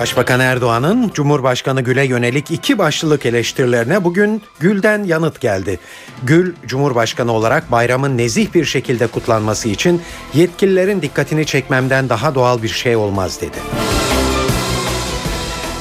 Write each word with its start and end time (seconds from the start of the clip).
Başbakan 0.00 0.40
Erdoğan'ın 0.40 1.10
Cumhurbaşkanı 1.14 1.80
Gül'e 1.80 2.04
yönelik 2.04 2.50
iki 2.50 2.78
başlılık 2.78 3.26
eleştirilerine 3.26 4.04
bugün 4.04 4.42
Gül'den 4.60 5.04
yanıt 5.04 5.40
geldi. 5.40 5.78
Gül, 6.22 6.54
Cumhurbaşkanı 6.66 7.32
olarak 7.32 7.72
bayramın 7.72 8.18
nezih 8.18 8.54
bir 8.54 8.64
şekilde 8.64 9.06
kutlanması 9.06 9.68
için 9.68 10.02
yetkililerin 10.34 11.02
dikkatini 11.02 11.46
çekmemden 11.46 12.08
daha 12.08 12.34
doğal 12.34 12.62
bir 12.62 12.68
şey 12.68 12.96
olmaz 12.96 13.40
dedi. 13.40 13.56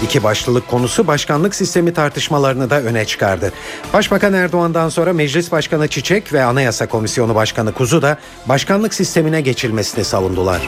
İki 0.04 0.24
başlılık 0.24 0.68
konusu 0.68 1.08
başkanlık 1.08 1.56
sistemi 1.56 1.94
tartışmalarını 1.94 2.70
da 2.70 2.82
öne 2.82 3.06
çıkardı. 3.06 3.52
Başbakan 3.94 4.34
Erdoğan'dan 4.34 4.90
sonra 4.90 5.14
Meclis 5.14 5.52
Başkanı 5.52 5.88
Çiçek 5.88 6.34
ve 6.34 6.44
Anayasa 6.44 6.88
Komisyonu 6.88 7.36
Başkanı 7.36 7.74
Kuzu 7.74 8.02
da 8.02 8.18
başkanlık 8.46 8.94
sistemine 8.94 9.42
geçilmesini 9.42 10.04
savundular. 10.04 10.62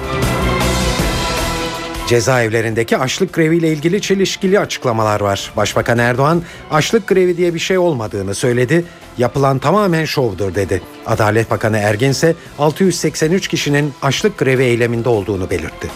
Cezaevlerindeki 2.09 2.97
açlık 2.97 3.33
greviyle 3.33 3.71
ilgili 3.71 4.01
çelişkili 4.01 4.59
açıklamalar 4.59 5.21
var. 5.21 5.51
Başbakan 5.57 5.97
Erdoğan 5.97 6.43
açlık 6.71 7.07
grevi 7.07 7.37
diye 7.37 7.53
bir 7.53 7.59
şey 7.59 7.77
olmadığını 7.77 8.35
söyledi. 8.35 8.85
Yapılan 9.17 9.59
tamamen 9.59 10.05
şovdur 10.05 10.55
dedi. 10.55 10.81
Adalet 11.05 11.51
Bakanı 11.51 11.77
Ergin 11.77 12.09
ise 12.09 12.35
683 12.59 13.47
kişinin 13.47 13.93
açlık 14.01 14.37
grevi 14.37 14.63
eyleminde 14.63 15.09
olduğunu 15.09 15.49
belirtti. 15.49 15.87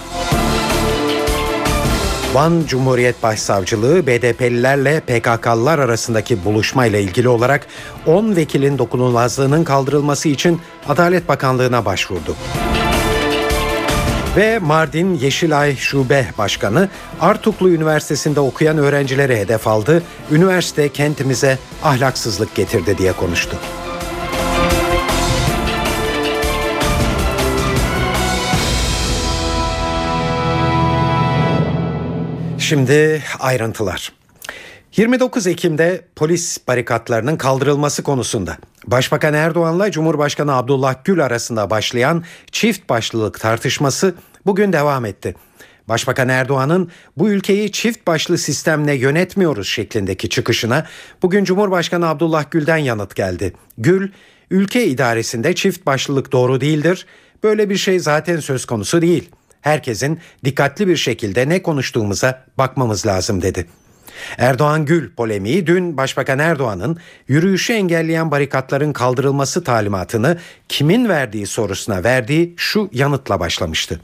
Van 2.34 2.64
Cumhuriyet 2.68 3.24
Başsavcılığı 3.24 4.08
BDP'lilerle 4.08 5.00
PKK'lılar 5.00 5.80
arasındaki 5.80 6.46
buluşmayla 6.46 7.00
ilgili 7.00 7.30
olarak 7.30 7.68
10 8.06 8.36
vekilin 8.36 8.78
dokunulmazlığının 8.78 9.64
kaldırılması 9.64 10.30
için 10.30 10.62
Adalet 10.90 11.28
Bakanlığı'na 11.28 11.86
başvurdu. 11.86 12.36
Ve 14.38 14.60
Mardin 14.60 15.14
Yeşilay 15.14 15.76
Şube 15.76 16.26
Başkanı 16.38 16.90
Artuklu 17.22 17.70
Üniversitesi'nde 17.70 18.40
okuyan 18.40 18.78
öğrencileri 18.78 19.38
hedef 19.38 19.68
aldı. 19.68 20.04
Üniversite 20.32 20.90
kentimize 20.90 21.58
ahlaksızlık 21.84 22.56
getirdi 22.56 22.98
diye 22.98 23.14
konuştu. 23.14 23.58
Şimdi 32.58 33.24
ayrıntılar. 33.40 34.23
29 34.98 35.48
Ekim'de 35.48 36.06
polis 36.16 36.68
barikatlarının 36.68 37.38
kaldırılması 37.38 38.04
konusunda 38.04 38.58
Başbakan 38.88 39.34
Erdoğan'la 39.34 39.92
Cumhurbaşkanı 39.92 40.56
Abdullah 40.56 40.96
Gül 41.04 41.26
arasında 41.26 41.70
başlayan 41.70 42.24
çift 42.52 42.90
başlılık 42.90 43.40
tartışması 43.40 44.16
bugün 44.46 44.74
devam 44.74 45.06
etti. 45.06 45.36
Başbakan 45.90 46.30
Erdoğan'ın 46.30 46.92
bu 47.18 47.30
ülkeyi 47.30 47.72
çift 47.72 48.08
başlı 48.08 48.38
sistemle 48.38 48.94
yönetmiyoruz 48.94 49.68
şeklindeki 49.68 50.30
çıkışına 50.30 50.86
bugün 51.22 51.44
Cumhurbaşkanı 51.44 52.08
Abdullah 52.08 52.52
Gül'den 52.52 52.78
yanıt 52.78 53.16
geldi. 53.16 53.54
Gül, 53.78 54.12
ülke 54.52 54.88
idaresinde 54.88 55.56
çift 55.56 55.86
başlılık 55.86 56.32
doğru 56.32 56.62
değildir. 56.62 57.06
Böyle 57.44 57.70
bir 57.70 57.78
şey 57.78 58.00
zaten 58.00 58.40
söz 58.40 58.66
konusu 58.66 59.02
değil. 59.02 59.30
Herkesin 59.62 60.20
dikkatli 60.46 60.88
bir 60.88 60.98
şekilde 60.98 61.50
ne 61.50 61.64
konuştuğumuza 61.64 62.46
bakmamız 62.58 63.06
lazım 63.06 63.42
dedi. 63.42 63.68
Erdoğan 64.38 64.86
Gül 64.86 65.10
polemiği 65.10 65.68
dün 65.68 65.98
Başbakan 65.98 66.40
Erdoğan'ın 66.40 66.98
yürüyüşü 67.28 67.74
engelleyen 67.74 68.32
barikatların 68.32 68.94
kaldırılması 68.94 69.64
talimatını 69.64 70.38
kimin 70.70 71.10
verdiği 71.10 71.46
sorusuna 71.46 72.04
verdiği 72.04 72.54
şu 72.58 72.90
yanıtla 72.94 73.40
başlamıştı. 73.40 74.00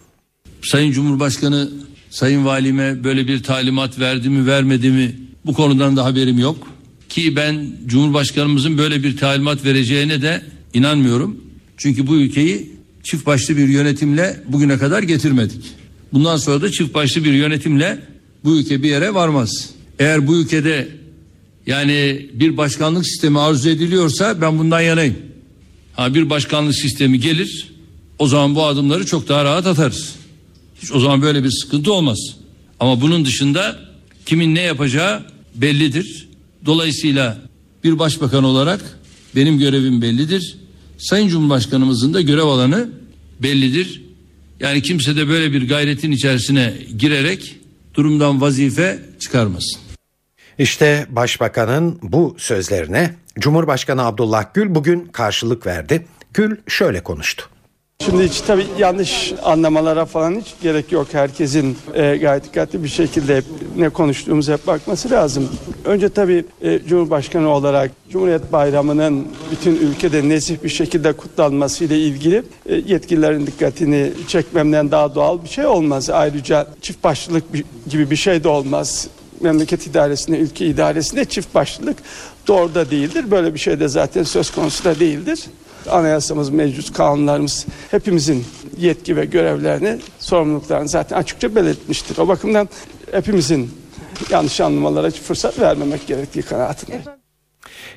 Sayın 0.62 0.92
Cumhurbaşkanı 0.92 1.69
Sayın 2.09 2.46
Valime 2.46 3.03
böyle 3.03 3.28
bir 3.28 3.44
talimat 3.44 4.00
verdi 4.00 4.30
mi 4.30 4.48
vermedi 4.48 4.90
mi 4.90 5.16
bu 5.46 5.53
konudan 5.53 5.98
da 5.98 6.06
haberim 6.06 6.40
yok. 6.40 6.68
Ki 7.09 7.36
ben 7.36 7.68
Cumhurbaşkanımızın 7.86 8.78
böyle 8.78 9.03
bir 9.03 9.18
talimat 9.18 9.66
vereceğine 9.66 10.22
de 10.22 10.42
inanmıyorum. 10.74 11.38
Çünkü 11.78 12.08
bu 12.08 12.16
ülkeyi 12.16 12.72
çift 13.03 13.25
başlı 13.25 13.58
bir 13.58 13.68
yönetimle 13.68 14.44
bugüne 14.48 14.78
kadar 14.78 15.03
getirmedik. 15.03 15.75
Bundan 16.14 16.38
sonra 16.38 16.62
da 16.62 16.72
çift 16.72 16.94
başlı 16.94 17.24
bir 17.24 17.34
yönetimle 17.34 18.00
bu 18.44 18.58
ülke 18.58 18.84
bir 18.84 18.90
yere 18.90 19.14
varmaz. 19.14 19.69
Eğer 20.00 20.28
bu 20.28 20.36
ülkede 20.36 20.88
yani 21.66 22.30
bir 22.34 22.58
başkanlık 22.58 23.06
sistemi 23.06 23.40
arzu 23.40 23.70
ediliyorsa 23.70 24.42
ben 24.42 24.60
bundan 24.60 24.82
yanayım. 24.82 25.18
Ha 25.94 26.14
bir 26.14 26.30
başkanlık 26.30 26.76
sistemi 26.76 27.20
gelir 27.20 27.72
o 28.20 28.28
zaman 28.28 28.56
bu 28.56 28.66
adımları 28.66 29.06
çok 29.06 29.28
daha 29.30 29.46
rahat 29.46 29.68
atarız. 29.68 30.16
Hiç 30.82 30.92
o 30.92 31.00
zaman 31.00 31.22
böyle 31.22 31.44
bir 31.44 31.52
sıkıntı 31.52 31.94
olmaz. 31.94 32.36
Ama 32.80 33.02
bunun 33.02 33.26
dışında 33.26 33.80
kimin 34.26 34.56
ne 34.56 34.62
yapacağı 34.62 35.24
bellidir. 35.56 36.28
Dolayısıyla 36.66 37.42
bir 37.84 38.00
başbakan 38.00 38.44
olarak 38.44 39.00
benim 39.36 39.60
görevim 39.60 40.02
bellidir. 40.02 40.58
Sayın 40.98 41.28
Cumhurbaşkanımızın 41.28 42.14
da 42.14 42.22
görev 42.22 42.44
alanı 42.44 42.90
bellidir. 43.40 44.02
Yani 44.60 44.81
kimse 44.81 45.16
de 45.16 45.28
böyle 45.28 45.54
bir 45.54 45.70
gayretin 45.70 46.12
içerisine 46.12 46.74
girerek 46.98 47.56
durumdan 47.94 48.42
vazife 48.42 49.00
çıkarmasın. 49.20 49.89
İşte 50.59 51.06
Başbakanın 51.09 52.00
bu 52.02 52.36
sözlerine 52.38 53.16
Cumhurbaşkanı 53.40 54.06
Abdullah 54.06 54.53
Gül 54.53 54.75
bugün 54.75 55.06
karşılık 55.06 55.66
verdi. 55.66 56.06
Gül 56.34 56.58
şöyle 56.68 57.03
konuştu. 57.03 57.46
Şimdi 58.06 58.24
hiç 58.24 58.42
tabii 58.42 58.66
yanlış 58.78 59.34
anlamalara 59.44 60.06
falan 60.06 60.36
hiç 60.36 60.53
gerek 60.62 60.92
yok. 60.92 61.08
Herkesin 61.12 61.78
e, 61.94 62.18
gayet 62.18 62.44
dikkatli 62.44 62.84
bir 62.84 62.88
şekilde 62.88 63.38
hep 63.38 63.44
ne 63.78 63.90
konuştuğumuza 63.90 64.53
hep 64.53 64.68
bakması 64.68 65.12
lazım. 65.12 65.50
Önce 65.86 66.09
tabii 66.09 66.46
e, 66.62 66.80
Cumhurbaşkanı 66.88 67.50
olarak 67.50 67.92
Cumhuriyet 68.09 68.52
Bayramı'nın 68.52 69.28
bütün 69.52 69.75
ülkede 69.75 70.30
nezih 70.30 70.64
bir 70.64 70.69
şekilde 70.69 71.14
kutlanması 71.14 71.84
ile 71.84 72.00
ilgili 72.00 72.44
e, 72.66 72.75
yetkililerin 72.75 73.48
dikkatini 73.48 74.12
çekmemden 74.28 74.92
daha 74.92 75.16
doğal 75.16 75.44
bir 75.44 75.50
şey 75.50 75.66
olmaz. 75.66 76.09
Ayrıca 76.09 76.68
çift 76.81 77.03
başlılık 77.03 77.44
gibi 77.90 78.12
bir 78.12 78.16
şey 78.16 78.44
de 78.44 78.48
olmaz 78.48 79.08
memleket 79.42 79.88
idaresinde, 79.88 80.38
ülke 80.38 80.66
idaresinde 80.66 81.26
çift 81.26 81.56
başlılık 81.56 81.98
doğru 82.48 82.76
da 82.76 82.92
değildir. 82.92 83.32
Böyle 83.32 83.54
bir 83.54 83.60
şey 83.60 83.80
de 83.80 83.88
zaten 83.88 84.24
söz 84.24 84.52
konusu 84.52 84.84
da 84.84 85.00
değildir. 85.00 85.46
Anayasamız, 85.90 86.50
mevcut 86.50 86.94
kanunlarımız 86.94 87.66
hepimizin 87.92 88.46
yetki 88.78 89.16
ve 89.16 89.26
görevlerini, 89.26 90.00
sorumluluklarını 90.20 90.88
zaten 90.88 91.18
açıkça 91.18 91.56
belirtmiştir. 91.56 92.18
O 92.18 92.28
bakımdan 92.28 92.70
hepimizin 93.12 93.72
yanlış 94.30 94.62
anlamalara 94.62 95.12
fırsat 95.12 95.60
vermemek 95.60 96.08
gerektiği 96.08 96.42
kanaatindeyim. 96.42 97.04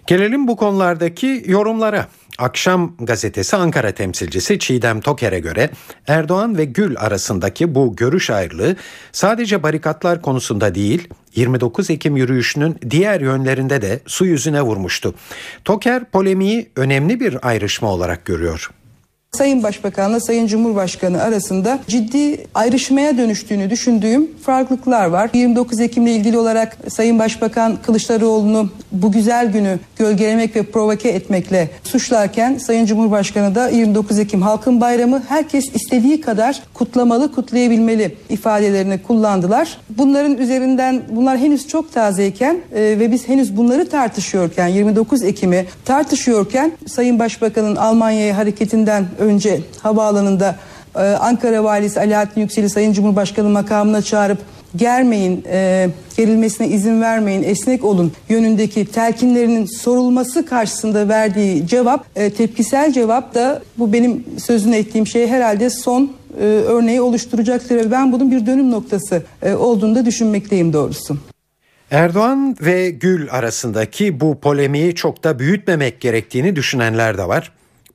Gelelim 0.07 0.49
bu 0.49 0.57
konulardaki 0.57 1.43
yorumlara. 1.47 2.07
Akşam 2.39 2.95
gazetesi 2.99 3.57
Ankara 3.57 3.93
temsilcisi 3.93 4.59
Çiğdem 4.59 5.01
Toker'e 5.01 5.39
göre 5.41 5.71
Erdoğan 6.07 6.59
ve 6.59 6.65
Gül 6.65 6.95
arasındaki 6.99 7.75
bu 7.75 7.97
görüş 7.97 8.31
ayrılığı 8.31 8.77
sadece 9.13 9.63
barikatlar 9.63 10.23
konusunda 10.23 10.75
değil 10.75 11.09
29 11.35 11.91
Ekim 11.91 12.17
yürüyüşünün 12.17 12.79
diğer 12.91 13.21
yönlerinde 13.21 13.83
de 13.83 14.01
su 14.07 14.27
yüzüne 14.27 14.63
vurmuştu. 14.63 15.15
Toker 15.65 16.05
polemiği 16.05 16.71
önemli 16.77 17.21
bir 17.21 17.49
ayrışma 17.49 17.89
olarak 17.89 18.25
görüyor. 18.25 18.71
Sayın 19.37 19.63
Başbakanla 19.63 20.21
Sayın 20.21 20.47
Cumhurbaşkanı 20.47 21.23
arasında 21.23 21.79
ciddi 21.89 22.47
ayrışmaya 22.55 23.19
dönüştüğünü 23.19 23.71
düşündüğüm 23.71 24.31
farklılıklar 24.43 25.07
var. 25.07 25.31
29 25.35 25.81
Ekim'le 25.81 26.07
ilgili 26.07 26.39
olarak 26.39 26.77
Sayın 26.89 27.19
Başbakan 27.19 27.77
Kılıçdaroğlu'nu 27.83 28.71
bu 28.93 29.13
güzel 29.13 29.53
günü 29.53 29.79
gölgelemek 29.97 30.57
ve 30.57 30.63
provoke 30.63 31.09
etmekle 31.09 31.71
suçlarken 31.85 32.59
Sayın 32.59 32.87
Cumhurbaşkanı 32.87 33.55
da 33.55 33.69
29 33.69 34.19
Ekim 34.19 34.43
Halkın 34.43 34.81
Bayramı 34.81 35.23
herkes 35.29 35.75
istediği 35.75 36.21
kadar 36.21 36.63
kutlamalı, 36.75 37.33
kutlayabilmeli 37.35 38.17
ifadelerini 38.29 39.03
kullandılar. 39.03 39.79
Bunların 39.91 40.39
üzerinden 40.39 41.03
bunlar 41.11 41.39
henüz 41.39 41.69
çok 41.69 41.93
tazeyken 41.93 42.57
e, 42.75 42.81
ve 42.81 43.13
biz 43.13 43.29
henüz 43.29 43.57
bunları 43.57 43.89
tartışıyorken 43.89 44.67
29 44.67 45.23
Ekim'i 45.23 45.67
tartışıyorken 45.85 46.73
Sayın 46.87 47.19
Başbakan'ın 47.19 47.77
Almanya'ya 47.77 48.37
hareketinden 48.37 49.05
önce 49.23 49.61
havaalanında 49.83 50.57
e, 50.97 51.01
Ankara 51.01 51.65
Valisi 51.65 52.01
Alaaddin 52.01 52.41
Yüksel'i 52.41 52.71
Sayın 52.71 52.93
Cumhurbaşkanı 52.93 53.49
makamına 53.49 54.03
çağırıp 54.03 54.39
germeyin, 54.77 55.45
e, 55.49 55.89
gerilmesine 56.17 56.69
izin 56.69 57.01
vermeyin, 57.01 57.43
esnek 57.43 57.85
olun 57.85 58.13
yönündeki 58.29 58.87
telkinlerinin 58.87 59.65
sorulması 59.65 60.47
karşısında 60.47 61.09
verdiği 61.09 61.67
cevap, 61.67 62.07
e, 62.17 62.31
tepkisel 62.31 62.93
cevap 62.93 63.35
da 63.35 63.63
bu 63.79 63.93
benim 63.93 64.25
sözünü 64.39 64.77
ettiğim 64.77 65.07
şey 65.07 65.27
herhalde 65.27 65.71
son 65.71 66.13
e, 66.41 66.45
örneği 66.45 67.01
oluşturacaktır 67.01 67.77
ve 67.77 67.91
ben 67.91 68.13
bunun 68.13 68.31
bir 68.31 68.47
dönüm 68.47 68.71
noktası 68.71 69.23
e, 69.43 69.55
olduğunu 69.55 69.95
da 69.95 70.07
düşünmekteyim 70.07 70.73
doğrusu. 70.73 71.17
Erdoğan 71.91 72.57
ve 72.61 72.91
Gül 72.91 73.29
arasındaki 73.31 74.21
bu 74.21 74.41
polemiği 74.41 74.95
çok 74.95 75.25
da 75.25 75.39
büyütmemek 75.39 76.01
gerektiğini 76.01 76.57
düşünenler 76.57 77.19
de 77.19 77.29
var. 77.29 77.53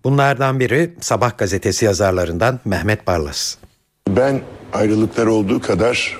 Bunlardan 0.07 0.59
biri 0.59 0.94
Sabah 1.01 1.38
gazetesi 1.38 1.86
yazarlarından 1.86 2.59
Mehmet 2.65 3.07
Barlas. 3.07 3.56
Ben 4.09 4.42
ayrılıklar 4.74 5.25
olduğu 5.25 5.62
kadar 5.62 6.18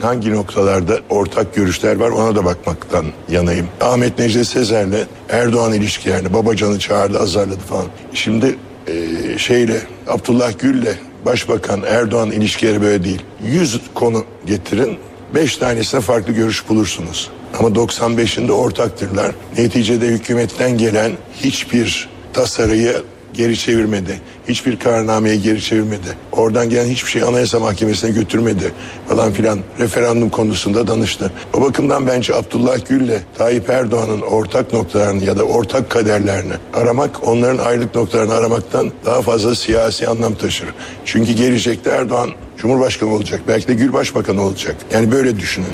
hangi, 0.00 0.32
noktalarda 0.32 0.98
ortak 1.10 1.54
görüşler 1.54 1.96
var 1.96 2.10
ona 2.10 2.36
da 2.36 2.44
bakmaktan 2.44 3.06
yanayım. 3.28 3.68
Ahmet 3.80 4.18
Necdet 4.18 4.46
Sezer'le 4.46 5.06
Erdoğan 5.28 5.72
ilişkilerini 5.72 6.32
Babacan'ı 6.32 6.78
çağırdı 6.78 7.18
azarladı 7.18 7.60
falan. 7.60 7.86
Şimdi 8.14 8.56
e, 8.86 9.38
şeyle 9.38 9.82
Abdullah 10.08 10.58
Gül'le 10.58 10.94
Başbakan 11.24 11.82
Erdoğan 11.86 12.30
ilişkileri 12.30 12.82
böyle 12.82 13.04
değil. 13.04 13.22
100 13.44 13.80
konu 13.94 14.24
getirin 14.46 14.98
5 15.34 15.56
tanesine 15.56 16.00
farklı 16.00 16.32
görüş 16.32 16.68
bulursunuz. 16.68 17.30
Ama 17.58 17.68
95'inde 17.68 18.52
ortaktırlar. 18.52 19.34
Neticede 19.58 20.06
hükümetten 20.06 20.78
gelen 20.78 21.12
hiçbir 21.36 22.08
tasarıyı 22.32 23.02
geri 23.34 23.58
çevirmedi. 23.58 24.20
Hiçbir 24.48 24.78
kararnameyi 24.78 25.42
geri 25.42 25.62
çevirmedi. 25.62 26.16
Oradan 26.32 26.70
gelen 26.70 26.86
hiçbir 26.86 27.10
şey 27.10 27.22
Anayasa 27.22 27.60
Mahkemesi'ne 27.60 28.10
götürmedi 28.10 28.72
falan 29.08 29.32
filan. 29.32 29.60
Referandum 29.78 30.30
konusunda 30.30 30.86
danıştı. 30.86 31.32
O 31.54 31.60
bakımdan 31.60 32.06
bence 32.06 32.34
Abdullah 32.34 32.88
Gül'le 32.88 33.18
Tayyip 33.38 33.70
Erdoğan'ın 33.70 34.20
ortak 34.20 34.72
noktalarını 34.72 35.24
ya 35.24 35.38
da 35.38 35.42
ortak 35.42 35.90
kaderlerini 35.90 36.52
aramak 36.74 37.28
onların 37.28 37.64
ayrılık 37.64 37.94
noktalarını 37.94 38.34
aramaktan 38.34 38.92
daha 39.06 39.22
fazla 39.22 39.54
siyasi 39.54 40.08
anlam 40.08 40.34
taşır. 40.34 40.68
Çünkü 41.04 41.32
gelecekte 41.32 41.90
Erdoğan 41.90 42.30
Cumhurbaşkanı 42.56 43.14
olacak. 43.14 43.40
Belki 43.48 43.68
de 43.68 43.74
Gül 43.74 43.92
Başbakan 43.92 44.36
olacak. 44.36 44.76
Yani 44.92 45.12
böyle 45.12 45.38
düşünün. 45.38 45.66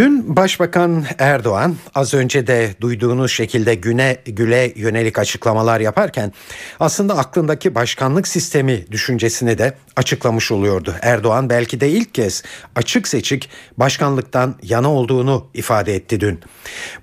Dün 0.00 0.36
Başbakan 0.36 1.04
Erdoğan 1.18 1.76
az 1.94 2.14
önce 2.14 2.46
de 2.46 2.74
duyduğunuz 2.80 3.32
şekilde 3.32 3.74
güne 3.74 4.16
güle 4.26 4.72
yönelik 4.76 5.18
açıklamalar 5.18 5.80
yaparken 5.80 6.32
aslında 6.80 7.18
aklındaki 7.18 7.74
başkanlık 7.74 8.28
sistemi 8.28 8.86
düşüncesini 8.90 9.58
de 9.58 9.74
açıklamış 9.96 10.52
oluyordu. 10.52 10.94
Erdoğan 11.02 11.50
belki 11.50 11.80
de 11.80 11.90
ilk 11.90 12.14
kez 12.14 12.42
açık 12.76 13.08
seçik 13.08 13.48
başkanlıktan 13.76 14.54
yana 14.62 14.92
olduğunu 14.92 15.50
ifade 15.54 15.94
etti 15.94 16.20
dün. 16.20 16.40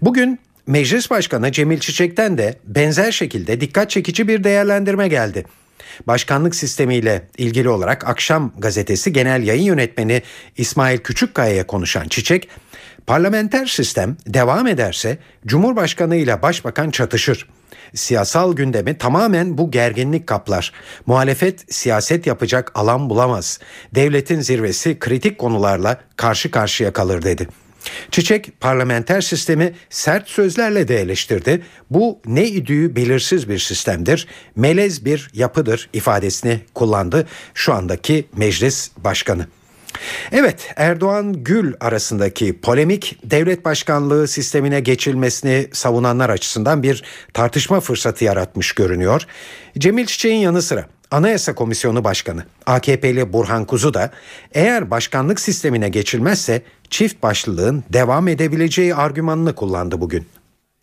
Bugün 0.01 0.39
Meclis 0.67 1.09
Başkanı 1.09 1.51
Cemil 1.51 1.79
Çiçek'ten 1.79 2.37
de 2.37 2.59
benzer 2.63 3.11
şekilde 3.11 3.61
dikkat 3.61 3.89
çekici 3.89 4.27
bir 4.27 4.43
değerlendirme 4.43 5.07
geldi. 5.07 5.45
Başkanlık 6.07 6.55
sistemiyle 6.55 7.27
ilgili 7.37 7.69
olarak 7.69 8.07
Akşam 8.07 8.53
Gazetesi 8.57 9.13
Genel 9.13 9.43
Yayın 9.43 9.63
Yönetmeni 9.63 10.21
İsmail 10.57 10.97
Küçükkaya'ya 10.97 11.67
konuşan 11.67 12.07
Çiçek, 12.07 12.49
parlamenter 13.07 13.65
sistem 13.65 14.17
devam 14.27 14.67
ederse 14.67 15.17
Cumhurbaşkanı 15.45 16.15
ile 16.15 16.41
Başbakan 16.41 16.91
çatışır. 16.91 17.47
Siyasal 17.93 18.53
gündemi 18.53 18.97
tamamen 18.97 19.57
bu 19.57 19.71
gerginlik 19.71 20.27
kaplar. 20.27 20.73
Muhalefet 21.05 21.73
siyaset 21.73 22.27
yapacak 22.27 22.71
alan 22.75 23.09
bulamaz. 23.09 23.59
Devletin 23.95 24.41
zirvesi 24.41 24.99
kritik 24.99 25.37
konularla 25.37 26.01
karşı 26.15 26.51
karşıya 26.51 26.93
kalır 26.93 27.21
dedi. 27.21 27.47
Çiçek 28.11 28.61
parlamenter 28.61 29.21
sistemi 29.21 29.73
sert 29.89 30.29
sözlerle 30.29 30.87
de 30.87 31.01
eleştirdi. 31.01 31.63
Bu 31.89 32.19
ne 32.25 32.45
idüğü 32.45 32.95
belirsiz 32.95 33.49
bir 33.49 33.59
sistemdir, 33.59 34.27
melez 34.55 35.05
bir 35.05 35.29
yapıdır 35.33 35.89
ifadesini 35.93 36.59
kullandı 36.73 37.27
şu 37.53 37.73
andaki 37.73 38.25
meclis 38.35 38.91
başkanı. 38.97 39.47
Evet 40.31 40.73
Erdoğan 40.75 41.43
Gül 41.43 41.73
arasındaki 41.79 42.61
polemik 42.61 43.19
devlet 43.23 43.65
başkanlığı 43.65 44.27
sistemine 44.27 44.79
geçilmesini 44.79 45.67
savunanlar 45.73 46.29
açısından 46.29 46.83
bir 46.83 47.03
tartışma 47.33 47.79
fırsatı 47.79 48.23
yaratmış 48.23 48.71
görünüyor. 48.71 49.21
Cemil 49.77 50.05
Çiçek'in 50.05 50.35
yanı 50.35 50.61
sıra 50.61 50.85
Anayasa 51.11 51.55
Komisyonu 51.55 52.03
Başkanı 52.03 52.43
AKP'li 52.65 53.33
Burhan 53.33 53.65
Kuzu 53.65 53.93
da 53.93 54.11
eğer 54.53 54.91
başkanlık 54.91 55.39
sistemine 55.39 55.89
geçilmezse 55.89 56.61
çift 56.89 57.23
başlılığın 57.23 57.83
devam 57.93 58.27
edebileceği 58.27 58.95
argümanını 58.95 59.55
kullandı 59.55 60.01
bugün. 60.01 60.27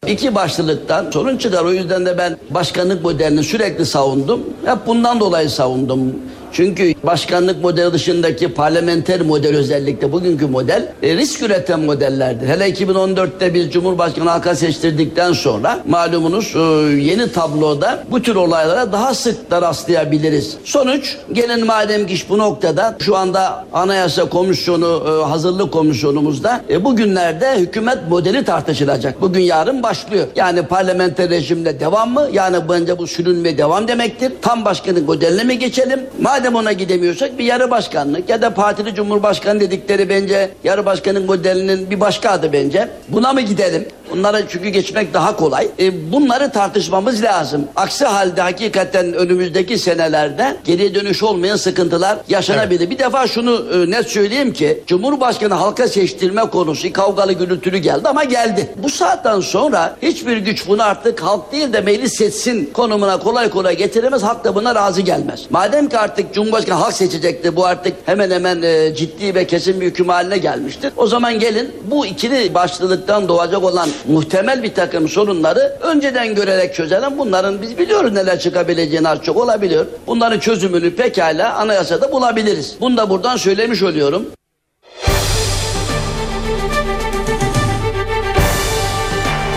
İki 0.06 0.34
başlılıktan 0.34 1.10
sorun 1.10 1.36
çıkar. 1.36 1.64
O 1.64 1.72
yüzden 1.72 2.06
de 2.06 2.18
ben 2.18 2.36
başkanlık 2.50 3.04
modelini 3.04 3.44
sürekli 3.44 3.86
savundum. 3.86 4.40
Hep 4.64 4.86
bundan 4.86 5.20
dolayı 5.20 5.50
savundum. 5.50 6.14
Çünkü 6.54 6.94
başkanlık 7.02 7.62
modeli 7.62 7.92
dışındaki 7.92 8.48
parlamenter 8.48 9.20
model 9.20 9.56
özellikle 9.56 10.12
bugünkü 10.12 10.46
model 10.46 10.88
e, 11.02 11.16
risk 11.16 11.42
üreten 11.42 11.80
modellerdir. 11.80 12.48
Hele 12.48 12.70
2014'te 12.70 13.54
biz 13.54 13.70
Cumhurbaşkanı 13.70 14.30
halka 14.30 14.54
seçtirdikten 14.54 15.32
sonra 15.32 15.80
malumunuz 15.88 16.56
e, 16.56 16.58
yeni 17.02 17.32
tabloda 17.32 18.04
bu 18.10 18.22
tür 18.22 18.36
olaylara 18.36 18.92
daha 18.92 19.14
sık 19.14 19.50
da 19.50 19.62
rastlayabiliriz. 19.62 20.56
Sonuç 20.64 21.16
gelin 21.32 21.66
madem 21.66 22.06
ki 22.06 22.14
bu 22.28 22.38
noktada 22.38 22.96
şu 23.00 23.16
anda 23.16 23.64
Anayasa 23.72 24.28
Komisyonu 24.28 25.02
e, 25.08 25.24
hazırlık 25.24 25.72
komisyonumuzda 25.72 26.60
e, 26.70 26.84
bugünlerde 26.84 27.56
hükümet 27.56 27.98
modeli 28.08 28.44
tartışılacak. 28.44 29.20
Bugün 29.20 29.40
yarın 29.40 29.82
başlıyor. 29.82 30.26
Yani 30.36 30.62
parlamenter 30.62 31.30
rejimle 31.30 31.80
devam 31.80 32.12
mı? 32.12 32.28
Yani 32.32 32.56
bence 32.68 32.98
bu 32.98 33.06
sürünme 33.06 33.58
devam 33.58 33.88
demektir. 33.88 34.32
Tam 34.42 34.64
başkanlık 34.64 35.08
modeline 35.08 35.44
mi 35.44 35.58
geçelim? 35.58 36.00
Madem 36.20 36.43
Madem 36.44 36.56
ona 36.56 36.72
gidemiyorsak 36.72 37.38
bir 37.38 37.44
yarı 37.44 37.70
başkanlık 37.70 38.28
ya 38.28 38.42
da 38.42 38.54
partili 38.54 38.94
cumhurbaşkanı 38.94 39.60
dedikleri 39.60 40.08
bence 40.08 40.50
yarı 40.64 40.86
başkanlık 40.86 41.28
modelinin 41.28 41.90
bir 41.90 42.00
başka 42.00 42.30
adı 42.30 42.52
bence. 42.52 42.88
Buna 43.08 43.32
mı 43.32 43.40
gidelim? 43.40 43.88
Bunlara 44.10 44.48
çünkü 44.48 44.68
geçmek 44.68 45.14
daha 45.14 45.36
kolay. 45.36 45.68
E, 45.78 46.12
bunları 46.12 46.52
tartışmamız 46.52 47.22
lazım. 47.22 47.64
Aksi 47.76 48.04
halde 48.04 48.40
hakikaten 48.40 49.12
önümüzdeki 49.12 49.78
senelerde 49.78 50.56
geriye 50.64 50.94
dönüş 50.94 51.22
olmayan 51.22 51.56
sıkıntılar 51.56 52.18
yaşanabilir. 52.28 52.80
Evet. 52.80 52.90
Bir 52.90 52.98
defa 52.98 53.26
şunu 53.26 53.64
e, 53.74 53.90
net 53.90 54.06
söyleyeyim 54.06 54.52
ki 54.52 54.82
Cumhurbaşkanı 54.86 55.54
halka 55.54 55.88
seçtirme 55.88 56.42
konusu 56.42 56.92
kavgalı 56.92 57.32
gürültülü 57.32 57.78
geldi 57.78 58.08
ama 58.08 58.24
geldi. 58.24 58.70
Bu 58.76 58.90
saatten 58.90 59.40
sonra 59.40 59.96
hiçbir 60.02 60.36
güç 60.36 60.68
bunu 60.68 60.82
artık 60.82 61.22
halk 61.22 61.52
değil 61.52 61.72
de 61.72 61.80
meclis 61.80 62.14
seçsin 62.14 62.70
konumuna 62.72 63.18
kolay 63.18 63.50
kolay 63.50 63.76
getiremez. 63.76 64.22
Halk 64.22 64.44
da 64.44 64.54
buna 64.54 64.74
razı 64.74 65.00
gelmez. 65.00 65.40
Madem 65.50 65.88
ki 65.88 65.98
artık 65.98 66.34
Cumhurbaşkanı 66.34 66.78
halk 66.78 66.94
seçecekti 66.94 67.56
bu 67.56 67.66
artık 67.66 67.92
hemen 68.06 68.30
hemen 68.30 68.62
e, 68.62 68.94
ciddi 68.94 69.34
ve 69.34 69.46
kesin 69.46 69.80
bir 69.80 69.86
hüküm 69.86 70.08
haline 70.08 70.38
gelmiştir. 70.38 70.92
O 70.96 71.06
zaman 71.06 71.38
gelin 71.38 71.72
bu 71.90 72.06
ikili 72.06 72.54
başlılıktan 72.54 73.28
doğacak 73.28 73.64
olan 73.64 73.88
muhtemel 74.08 74.62
bir 74.62 74.74
takım 74.74 75.08
sorunları 75.08 75.76
önceden 75.80 76.34
görerek 76.34 76.74
çözelim. 76.74 77.18
Bunların 77.18 77.62
biz 77.62 77.78
biliyoruz 77.78 78.12
neler 78.12 78.38
çıkabileceğini 78.38 79.08
az 79.08 79.22
çok 79.22 79.36
olabiliyor. 79.36 79.86
Bunların 80.06 80.38
çözümünü 80.38 80.94
pekala 80.96 81.54
anayasada 81.54 82.12
bulabiliriz. 82.12 82.76
Bunu 82.80 82.96
da 82.96 83.10
buradan 83.10 83.36
söylemiş 83.36 83.82
oluyorum. 83.82 84.26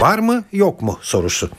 Var 0.02 0.20
mı 0.20 0.44
yok 0.52 0.82
mu 0.82 1.00
sorusu. 1.02 1.50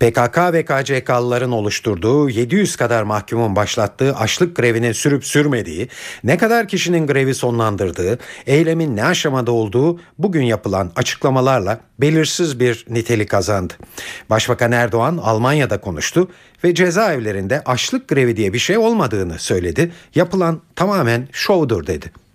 PKK 0.00 0.38
ve 0.52 0.64
KCK'lıların 0.64 1.52
oluşturduğu 1.52 2.28
700 2.28 2.76
kadar 2.76 3.02
mahkumun 3.02 3.56
başlattığı 3.56 4.16
açlık 4.16 4.56
grevini 4.56 4.94
sürüp 4.94 5.24
sürmediği, 5.24 5.88
ne 6.24 6.36
kadar 6.36 6.68
kişinin 6.68 7.06
grevi 7.06 7.34
sonlandırdığı, 7.34 8.18
eylemin 8.46 8.96
ne 8.96 9.04
aşamada 9.04 9.52
olduğu 9.52 10.00
bugün 10.18 10.42
yapılan 10.42 10.92
açıklamalarla 10.96 11.80
belirsiz 12.00 12.60
bir 12.60 12.86
nitelik 12.88 13.30
kazandı. 13.30 13.74
Başbakan 14.30 14.72
Erdoğan 14.72 15.16
Almanya'da 15.16 15.80
konuştu 15.80 16.28
ve 16.64 16.74
cezaevlerinde 16.74 17.62
açlık 17.64 18.08
grevi 18.08 18.36
diye 18.36 18.52
bir 18.52 18.58
şey 18.58 18.78
olmadığını 18.78 19.38
söyledi. 19.38 19.92
Yapılan 20.14 20.60
tamamen 20.76 21.28
şovdur 21.32 21.86
dedi. 21.86 22.25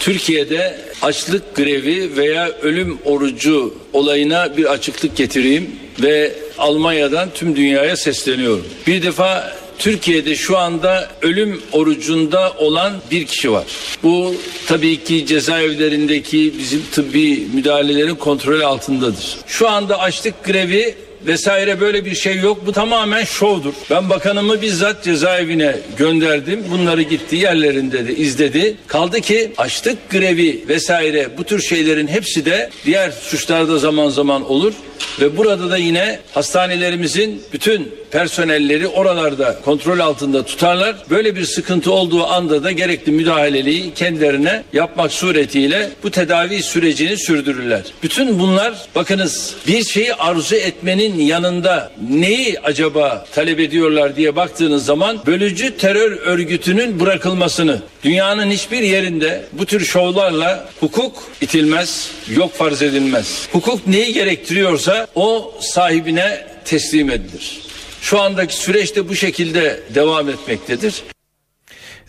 Türkiye'de 0.00 0.78
açlık 1.02 1.54
grevi 1.54 2.16
veya 2.16 2.52
ölüm 2.62 2.98
orucu 3.04 3.74
olayına 3.92 4.56
bir 4.56 4.64
açıklık 4.64 5.16
getireyim 5.16 5.70
ve 6.02 6.32
Almanya'dan 6.58 7.28
tüm 7.34 7.56
dünyaya 7.56 7.96
sesleniyorum. 7.96 8.64
Bir 8.86 9.02
defa 9.02 9.52
Türkiye'de 9.78 10.36
şu 10.36 10.58
anda 10.58 11.10
ölüm 11.22 11.62
orucunda 11.72 12.52
olan 12.58 12.92
bir 13.10 13.26
kişi 13.26 13.52
var. 13.52 13.64
Bu 14.02 14.34
tabii 14.66 15.04
ki 15.04 15.26
cezaevlerindeki 15.26 16.54
bizim 16.58 16.82
tıbbi 16.92 17.46
müdahalelerin 17.54 18.14
kontrol 18.14 18.60
altındadır. 18.60 19.36
Şu 19.46 19.68
anda 19.68 20.00
açlık 20.00 20.44
grevi 20.44 20.94
vesaire 21.26 21.80
böyle 21.80 22.04
bir 22.04 22.14
şey 22.14 22.38
yok. 22.38 22.66
Bu 22.66 22.72
tamamen 22.72 23.24
şovdur. 23.24 23.72
Ben 23.90 24.10
bakanımı 24.10 24.62
bizzat 24.62 25.04
cezaevine 25.04 25.76
gönderdim. 25.96 26.64
Bunları 26.70 27.02
gitti 27.02 27.36
yerlerinde 27.36 28.08
de 28.08 28.16
izledi. 28.16 28.76
Kaldı 28.86 29.20
ki 29.20 29.52
açlık 29.56 30.10
grevi 30.10 30.64
vesaire 30.68 31.28
bu 31.38 31.44
tür 31.44 31.62
şeylerin 31.62 32.06
hepsi 32.06 32.44
de 32.44 32.70
diğer 32.84 33.10
suçlarda 33.10 33.78
zaman 33.78 34.08
zaman 34.08 34.50
olur. 34.50 34.72
Ve 35.20 35.36
burada 35.36 35.70
da 35.70 35.76
yine 35.76 36.18
hastanelerimizin 36.34 37.42
bütün 37.52 37.92
personelleri 38.10 38.86
oralarda 38.86 39.60
kontrol 39.64 39.98
altında 39.98 40.44
tutarlar. 40.44 40.96
Böyle 41.10 41.36
bir 41.36 41.44
sıkıntı 41.44 41.92
olduğu 41.92 42.26
anda 42.26 42.64
da 42.64 42.72
gerekli 42.72 43.12
müdahaleliği 43.12 43.94
kendilerine 43.94 44.62
yapmak 44.72 45.12
suretiyle 45.12 45.90
bu 46.02 46.10
tedavi 46.10 46.62
sürecini 46.62 47.16
sürdürürler. 47.16 47.82
Bütün 48.02 48.38
bunlar 48.38 48.74
bakınız 48.94 49.54
bir 49.66 49.84
şeyi 49.84 50.14
arzu 50.14 50.54
etmenin 50.56 51.07
yanında 51.16 51.92
neyi 52.10 52.60
acaba 52.60 53.26
talep 53.34 53.60
ediyorlar 53.60 54.16
diye 54.16 54.36
baktığınız 54.36 54.84
zaman 54.84 55.18
bölücü 55.26 55.76
terör 55.76 56.12
örgütünün 56.12 57.00
bırakılmasını 57.00 57.82
dünyanın 58.04 58.50
hiçbir 58.50 58.82
yerinde 58.82 59.44
bu 59.52 59.66
tür 59.66 59.84
şovlarla 59.84 60.68
hukuk 60.80 61.22
itilmez, 61.40 62.10
yok 62.36 62.54
farz 62.54 62.82
edilmez. 62.82 63.48
Hukuk 63.52 63.86
neyi 63.86 64.12
gerektiriyorsa 64.12 65.06
o 65.14 65.54
sahibine 65.60 66.46
teslim 66.64 67.10
edilir. 67.10 67.60
Şu 68.02 68.20
andaki 68.20 68.56
süreçte 68.56 69.08
bu 69.08 69.14
şekilde 69.14 69.80
devam 69.94 70.28
etmektedir. 70.28 71.02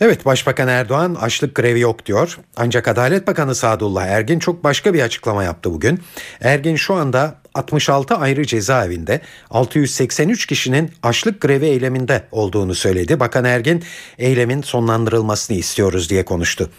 Evet 0.00 0.24
Başbakan 0.24 0.68
Erdoğan 0.68 1.14
açlık 1.14 1.54
grevi 1.54 1.80
yok 1.80 2.06
diyor. 2.06 2.38
Ancak 2.56 2.88
Adalet 2.88 3.26
Bakanı 3.26 3.54
Sadullah 3.54 4.06
Ergin 4.06 4.38
çok 4.38 4.64
başka 4.64 4.94
bir 4.94 5.00
açıklama 5.00 5.44
yaptı 5.44 5.72
bugün. 5.72 6.00
Ergin 6.40 6.76
şu 6.76 6.94
anda 6.94 7.40
66 7.54 8.14
ayrı 8.14 8.46
cezaevinde 8.46 9.20
683 9.50 10.46
kişinin 10.46 10.90
açlık 11.02 11.40
grevi 11.40 11.66
eyleminde 11.66 12.24
olduğunu 12.32 12.74
söyledi. 12.74 13.20
Bakan 13.20 13.44
Ergin 13.44 13.84
eylemin 14.18 14.62
sonlandırılmasını 14.62 15.56
istiyoruz 15.56 16.10
diye 16.10 16.24
konuştu. 16.24 16.70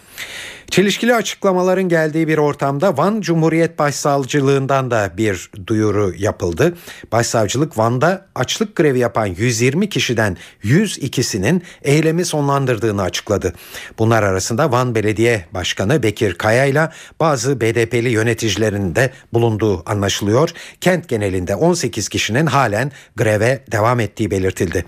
Çelişkili 0.72 1.14
açıklamaların 1.14 1.88
geldiği 1.88 2.28
bir 2.28 2.38
ortamda 2.38 2.96
Van 2.96 3.20
Cumhuriyet 3.20 3.78
Başsavcılığından 3.78 4.90
da 4.90 5.10
bir 5.16 5.50
duyuru 5.66 6.14
yapıldı. 6.18 6.74
Başsavcılık 7.12 7.78
Van'da 7.78 8.26
açlık 8.34 8.76
grevi 8.76 8.98
yapan 8.98 9.26
120 9.26 9.88
kişiden 9.88 10.36
102'sinin 10.64 11.62
eylemi 11.82 12.24
sonlandırdığını 12.24 13.02
açıkladı. 13.02 13.52
Bunlar 13.98 14.22
arasında 14.22 14.72
Van 14.72 14.94
Belediye 14.94 15.44
Başkanı 15.54 16.02
Bekir 16.02 16.34
Kaya 16.34 16.64
ile 16.64 16.88
bazı 17.20 17.60
BDP'li 17.60 18.08
yöneticilerin 18.08 18.94
de 18.94 19.10
bulunduğu 19.32 19.90
anlaşılıyor. 19.90 20.50
Kent 20.80 21.08
genelinde 21.08 21.54
18 21.54 22.08
kişinin 22.08 22.46
halen 22.46 22.92
greve 23.16 23.64
devam 23.72 24.00
ettiği 24.00 24.30
belirtildi. 24.30 24.84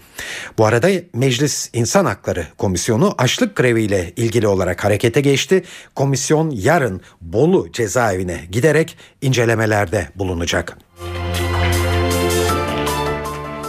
Bu 0.58 0.66
arada 0.66 0.88
Meclis 1.14 1.70
İnsan 1.72 2.04
Hakları 2.04 2.46
Komisyonu 2.58 3.14
açlık 3.18 3.56
greviyle 3.56 4.12
ilgili 4.16 4.46
olarak 4.46 4.84
harekete 4.84 5.20
geçti. 5.20 5.64
Komisyon 5.94 6.50
yarın 6.50 7.00
Bolu 7.20 7.72
cezaevine 7.72 8.40
giderek 8.50 8.96
incelemelerde 9.20 10.08
bulunacak. 10.16 10.83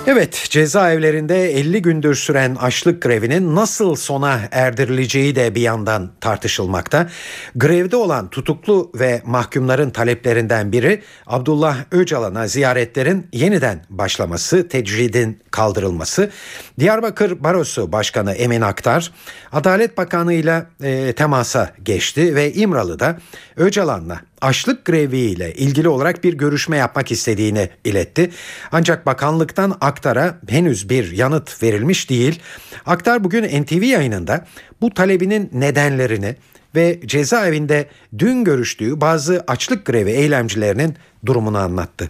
Evet 0.07 0.47
cezaevlerinde 0.50 1.51
50 1.51 1.81
gündür 1.81 2.15
süren 2.15 2.55
açlık 2.55 3.01
grevinin 3.01 3.55
nasıl 3.55 3.95
sona 3.95 4.39
erdirileceği 4.51 5.35
de 5.35 5.55
bir 5.55 5.62
yandan 5.62 6.12
tartışılmakta. 6.21 7.09
Grevde 7.55 7.95
olan 7.95 8.29
tutuklu 8.29 8.91
ve 8.95 9.21
mahkumların 9.25 9.89
taleplerinden 9.89 10.71
biri 10.71 11.03
Abdullah 11.27 11.77
Öcalan'a 11.91 12.47
ziyaretlerin 12.47 13.27
yeniden 13.33 13.85
başlaması, 13.89 14.67
tecridin 14.67 15.39
kaldırılması. 15.51 16.31
Diyarbakır 16.79 17.43
Barosu 17.43 17.91
Başkanı 17.91 18.33
Emin 18.33 18.62
Aktar 18.62 19.12
Adalet 19.51 19.97
Bakanı 19.97 20.33
ile 20.33 20.65
e, 20.83 21.13
temasa 21.13 21.74
geçti 21.83 22.35
ve 22.35 22.53
İmralı'da 22.53 23.17
Öcalan'la 23.57 24.21
açlık 24.42 24.86
greviyle 24.86 25.54
ilgili 25.54 25.89
olarak 25.89 26.24
bir 26.24 26.34
görüşme 26.34 26.77
yapmak 26.77 27.12
istediğini 27.12 27.70
iletti. 27.86 28.32
Ancak 28.72 29.06
bakanlıktan 29.06 29.77
Aktar'a 29.82 30.39
henüz 30.50 30.89
bir 30.89 31.12
yanıt 31.12 31.63
verilmiş 31.63 32.10
değil. 32.10 32.39
Aktar 32.86 33.24
bugün 33.24 33.63
NTV 33.63 33.84
yayınında 33.84 34.46
bu 34.82 34.94
talebinin 34.94 35.50
nedenlerini 35.54 36.36
ve 36.75 37.00
cezaevinde 37.06 37.89
dün 38.18 38.44
görüştüğü 38.44 39.01
bazı 39.01 39.44
açlık 39.48 39.86
grevi 39.86 40.12
eylemcilerinin 40.12 40.96
durumunu 41.25 41.58
anlattı. 41.58 42.10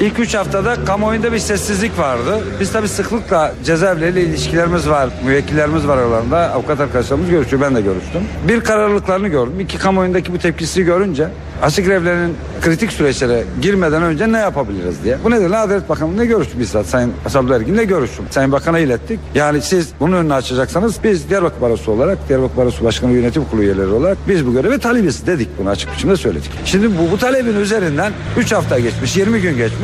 İlk 0.00 0.18
üç 0.18 0.34
haftada 0.34 0.84
kamuoyunda 0.84 1.32
bir 1.32 1.38
sessizlik 1.38 1.98
vardı. 1.98 2.38
Biz 2.60 2.72
tabii 2.72 2.88
sıklıkla 2.88 3.52
cezaevleriyle 3.64 4.22
ilişkilerimiz 4.22 4.88
var, 4.88 5.10
müvekkillerimiz 5.24 5.88
var 5.88 5.98
aralarında. 5.98 6.38
Avukat 6.52 6.80
arkadaşlarımız 6.80 7.30
görüşüyor, 7.30 7.62
ben 7.62 7.74
de 7.74 7.80
görüştüm. 7.80 8.22
Bir 8.48 8.60
kararlılıklarını 8.60 9.28
gördüm. 9.28 9.60
İki 9.60 9.78
kamuoyundaki 9.78 10.32
bu 10.32 10.38
tepkisini 10.38 10.84
görünce 10.84 11.28
açık 11.62 11.86
grevlerin 11.86 12.36
kritik 12.62 12.92
süreçlere 12.92 13.44
girmeden 13.62 14.02
önce 14.02 14.32
ne 14.32 14.38
yapabiliriz 14.38 15.04
diye. 15.04 15.18
Bu 15.24 15.30
nedenle 15.30 15.56
Adalet 15.56 15.88
Bakanı'nla 15.88 16.24
görüştük 16.24 16.60
bizzat. 16.60 16.86
Sayın 16.86 17.12
Asablı 17.26 17.54
Ergin'le 17.54 17.88
görüştüm. 17.88 18.24
Sayın 18.30 18.52
Bakan'a 18.52 18.78
ilettik. 18.78 19.20
Yani 19.34 19.62
siz 19.62 19.88
bunun 20.00 20.16
önünü 20.16 20.34
açacaksanız 20.34 20.96
biz 21.04 21.30
Diyarbakır 21.30 21.60
Barosu 21.60 21.92
olarak, 21.92 22.28
Diyarbakır 22.28 22.56
Barosu 22.56 22.84
Başkanı 22.84 23.12
Yönetim 23.12 23.44
Kurulu 23.44 23.62
üyeleri 23.64 23.86
olarak 23.86 24.18
biz 24.28 24.46
bu 24.46 24.52
göreve 24.52 24.78
talibiz 24.78 25.26
dedik 25.26 25.48
bunu 25.58 25.68
açık 25.68 25.92
biçimde 25.94 26.16
söyledik. 26.16 26.50
Şimdi 26.64 26.98
bu, 26.98 27.10
bu 27.12 27.18
talebin 27.18 27.56
üzerinden 27.60 28.12
3 28.38 28.52
hafta 28.52 28.78
geçmiş, 28.78 29.16
20 29.16 29.40
gün 29.40 29.56
geçmiş. 29.56 29.79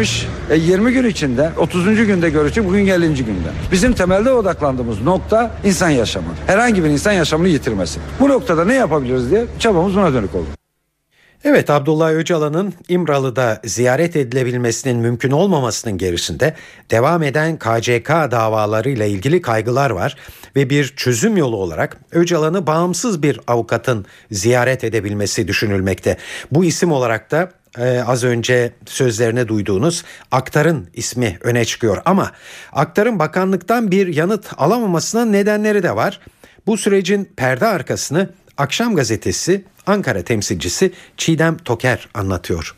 E 0.50 0.56
20 0.56 0.92
gün 0.92 1.04
içinde 1.04 1.50
30. 1.56 1.84
günde 2.06 2.30
görüştük, 2.30 2.64
bugün 2.64 2.86
50. 2.86 3.14
günde. 3.14 3.48
Bizim 3.72 3.92
temelde 3.92 4.32
odaklandığımız 4.32 5.02
nokta 5.02 5.50
insan 5.64 5.90
yaşamı. 5.90 6.26
Herhangi 6.46 6.84
bir 6.84 6.88
insan 6.88 7.12
yaşamını 7.12 7.48
yitirmesi. 7.48 8.00
Bu 8.20 8.28
noktada 8.28 8.64
ne 8.64 8.74
yapabiliriz 8.74 9.30
diye 9.30 9.44
çabamız 9.58 9.94
buna 9.94 10.12
dönük 10.12 10.34
oldu. 10.34 10.46
Evet 11.44 11.70
Abdullah 11.70 12.10
Öcalan'ın 12.10 12.74
İmralı'da 12.88 13.60
ziyaret 13.64 14.16
edilebilmesinin 14.16 14.96
mümkün 14.96 15.30
olmamasının 15.30 15.98
gerisinde 15.98 16.54
devam 16.90 17.22
eden 17.22 17.58
KCK 17.58 18.08
davalarıyla 18.08 19.06
ilgili 19.06 19.42
kaygılar 19.42 19.90
var 19.90 20.16
ve 20.56 20.70
bir 20.70 20.94
çözüm 20.96 21.36
yolu 21.36 21.56
olarak 21.56 21.96
Öcalan'ı 22.12 22.66
bağımsız 22.66 23.22
bir 23.22 23.40
avukatın 23.46 24.06
ziyaret 24.30 24.84
edebilmesi 24.84 25.48
düşünülmekte. 25.48 26.16
Bu 26.52 26.64
isim 26.64 26.92
olarak 26.92 27.30
da 27.30 27.50
ee, 27.78 28.02
az 28.06 28.24
önce 28.24 28.72
sözlerini 28.86 29.48
duyduğunuz 29.48 30.04
Aktar'ın 30.30 30.88
ismi 30.94 31.38
öne 31.40 31.64
çıkıyor 31.64 32.02
ama 32.04 32.32
Aktar'ın 32.72 33.18
bakanlıktan 33.18 33.90
bir 33.90 34.06
yanıt 34.06 34.46
alamamasının 34.58 35.32
nedenleri 35.32 35.82
de 35.82 35.96
var. 35.96 36.20
Bu 36.66 36.76
sürecin 36.76 37.30
perde 37.36 37.66
arkasını 37.66 38.30
Akşam 38.56 38.96
Gazetesi 38.96 39.64
Ankara 39.86 40.22
temsilcisi 40.22 40.92
Çiğdem 41.16 41.56
Toker 41.56 42.08
anlatıyor. 42.14 42.76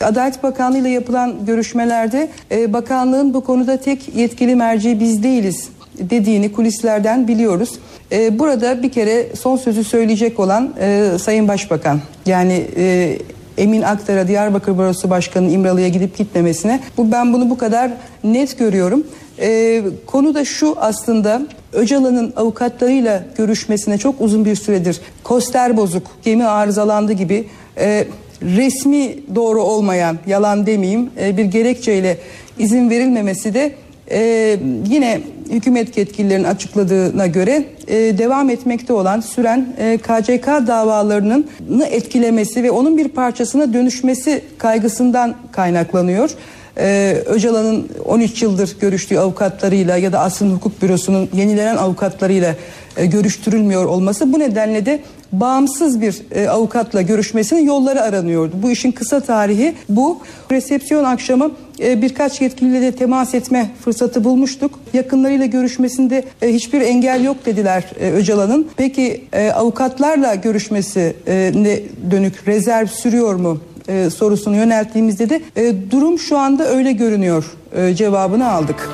Adalet 0.00 0.42
Bakanlığı 0.42 0.78
ile 0.78 0.88
yapılan 0.88 1.46
görüşmelerde 1.46 2.30
e, 2.50 2.72
bakanlığın 2.72 3.34
bu 3.34 3.44
konuda 3.44 3.80
tek 3.80 4.16
yetkili 4.16 4.54
merci 4.54 5.00
biz 5.00 5.22
değiliz 5.22 5.68
dediğini 5.98 6.52
kulislerden 6.52 7.28
biliyoruz. 7.28 7.78
E, 8.12 8.38
burada 8.38 8.82
bir 8.82 8.92
kere 8.92 9.36
son 9.36 9.56
sözü 9.56 9.84
söyleyecek 9.84 10.40
olan 10.40 10.74
e, 10.80 11.10
Sayın 11.18 11.48
Başbakan 11.48 12.00
yani 12.26 12.66
e, 12.76 13.18
Emin 13.60 13.82
Aktar'a 13.82 14.28
Diyarbakır 14.28 14.78
Barosu 14.78 15.10
Başkanı 15.10 15.50
İmralı'ya 15.50 15.88
gidip 15.88 16.18
gitmemesine 16.18 16.80
bu 16.96 17.12
ben 17.12 17.32
bunu 17.32 17.50
bu 17.50 17.58
kadar 17.58 17.90
net 18.24 18.58
görüyorum. 18.58 19.06
Ee, 19.38 19.82
konu 20.06 20.34
da 20.34 20.44
şu 20.44 20.74
aslında 20.80 21.42
Öcalan'ın 21.72 22.32
avukatlarıyla 22.36 23.24
görüşmesine 23.36 23.98
çok 23.98 24.20
uzun 24.20 24.44
bir 24.44 24.56
süredir 24.56 25.00
koster 25.22 25.76
bozuk, 25.76 26.06
gemi 26.24 26.46
arızalandı 26.46 27.12
gibi 27.12 27.48
e, 27.78 28.06
resmi 28.42 29.14
doğru 29.34 29.62
olmayan, 29.62 30.18
yalan 30.26 30.66
demeyeyim 30.66 31.10
e, 31.20 31.36
bir 31.36 31.44
gerekçeyle 31.44 32.18
izin 32.58 32.90
verilmemesi 32.90 33.54
de 33.54 33.72
e, 34.10 34.58
yine 34.88 35.20
hükümet 35.50 35.96
yetkililerinin 35.96 36.44
açıkladığına 36.44 37.26
göre 37.26 37.64
e, 37.88 38.18
devam 38.18 38.50
etmekte 38.50 38.92
olan 38.92 39.20
süren 39.20 39.74
e, 39.78 39.98
KCK 39.98 40.46
davalarının 40.46 41.46
etkilemesi 41.90 42.62
ve 42.62 42.70
onun 42.70 42.98
bir 42.98 43.08
parçasına 43.08 43.72
dönüşmesi 43.72 44.42
kaygısından 44.58 45.34
kaynaklanıyor. 45.52 46.30
Ee, 46.78 47.22
Öcalan'ın 47.26 47.88
13 48.04 48.42
yıldır 48.42 48.76
görüştüğü 48.80 49.18
avukatlarıyla 49.18 49.96
ya 49.96 50.12
da 50.12 50.20
Asrın 50.20 50.50
Hukuk 50.50 50.82
Bürosu'nun 50.82 51.28
yenilenen 51.32 51.76
avukatlarıyla 51.76 52.54
e, 52.96 53.06
görüştürülmüyor 53.06 53.84
olması 53.84 54.32
bu 54.32 54.38
nedenle 54.38 54.86
de 54.86 55.00
bağımsız 55.32 56.00
bir 56.00 56.22
e, 56.34 56.48
avukatla 56.48 57.02
görüşmesinin 57.02 57.66
yolları 57.66 58.02
aranıyordu. 58.02 58.52
Bu 58.62 58.70
işin 58.70 58.92
kısa 58.92 59.20
tarihi 59.20 59.74
bu. 59.88 60.18
Resepsiyon 60.50 61.04
akşamı 61.04 61.50
e, 61.80 62.02
birkaç 62.02 62.40
yetkiliyle 62.40 62.80
de 62.80 62.92
temas 62.92 63.34
etme 63.34 63.70
fırsatı 63.84 64.24
bulmuştuk. 64.24 64.78
Yakınlarıyla 64.92 65.46
görüşmesinde 65.46 66.24
e, 66.42 66.54
hiçbir 66.54 66.80
engel 66.80 67.24
yok 67.24 67.46
dediler 67.46 67.84
e, 68.00 68.10
Öcalan'ın. 68.10 68.68
Peki 68.76 69.24
e, 69.32 69.50
avukatlarla 69.50 70.34
görüşmesi 70.34 71.16
e, 71.26 71.52
ne 71.54 71.80
dönük 72.10 72.48
rezerv 72.48 72.86
sürüyor 72.86 73.34
mu 73.34 73.60
e, 73.88 74.10
sorusunu 74.10 74.56
yönelttiğimizde 74.56 75.30
de 75.30 75.40
e, 75.56 75.74
durum 75.90 76.18
şu 76.18 76.38
anda 76.38 76.68
öyle 76.68 76.92
görünüyor 76.92 77.44
e, 77.76 77.94
cevabını 77.94 78.50
aldık. 78.50 78.90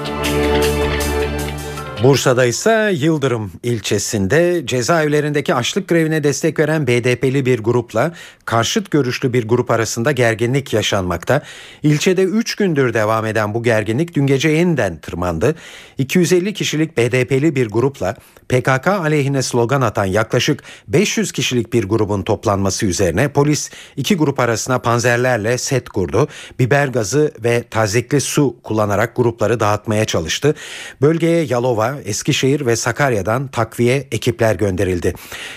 Bursa'da 2.03 2.45
ise 2.45 2.93
Yıldırım 2.95 3.53
ilçesinde 3.63 4.63
cezaevlerindeki 4.67 5.55
açlık 5.55 5.89
grevine 5.89 6.25
destek 6.25 6.59
veren 6.59 6.87
BDP'li 6.87 7.47
bir 7.47 7.59
grupla 7.59 8.13
karşıt 8.45 8.91
görüşlü 8.91 9.33
bir 9.33 9.49
grup 9.49 9.71
arasında 9.71 10.13
gerginlik 10.13 10.73
yaşanmakta. 10.73 11.43
İlçede 11.83 12.23
3 12.23 12.55
gündür 12.55 12.95
devam 12.95 13.27
eden 13.27 13.55
bu 13.55 13.63
gerginlik 13.63 14.15
dün 14.15 14.27
gece 14.27 14.49
yeniden 14.49 14.99
tırmandı. 14.99 15.55
250 15.99 16.55
kişilik 16.55 16.97
BDP'li 16.97 17.57
bir 17.57 17.69
grupla 17.69 18.17
PKK 18.49 18.89
aleyhine 18.89 19.43
slogan 19.43 19.81
atan 19.81 20.05
yaklaşık 20.05 20.63
500 20.89 21.33
kişilik 21.33 21.73
bir 21.73 21.85
grubun 21.85 22.23
toplanması 22.23 22.87
üzerine 22.87 23.29
polis 23.29 23.71
iki 23.97 24.17
grup 24.17 24.41
arasına 24.41 24.79
panzerlerle 24.79 25.59
set 25.59 25.89
kurdu. 25.89 26.29
Biber 26.59 26.89
gazı 26.89 27.33
ve 27.45 27.65
tazikli 27.71 28.21
su 28.21 28.57
kullanarak 28.63 29.17
grupları 29.17 29.61
dağıtmaya 29.61 30.05
çalıştı. 30.05 30.55
Bölgeye 31.03 31.45
Yalova, 31.45 31.86
Eskişehir 32.05 32.67
ve 32.67 32.77
Sakarya'dan 32.77 33.49
takviye 33.49 34.09
ekipler 34.13 34.55
gönderildi. 34.55 35.15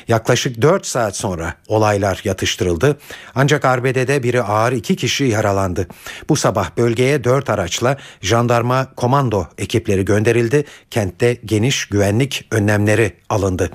Yaklaşık 0.08 0.62
4 0.62 0.86
saat 0.86 1.16
sonra 1.16 1.54
olaylar 1.68 2.22
yatıştırıldı. 2.24 2.98
Ancak 3.36 3.66
arbedede 3.66 4.24
biri 4.24 4.42
ağır 4.42 4.72
iki 4.72 4.96
kişi 4.96 5.24
yaralandı. 5.24 5.88
Bu 6.30 6.36
sabah 6.36 6.78
bölgeye 6.78 7.24
4 7.24 7.50
araçla 7.50 7.98
jandarma 8.22 8.94
komando 8.96 9.48
ekipleri 9.58 10.06
gönderildi. 10.06 10.66
Kentte 10.92 11.38
geniş 11.46 11.86
güvenlik 11.86 12.48
önlemleri 12.52 13.14
alındı. 13.30 13.70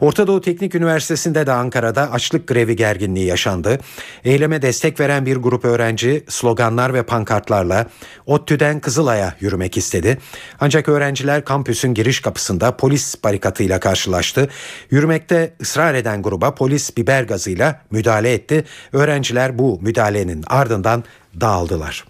Orta 0.00 0.26
Doğu 0.26 0.40
Teknik 0.40 0.74
Üniversitesi'nde 0.74 1.46
de 1.46 1.52
Ankara'da 1.52 2.12
açlık 2.12 2.48
grevi 2.48 2.76
gerginliği 2.76 3.26
yaşandı. 3.26 3.78
Eyleme 4.24 4.62
destek 4.62 5.00
veren 5.00 5.26
bir 5.26 5.36
grup 5.36 5.64
öğrenci 5.64 6.24
sloganlar 6.28 6.94
ve 6.94 7.02
pankartlarla 7.02 7.86
ODTÜ'den 8.26 8.80
Kızılay'a 8.80 9.34
yürümek 9.40 9.76
istedi. 9.76 10.18
Ancak 10.60 10.88
öğrenciler 10.88 11.44
kampüsün 11.44 11.89
giriş 11.94 12.20
kapısında 12.20 12.76
polis 12.76 13.24
barikatıyla 13.24 13.80
karşılaştı. 13.80 14.48
Yürümekte 14.90 15.54
ısrar 15.62 15.94
eden 15.94 16.22
gruba 16.22 16.54
polis 16.54 16.96
biber 16.96 17.22
gazıyla 17.22 17.82
müdahale 17.90 18.32
etti. 18.32 18.64
Öğrenciler 18.92 19.58
bu 19.58 19.78
müdahalenin 19.82 20.44
ardından 20.46 21.04
dağıldılar. 21.40 22.04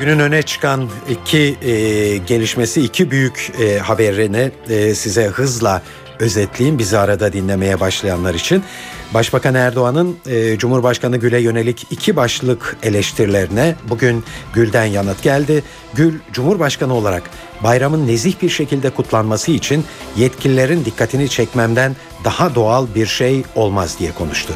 Günün 0.00 0.18
öne 0.18 0.42
çıkan 0.42 0.88
iki 1.10 1.56
e, 1.62 2.16
gelişmesi, 2.16 2.80
iki 2.80 3.10
büyük 3.10 3.52
e, 3.60 3.78
haberini 3.78 4.50
e, 4.68 4.94
size 4.94 5.24
hızla 5.24 5.82
özetleyeyim 6.18 6.78
bizi 6.78 6.98
arada 6.98 7.32
dinlemeye 7.32 7.80
başlayanlar 7.80 8.34
için. 8.34 8.64
Başbakan 9.14 9.54
Erdoğan'ın 9.54 10.16
e, 10.26 10.58
Cumhurbaşkanı 10.58 11.16
Gül'e 11.16 11.38
yönelik 11.38 11.86
iki 11.90 12.16
başlık 12.16 12.76
eleştirilerine 12.82 13.74
bugün 13.88 14.24
Gül'den 14.54 14.84
yanıt 14.84 15.22
geldi. 15.22 15.62
Gül, 15.94 16.18
Cumhurbaşkanı 16.32 16.94
olarak 16.94 17.22
bayramın 17.64 18.06
nezih 18.06 18.34
bir 18.42 18.48
şekilde 18.48 18.90
kutlanması 18.90 19.50
için 19.50 19.84
yetkililerin 20.16 20.84
dikkatini 20.84 21.28
çekmemden 21.28 21.96
daha 22.24 22.54
doğal 22.54 22.86
bir 22.94 23.06
şey 23.06 23.42
olmaz 23.54 23.96
diye 23.98 24.12
konuştu 24.12 24.54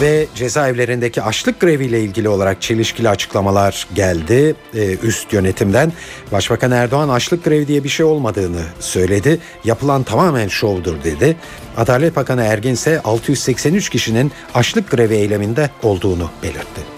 ve 0.00 0.26
cezaevlerindeki 0.34 1.22
açlık 1.22 1.60
greviyle 1.60 2.00
ilgili 2.00 2.28
olarak 2.28 2.62
çelişkili 2.62 3.08
açıklamalar 3.08 3.86
geldi 3.94 4.54
e, 4.74 4.96
üst 4.96 5.32
yönetimden. 5.32 5.92
Başbakan 6.32 6.70
Erdoğan 6.70 7.08
açlık 7.08 7.44
grevi 7.44 7.68
diye 7.68 7.84
bir 7.84 7.88
şey 7.88 8.06
olmadığını 8.06 8.62
söyledi. 8.80 9.38
Yapılan 9.64 10.02
tamamen 10.02 10.48
şovdur 10.48 11.04
dedi. 11.04 11.36
Adalet 11.76 12.16
Bakanı 12.16 12.42
Ergin 12.42 12.72
ise 12.72 13.00
683 13.04 13.88
kişinin 13.90 14.32
açlık 14.54 14.90
grevi 14.90 15.14
eyleminde 15.14 15.70
olduğunu 15.82 16.30
belirtti. 16.42 16.95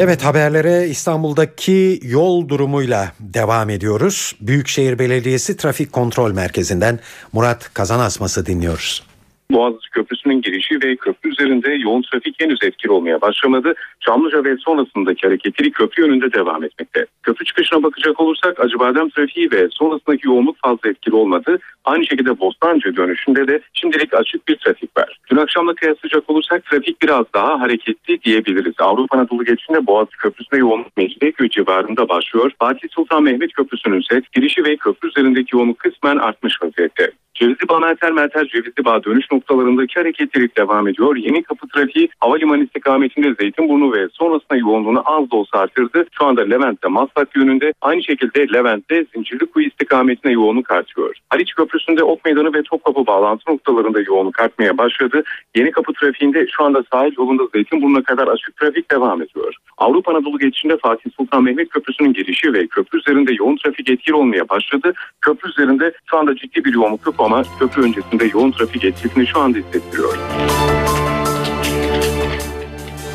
Evet 0.00 0.24
haberlere 0.24 0.88
İstanbul'daki 0.88 2.00
yol 2.02 2.48
durumuyla 2.48 3.12
devam 3.20 3.70
ediyoruz. 3.70 4.36
Büyükşehir 4.40 4.98
Belediyesi 4.98 5.56
Trafik 5.56 5.92
Kontrol 5.92 6.32
Merkezi'nden 6.32 7.00
Murat 7.32 7.74
Kazanasmas'ı 7.74 8.46
dinliyoruz. 8.46 9.07
Boğaziçi 9.50 9.90
Köprüsü'nün 9.90 10.40
girişi 10.42 10.74
ve 10.84 10.96
köprü 10.96 11.30
üzerinde 11.30 11.72
yoğun 11.72 12.02
trafik 12.02 12.40
henüz 12.40 12.58
etkili 12.62 12.92
olmaya 12.92 13.20
başlamadı. 13.20 13.74
Çamlıca 14.00 14.44
ve 14.44 14.56
sonrasındaki 14.56 15.26
hareketli 15.26 15.70
köprü 15.70 16.02
yönünde 16.02 16.32
devam 16.32 16.64
etmekte. 16.64 17.06
Köprü 17.22 17.44
çıkışına 17.44 17.82
bakacak 17.82 18.20
olursak 18.20 18.60
Acıbadem 18.60 19.10
trafiği 19.10 19.50
ve 19.50 19.68
sonrasındaki 19.70 20.26
yoğunluk 20.26 20.56
fazla 20.64 20.90
etkili 20.90 21.14
olmadı. 21.14 21.58
Aynı 21.84 22.06
şekilde 22.06 22.40
Bostancı 22.40 22.96
dönüşünde 22.96 23.48
de 23.48 23.60
şimdilik 23.72 24.14
açık 24.14 24.48
bir 24.48 24.56
trafik 24.56 24.96
var. 24.96 25.18
Dün 25.30 25.36
akşamla 25.36 25.74
kıyaslayacak 25.74 26.30
olursak 26.30 26.64
trafik 26.64 27.02
biraz 27.02 27.24
daha 27.34 27.60
hareketli 27.60 28.22
diyebiliriz. 28.22 28.74
Avrupa 28.78 29.18
Anadolu 29.18 29.44
geçişinde 29.44 29.86
Boğaziçi 29.86 30.16
Köprüsü'nde 30.16 30.60
yoğunluk 30.60 30.96
Mecidiyeköy 30.96 31.48
civarında 31.48 32.08
başlıyor. 32.08 32.52
Fatih 32.58 32.88
Sultan 32.90 33.22
Mehmet 33.22 33.52
Köprüsü'nün 33.52 34.00
ise 34.00 34.22
girişi 34.32 34.64
ve 34.64 34.76
köprü 34.76 35.08
üzerindeki 35.08 35.56
yoğunluk 35.56 35.78
kısmen 35.78 36.16
artmış 36.16 36.62
vaziyette. 36.62 37.10
Cevizli 37.38 37.68
Bağ 37.68 37.78
Merter 37.78 38.12
Merter 38.12 38.48
Cevizli 38.48 38.84
Bağ 38.84 39.04
dönüş 39.04 39.30
noktalarındaki 39.32 39.94
hareketlilik 39.94 40.58
devam 40.58 40.88
ediyor. 40.88 41.16
Yeni 41.16 41.42
kapı 41.42 41.68
trafiği 41.68 42.08
havalimanı 42.20 42.64
istikametinde 42.64 43.34
Zeytinburnu 43.40 43.92
ve 43.92 44.08
sonrasında 44.12 44.56
yoğunluğunu 44.56 45.02
az 45.04 45.30
da 45.30 45.36
olsa 45.36 45.58
artırdı. 45.58 46.04
Şu 46.12 46.24
anda 46.24 46.40
Levent'te 46.40 46.88
Maslak 46.88 47.36
yönünde 47.36 47.72
aynı 47.80 48.02
şekilde 48.02 48.52
Levent'te 48.52 49.06
Zincirlikuyu 49.14 49.66
istikametine 49.66 50.32
yoğunluk 50.32 50.70
artıyor. 50.70 51.16
Haliç 51.30 51.54
Köprüsü'nde 51.54 52.02
Ok 52.02 52.24
Meydanı 52.24 52.54
ve 52.54 52.62
Topkapı 52.62 53.06
bağlantı 53.06 53.50
noktalarında 53.50 54.00
yoğunluk 54.00 54.40
artmaya 54.40 54.78
başladı. 54.78 55.22
Yeni 55.56 55.70
kapı 55.70 55.92
trafiğinde 55.92 56.46
şu 56.56 56.64
anda 56.64 56.82
sahil 56.92 57.12
yolunda 57.18 57.42
Zeytinburnu'na 57.54 58.02
kadar 58.02 58.28
açık 58.28 58.56
trafik 58.56 58.90
devam 58.90 59.22
ediyor. 59.22 59.54
Avrupa 59.78 60.12
Anadolu 60.12 60.38
geçişinde 60.38 60.76
Fatih 60.76 61.10
Sultan 61.16 61.42
Mehmet 61.42 61.68
Köprüsü'nün 61.68 62.12
girişi 62.12 62.52
ve 62.52 62.66
köprü 62.66 62.98
üzerinde 62.98 63.34
yoğun 63.34 63.56
trafik 63.56 63.90
etkili 63.90 64.14
olmaya 64.14 64.48
başladı. 64.48 64.92
Köprü 65.20 65.50
üzerinde 65.50 65.92
şu 66.10 66.18
anda 66.18 66.36
ciddi 66.36 66.64
bir 66.64 66.74
yoğunluk 66.74 67.06
yok 67.06 67.20
ama 67.28 67.44
köprü 67.58 67.82
öncesinde 67.82 68.24
yoğun 68.24 68.52
trafik 68.52 68.84
etkisini 68.84 69.26
şu 69.26 69.40
anda 69.40 69.58
hissettiriyor. 69.58 70.18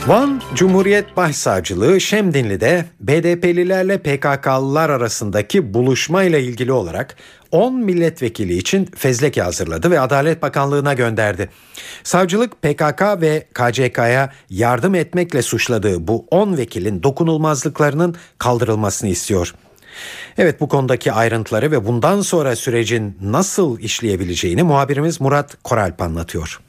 Van 0.07 0.41
Cumhuriyet 0.53 1.17
Başsavcılığı 1.17 2.01
Şemdinli'de 2.01 2.85
BDP'lilerle 2.99 3.97
PKK'lılar 3.97 4.89
arasındaki 4.89 5.73
buluşmayla 5.73 6.39
ilgili 6.39 6.71
olarak 6.71 7.15
10 7.51 7.75
milletvekili 7.75 8.57
için 8.57 8.85
fezleke 8.95 9.41
hazırladı 9.41 9.91
ve 9.91 9.99
Adalet 9.99 10.41
Bakanlığı'na 10.41 10.93
gönderdi. 10.93 11.49
Savcılık 12.03 12.61
PKK 12.61 13.21
ve 13.21 13.47
KCK'ya 13.53 14.33
yardım 14.49 14.95
etmekle 14.95 15.41
suçladığı 15.41 16.07
bu 16.07 16.25
10 16.31 16.57
vekilin 16.57 17.03
dokunulmazlıklarının 17.03 18.15
kaldırılmasını 18.37 19.09
istiyor. 19.09 19.53
Evet 20.37 20.61
bu 20.61 20.67
konudaki 20.67 21.11
ayrıntıları 21.11 21.71
ve 21.71 21.87
bundan 21.87 22.21
sonra 22.21 22.55
sürecin 22.55 23.17
nasıl 23.21 23.79
işleyebileceğini 23.79 24.63
muhabirimiz 24.63 25.21
Murat 25.21 25.63
Koralp 25.63 26.01
anlatıyor. 26.01 26.59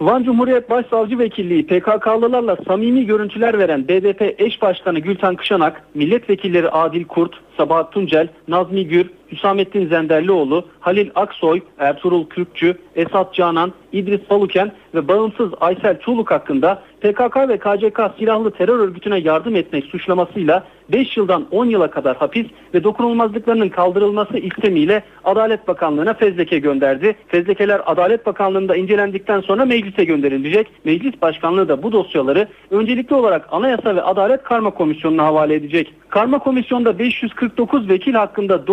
Van 0.00 0.24
Cumhuriyet 0.24 0.70
Başsavcı 0.70 1.18
Vekilliği 1.18 1.66
PKK'lılarla 1.66 2.56
samimi 2.68 3.06
görüntüler 3.06 3.58
veren 3.58 3.88
BDP 3.88 4.40
eş 4.40 4.62
başkanı 4.62 4.98
Gülten 4.98 5.36
Kışanak, 5.36 5.82
milletvekilleri 5.94 6.70
Adil 6.70 7.04
Kurt, 7.04 7.32
Sabahat 7.56 7.92
Tuncel, 7.92 8.28
Nazmi 8.48 8.86
Gür, 8.86 9.10
Hüsamettin 9.32 9.88
Zenderlioğlu, 9.88 10.64
Halil 10.80 11.10
Aksoy, 11.14 11.60
Ertuğrul 11.78 12.26
Kürkçü, 12.26 12.78
Esat 12.96 13.34
Canan, 13.34 13.72
İdris 13.92 14.30
Baluken 14.30 14.72
ve 14.94 15.08
bağımsız 15.08 15.50
Aysel 15.60 16.00
Çoluk 16.00 16.30
hakkında 16.30 16.82
PKK 17.00 17.36
ve 17.48 17.58
KCK 17.58 18.00
silahlı 18.18 18.50
terör 18.50 18.78
örgütüne 18.78 19.18
yardım 19.18 19.56
etmek 19.56 19.84
suçlamasıyla 19.84 20.64
5 20.92 21.16
yıldan 21.16 21.46
10 21.50 21.66
yıla 21.66 21.90
kadar 21.90 22.16
hapis 22.16 22.46
ve 22.74 22.84
dokunulmazlıklarının 22.84 23.68
kaldırılması 23.68 24.38
istemiyle 24.38 25.02
Adalet 25.24 25.68
Bakanlığı'na 25.68 26.14
fezleke 26.14 26.58
gönderdi. 26.58 27.16
Fezlekeler 27.28 27.80
Adalet 27.86 28.26
Bakanlığı'nda 28.26 28.76
incelendikten 28.76 29.40
sonra 29.40 29.64
meclise 29.64 30.04
gönderilecek. 30.04 30.66
Meclis 30.84 31.22
Başkanlığı 31.22 31.68
da 31.68 31.82
bu 31.82 31.92
dosyaları 31.92 32.48
öncelikli 32.70 33.14
olarak 33.14 33.48
Anayasa 33.50 33.96
ve 33.96 34.02
Adalet 34.02 34.42
Karma 34.42 34.70
Komisyonu'na 34.70 35.24
havale 35.24 35.54
edecek. 35.54 35.94
Karma 36.08 36.38
Komisyonu'nda 36.38 36.98
549 36.98 37.88
vekil 37.88 38.14
hakkında 38.14 38.66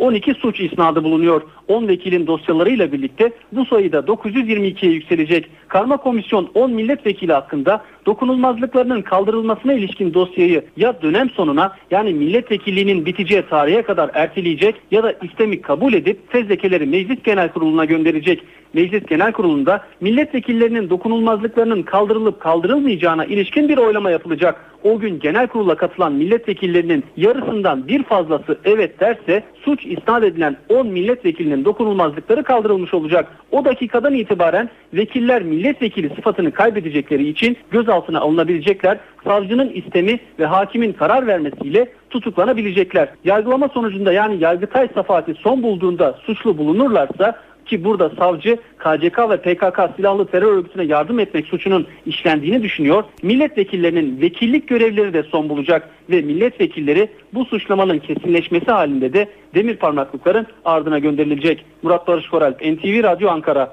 912 0.00 0.34
suç 0.34 0.60
isnadı 0.60 1.04
bulunuyor. 1.04 1.42
10 1.68 1.88
vekilin 1.88 2.26
dosyalarıyla 2.26 2.92
birlikte 2.92 3.32
bu 3.52 3.66
sayı 3.66 3.92
da 3.92 3.98
922'ye 3.98 4.92
yükselecek. 4.92 5.50
Karma 5.68 5.96
komisyon 5.96 6.50
10 6.54 6.72
milletvekili 6.72 7.32
hakkında 7.32 7.84
dokunulmazlıklarının 8.06 9.02
kaldırılmasına 9.02 9.72
ilişkin 9.72 10.14
dosyayı 10.14 10.64
ya 10.76 11.02
dönem 11.02 11.30
sonuna 11.30 11.72
yani 11.90 12.14
milletvekilliğinin 12.14 13.06
biteceği 13.06 13.42
tarihe 13.50 13.82
kadar 13.82 14.10
erteleyecek 14.14 14.74
ya 14.90 15.02
da 15.02 15.12
istemi 15.22 15.62
kabul 15.62 15.92
edip 15.92 16.32
fezlekeleri 16.32 16.86
Meclis 16.86 17.22
Genel 17.22 17.48
Kurulu'na 17.48 17.84
gönderecek. 17.84 18.42
Meclis 18.72 19.06
Genel 19.06 19.32
Kurulu'nda 19.32 19.84
milletvekillerinin 20.00 20.90
dokunulmazlıklarının 20.90 21.82
kaldırılıp 21.82 22.40
kaldırılmayacağına 22.40 23.24
ilişkin 23.24 23.68
bir 23.68 23.78
oylama 23.78 24.10
yapılacak. 24.10 24.64
O 24.84 24.98
gün 24.98 25.20
genel 25.20 25.46
kurula 25.46 25.74
katılan 25.74 26.12
milletvekillerinin 26.12 27.04
yarısından 27.16 27.88
bir 27.88 28.02
fazlası 28.02 28.58
evet 28.64 29.00
derse 29.00 29.42
suç 29.64 29.86
isnat 29.86 30.24
edilen 30.24 30.56
10 30.68 30.86
milletvekilinin 30.86 31.64
dokunulmazlıkları 31.64 32.44
kaldırılmış 32.44 32.94
olacak. 32.94 33.28
O 33.50 33.64
dakikadan 33.64 34.14
itibaren 34.14 34.70
vekiller 34.94 35.42
milletvekili 35.42 36.08
sıfatını 36.08 36.52
kaybedecekleri 36.52 37.28
için 37.28 37.56
gözaltına 37.96 38.20
alınabilecekler. 38.20 38.98
Savcının 39.24 39.68
istemi 39.68 40.20
ve 40.38 40.46
hakimin 40.46 40.92
karar 40.92 41.26
vermesiyle 41.26 41.88
tutuklanabilecekler. 42.10 43.08
Yargılama 43.24 43.68
sonucunda 43.68 44.12
yani 44.12 44.42
Yargıtay 44.42 44.88
safahati 44.94 45.34
son 45.34 45.62
bulduğunda 45.62 46.18
suçlu 46.26 46.58
bulunurlarsa 46.58 47.40
ki 47.66 47.84
burada 47.84 48.10
savcı 48.18 48.58
KCK 48.78 49.18
ve 49.30 49.36
PKK 49.36 49.96
silahlı 49.96 50.26
terör 50.26 50.52
örgütüne 50.52 50.84
yardım 50.84 51.18
etmek 51.18 51.46
suçunun 51.46 51.86
işlendiğini 52.06 52.62
düşünüyor. 52.62 53.04
Milletvekillerinin 53.22 54.20
vekillik 54.20 54.68
görevleri 54.68 55.12
de 55.12 55.22
son 55.22 55.48
bulacak 55.48 55.88
ve 56.10 56.22
milletvekilleri 56.22 57.08
bu 57.34 57.44
suçlamanın 57.44 57.98
kesinleşmesi 57.98 58.70
halinde 58.70 59.12
de 59.12 59.28
demir 59.54 59.76
parmaklıkların 59.76 60.46
ardına 60.64 60.98
gönderilecek. 60.98 61.64
Murat 61.82 62.08
Barış 62.08 62.28
Koralp, 62.28 62.60
NTV 62.60 63.02
Radyo 63.02 63.30
Ankara. 63.30 63.72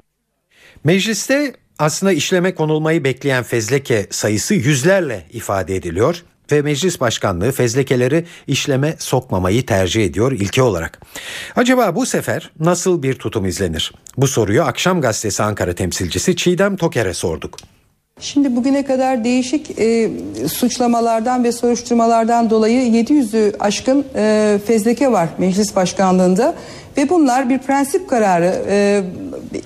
Mecliste 0.84 1.52
aslında 1.78 2.12
işleme 2.12 2.54
konulmayı 2.54 3.04
bekleyen 3.04 3.42
fezleke 3.42 4.06
sayısı 4.10 4.54
yüzlerle 4.54 5.26
ifade 5.32 5.76
ediliyor 5.76 6.24
ve 6.52 6.62
meclis 6.62 7.00
başkanlığı 7.00 7.52
fezlekeleri 7.52 8.24
işleme 8.46 8.94
sokmamayı 8.98 9.66
tercih 9.66 10.04
ediyor 10.04 10.32
ilke 10.32 10.62
olarak. 10.62 11.00
Acaba 11.56 11.96
bu 11.96 12.06
sefer 12.06 12.50
nasıl 12.60 13.02
bir 13.02 13.14
tutum 13.14 13.46
izlenir? 13.46 13.92
Bu 14.16 14.28
soruyu 14.28 14.62
Akşam 14.62 15.00
Gazetesi 15.00 15.42
Ankara 15.42 15.74
temsilcisi 15.74 16.36
Çiğdem 16.36 16.76
Toker'e 16.76 17.14
sorduk. 17.14 17.58
Şimdi 18.20 18.56
bugüne 18.56 18.84
kadar 18.84 19.24
değişik 19.24 19.78
e, 19.78 20.10
suçlamalardan 20.48 21.44
ve 21.44 21.52
soruşturmalardan 21.52 22.50
dolayı 22.50 22.80
700'ü 22.80 23.58
aşkın 23.60 24.04
e, 24.16 24.58
fezleke 24.66 25.12
var 25.12 25.28
meclis 25.38 25.76
başkanlığında 25.76 26.54
ve 26.96 27.08
bunlar 27.08 27.50
bir 27.50 27.58
prensip 27.58 28.10
kararı 28.10 28.64
e, 28.68 29.02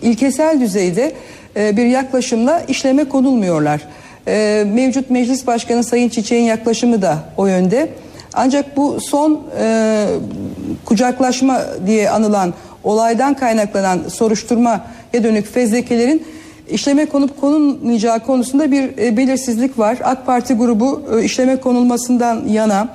ilkesel 0.02 0.60
düzeyde 0.60 1.12
bir 1.58 1.86
yaklaşımla 1.86 2.60
işleme 2.60 3.04
konulmuyorlar. 3.04 3.80
E, 4.28 4.64
mevcut 4.66 5.10
meclis 5.10 5.46
başkanı 5.46 5.84
Sayın 5.84 6.08
Çiçek'in 6.08 6.44
yaklaşımı 6.44 7.02
da 7.02 7.18
o 7.36 7.46
yönde. 7.46 7.88
Ancak 8.34 8.76
bu 8.76 9.00
son 9.00 9.40
e, 9.60 10.06
kucaklaşma 10.84 11.60
diye 11.86 12.10
anılan 12.10 12.54
olaydan 12.84 13.34
kaynaklanan 13.34 14.00
soruşturmaya 14.08 14.82
dönük 15.12 15.52
fezlekelerin 15.54 16.26
işleme 16.70 17.06
konup 17.06 17.40
konulmayacağı 17.40 18.20
konusunda 18.20 18.72
bir 18.72 18.98
e, 18.98 19.16
belirsizlik 19.16 19.78
var. 19.78 19.98
AK 20.04 20.26
Parti 20.26 20.54
grubu 20.54 21.02
e, 21.14 21.24
işleme 21.24 21.56
konulmasından 21.56 22.44
yana 22.48 22.88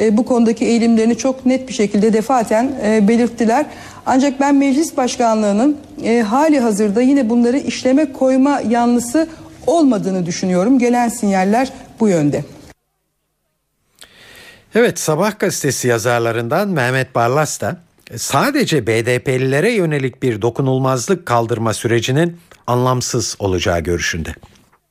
e, 0.00 0.16
bu 0.16 0.24
konudaki 0.24 0.64
eğilimlerini 0.64 1.18
çok 1.18 1.46
net 1.46 1.68
bir 1.68 1.72
şekilde 1.72 2.12
defaten 2.12 2.72
e, 2.84 3.08
belirttiler. 3.08 3.66
Ancak 4.06 4.40
ben 4.40 4.54
meclis 4.54 4.96
başkanlığının 4.96 5.76
e, 6.04 6.20
hali 6.20 6.60
hazırda 6.60 7.00
yine 7.00 7.30
bunları 7.30 7.58
işleme 7.58 8.12
koyma 8.12 8.60
yanlısı 8.68 9.28
olmadığını 9.66 10.26
düşünüyorum. 10.26 10.78
Gelen 10.78 11.08
sinyaller 11.08 11.72
bu 12.00 12.08
yönde. 12.08 12.44
Evet 14.74 14.98
Sabah 14.98 15.38
gazetesi 15.38 15.88
yazarlarından 15.88 16.68
Mehmet 16.68 17.14
Barlas 17.14 17.60
da 17.60 17.76
sadece 18.16 18.86
BDP'lilere 18.86 19.72
yönelik 19.72 20.22
bir 20.22 20.42
dokunulmazlık 20.42 21.26
kaldırma 21.26 21.74
sürecinin 21.74 22.36
anlamsız 22.66 23.36
olacağı 23.38 23.80
görüşünde. 23.80 24.34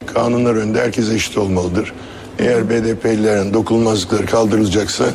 Kanunlar 0.06 0.56
önünde 0.56 0.82
herkes 0.82 1.12
eşit 1.12 1.38
olmalıdır. 1.38 1.94
Eğer 2.40 2.70
BDP'lilerin 2.70 3.54
dokunulmazlıkları 3.54 4.26
kaldırılacaksa 4.26 5.06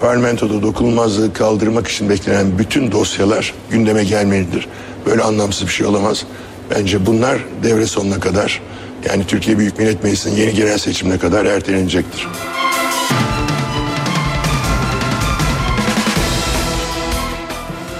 parlamentoda 0.00 0.62
dokunulmazlığı 0.62 1.32
kaldırmak 1.32 1.88
için 1.88 2.08
beklenen 2.08 2.58
bütün 2.58 2.92
dosyalar 2.92 3.54
gündeme 3.70 4.04
gelmelidir. 4.04 4.68
Böyle 5.06 5.22
anlamsız 5.22 5.66
bir 5.66 5.72
şey 5.72 5.86
olamaz. 5.86 6.26
Bence 6.70 7.06
bunlar 7.06 7.38
devre 7.62 7.86
sonuna 7.86 8.20
kadar 8.20 8.62
yani 9.08 9.26
Türkiye 9.26 9.58
Büyük 9.58 9.78
Millet 9.78 10.04
Meclisi'nin 10.04 10.36
yeni 10.36 10.54
genel 10.54 10.78
seçimine 10.78 11.18
kadar 11.18 11.44
ertelenecektir. 11.44 12.28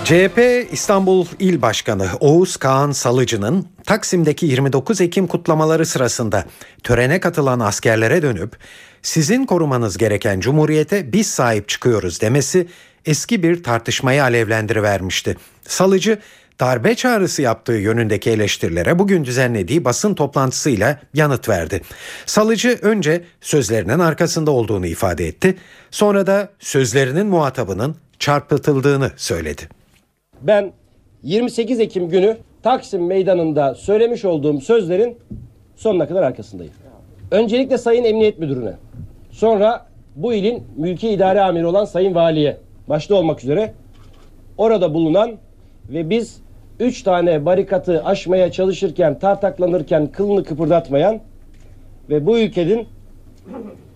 CHP 0.05 0.69
İstanbul 0.73 1.27
İl 1.39 1.63
Başkanı 1.63 2.09
Oğuz 2.21 2.57
Kağan 2.57 2.93
Salıcı'nın 2.93 3.67
Taksim'deki 3.87 4.47
29 4.47 5.01
Ekim 5.01 5.27
kutlamaları 5.27 5.87
sırasında 5.87 6.45
törene 6.83 7.21
katılan 7.21 7.61
askerlere 7.61 8.23
dönüp 8.23 8.57
sizin 9.03 9.47
korumanız 9.47 9.99
gereken 9.99 10.41
cumhuriyete 10.41 11.13
biz 11.13 11.27
sahip 11.27 11.69
çıkıyoruz 11.69 12.21
demesi 12.21 12.67
eski 13.05 13.43
bir 13.43 13.63
tartışmayı 13.63 14.23
alevlendirivermişti. 14.23 15.37
Salıcı 15.63 16.19
darbe 16.61 16.95
çağrısı 16.95 17.43
yaptığı 17.43 17.73
yönündeki 17.73 18.31
eleştirilere 18.31 18.99
bugün 18.99 19.25
düzenlediği 19.25 19.85
basın 19.85 20.15
toplantısıyla 20.15 21.01
yanıt 21.15 21.49
verdi. 21.49 21.83
Salıcı 22.27 22.79
önce 22.83 23.25
sözlerinin 23.41 23.99
arkasında 23.99 24.51
olduğunu 24.51 24.87
ifade 24.87 25.27
etti. 25.27 25.57
Sonra 25.91 26.27
da 26.27 26.53
sözlerinin 26.59 27.27
muhatabının 27.27 27.97
çarpıtıldığını 28.19 29.11
söyledi. 29.17 29.69
Ben 30.43 30.73
28 31.23 31.81
Ekim 31.81 32.09
günü 32.09 32.39
Taksim 32.67 33.07
Meydanı'nda 33.07 33.75
söylemiş 33.75 34.25
olduğum 34.25 34.61
sözlerin 34.61 35.19
sonuna 35.77 36.09
kadar 36.09 36.23
arkasındayım. 36.23 36.73
Öncelikle 37.31 37.79
Sayın 37.79 38.05
Emniyet 38.05 38.39
Müdürü'ne, 38.39 38.73
sonra 39.31 39.87
bu 40.17 40.35
ilin 40.35 40.65
mülki 40.77 41.09
idare 41.09 41.41
amiri 41.41 41.67
olan 41.67 41.85
Sayın 41.85 42.15
Valiye, 42.15 42.57
başta 42.89 43.15
olmak 43.15 43.43
üzere 43.43 43.73
orada 44.59 44.95
bulunan 44.95 45.33
ve 45.89 46.11
biz 46.11 46.41
üç 46.81 47.03
tane 47.03 47.47
barikatı 47.47 48.05
aşmaya 48.05 48.53
çalışırken, 48.53 49.19
tartaklanırken 49.19 50.07
kılını 50.07 50.45
kıpırdatmayan 50.45 51.21
ve 52.11 52.27
bu 52.27 52.39
ülkenin 52.39 52.87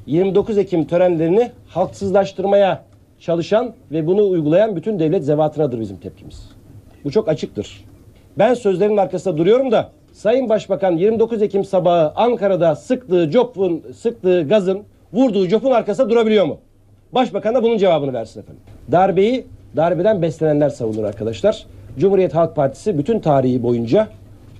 29 0.07 0.59
Ekim 0.59 0.85
törenlerini 0.85 1.51
halksızlaştırmaya 1.69 2.85
çalışan 3.19 3.75
ve 3.93 4.07
bunu 4.07 4.29
uygulayan 4.29 4.77
bütün 4.77 4.99
devlet 4.99 5.25
zevatınadır 5.25 5.81
bizim 5.81 5.97
tepkimiz. 5.97 6.51
Bu 7.05 7.11
çok 7.11 7.29
açıktır. 7.29 7.90
Ben 8.39 8.55
sözlerin 8.55 8.97
arkasında 8.97 9.37
duruyorum 9.37 9.73
da 9.73 9.91
Sayın 10.13 10.49
Başbakan 10.49 10.97
29 10.97 11.43
Ekim 11.43 11.65
sabahı 11.65 12.13
Ankara'da 12.17 12.77
sıktığı 12.77 13.31
copun, 13.31 13.83
sıktığı 13.97 14.49
gazın, 14.49 14.83
vurduğu 15.13 15.49
copun 15.49 15.71
arkasında 15.71 16.11
durabiliyor 16.11 16.47
mu? 16.47 16.59
Başbakan 17.13 17.55
da 17.55 17.63
bunun 17.63 17.79
cevabını 17.79 18.13
versin 18.13 18.41
efendim. 18.41 18.63
Darbeyi 18.93 19.47
darbeden 19.77 20.23
beslenenler 20.23 20.69
savunur 20.69 21.05
arkadaşlar. 21.05 21.67
Cumhuriyet 21.99 22.35
Halk 22.35 22.57
Partisi 22.57 22.99
bütün 22.99 23.21
tarihi 23.21 23.63
boyunca 23.63 24.09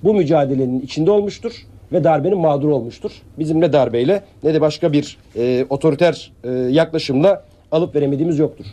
bu 0.03 0.13
mücadelenin 0.13 0.81
içinde 0.81 1.11
olmuştur 1.11 1.53
ve 1.91 2.03
darbenin 2.03 2.37
mağduru 2.37 2.75
olmuştur. 2.75 3.11
Bizim 3.39 3.61
ne 3.61 3.73
darbeyle 3.73 4.21
ne 4.43 4.53
de 4.53 4.61
başka 4.61 4.93
bir 4.93 5.17
e, 5.35 5.65
otoriter 5.69 6.31
e, 6.43 6.49
yaklaşımla 6.51 7.43
alıp 7.71 7.95
veremediğimiz 7.95 8.39
yoktur. 8.39 8.65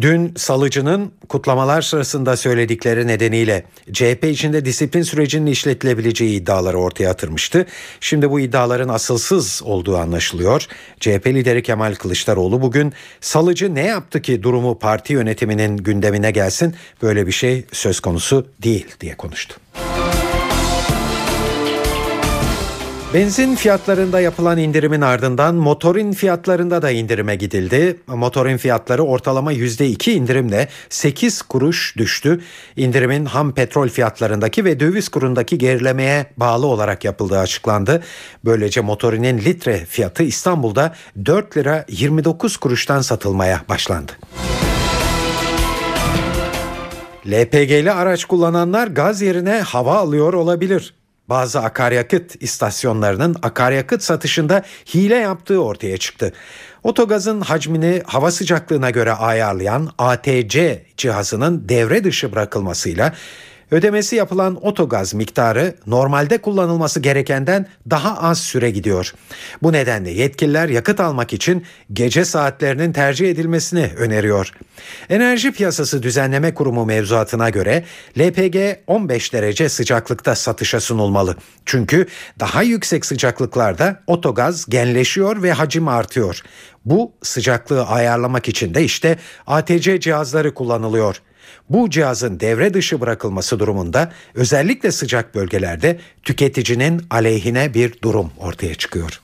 Dün 0.00 0.34
Salıcı'nın 0.36 1.12
kutlamalar 1.28 1.82
sırasında 1.82 2.36
söyledikleri 2.36 3.06
nedeniyle 3.06 3.64
CHP 3.92 4.24
içinde 4.24 4.64
disiplin 4.64 5.02
sürecinin 5.02 5.46
işletilebileceği 5.46 6.40
iddiaları 6.40 6.78
ortaya 6.78 7.10
atırmıştı. 7.10 7.66
Şimdi 8.00 8.30
bu 8.30 8.40
iddiaların 8.40 8.88
asılsız 8.88 9.62
olduğu 9.64 9.96
anlaşılıyor. 9.96 10.66
CHP 11.00 11.26
lideri 11.26 11.62
Kemal 11.62 11.94
Kılıçdaroğlu 11.94 12.62
bugün 12.62 12.92
Salıcı 13.20 13.74
ne 13.74 13.86
yaptı 13.86 14.22
ki 14.22 14.42
durumu 14.42 14.78
parti 14.78 15.12
yönetiminin 15.12 15.76
gündemine 15.76 16.30
gelsin 16.30 16.74
böyle 17.02 17.26
bir 17.26 17.32
şey 17.32 17.64
söz 17.72 18.00
konusu 18.00 18.46
değil 18.62 18.86
diye 19.00 19.16
konuştu. 19.16 19.54
Benzin 23.14 23.54
fiyatlarında 23.54 24.20
yapılan 24.20 24.58
indirimin 24.58 25.00
ardından 25.00 25.54
motorin 25.54 26.12
fiyatlarında 26.12 26.82
da 26.82 26.90
indirime 26.90 27.36
gidildi. 27.36 27.96
Motorin 28.06 28.56
fiyatları 28.56 29.02
ortalama 29.02 29.52
%2 29.52 30.10
indirimle 30.10 30.68
8 30.88 31.42
kuruş 31.42 31.94
düştü. 31.96 32.40
İndirimin 32.76 33.24
ham 33.24 33.54
petrol 33.54 33.88
fiyatlarındaki 33.88 34.64
ve 34.64 34.80
döviz 34.80 35.08
kurundaki 35.08 35.58
gerilemeye 35.58 36.26
bağlı 36.36 36.66
olarak 36.66 37.04
yapıldığı 37.04 37.38
açıklandı. 37.38 38.02
Böylece 38.44 38.80
motorinin 38.80 39.38
litre 39.38 39.84
fiyatı 39.84 40.22
İstanbul'da 40.22 40.94
4 41.26 41.56
lira 41.56 41.84
29 41.88 42.56
kuruştan 42.56 43.00
satılmaya 43.00 43.62
başlandı. 43.68 44.12
LPG'li 47.26 47.92
araç 47.92 48.24
kullananlar 48.24 48.86
gaz 48.86 49.22
yerine 49.22 49.60
hava 49.60 49.94
alıyor 49.94 50.32
olabilir. 50.32 50.97
Bazı 51.28 51.60
akaryakıt 51.60 52.42
istasyonlarının 52.42 53.36
akaryakıt 53.42 54.02
satışında 54.02 54.62
hile 54.94 55.16
yaptığı 55.16 55.64
ortaya 55.64 55.96
çıktı. 55.96 56.32
Otogazın 56.82 57.40
hacmini 57.40 58.02
hava 58.06 58.30
sıcaklığına 58.30 58.90
göre 58.90 59.12
ayarlayan 59.12 59.90
ATC 59.98 60.82
cihazının 60.96 61.68
devre 61.68 62.04
dışı 62.04 62.32
bırakılmasıyla 62.32 63.14
ödemesi 63.70 64.16
yapılan 64.16 64.66
otogaz 64.66 65.14
miktarı 65.14 65.74
normalde 65.86 66.38
kullanılması 66.38 67.00
gerekenden 67.00 67.66
daha 67.90 68.18
az 68.18 68.40
süre 68.40 68.70
gidiyor. 68.70 69.14
Bu 69.62 69.72
nedenle 69.72 70.10
yetkililer 70.10 70.68
yakıt 70.68 71.00
almak 71.00 71.32
için 71.32 71.64
gece 71.92 72.24
saatlerinin 72.24 72.92
tercih 72.92 73.30
edilmesini 73.30 73.90
öneriyor. 73.96 74.52
Enerji 75.08 75.52
Piyasası 75.52 76.02
Düzenleme 76.02 76.54
Kurumu 76.54 76.84
mevzuatına 76.84 77.50
göre 77.50 77.84
LPG 78.18 78.56
15 78.86 79.32
derece 79.32 79.68
sıcaklıkta 79.68 80.34
satışa 80.34 80.80
sunulmalı. 80.80 81.36
Çünkü 81.66 82.06
daha 82.40 82.62
yüksek 82.62 83.06
sıcaklıklarda 83.06 84.00
otogaz 84.06 84.66
genleşiyor 84.66 85.42
ve 85.42 85.52
hacim 85.52 85.88
artıyor. 85.88 86.42
Bu 86.84 87.12
sıcaklığı 87.22 87.86
ayarlamak 87.86 88.48
için 88.48 88.74
de 88.74 88.84
işte 88.84 89.18
ATC 89.46 90.00
cihazları 90.00 90.54
kullanılıyor. 90.54 91.22
Bu 91.70 91.90
cihazın 91.90 92.40
devre 92.40 92.74
dışı 92.74 93.00
bırakılması 93.00 93.58
durumunda 93.58 94.12
özellikle 94.34 94.92
sıcak 94.92 95.34
bölgelerde 95.34 95.98
tüketicinin 96.22 97.02
aleyhine 97.10 97.74
bir 97.74 98.02
durum 98.02 98.30
ortaya 98.38 98.74
çıkıyor. 98.74 99.20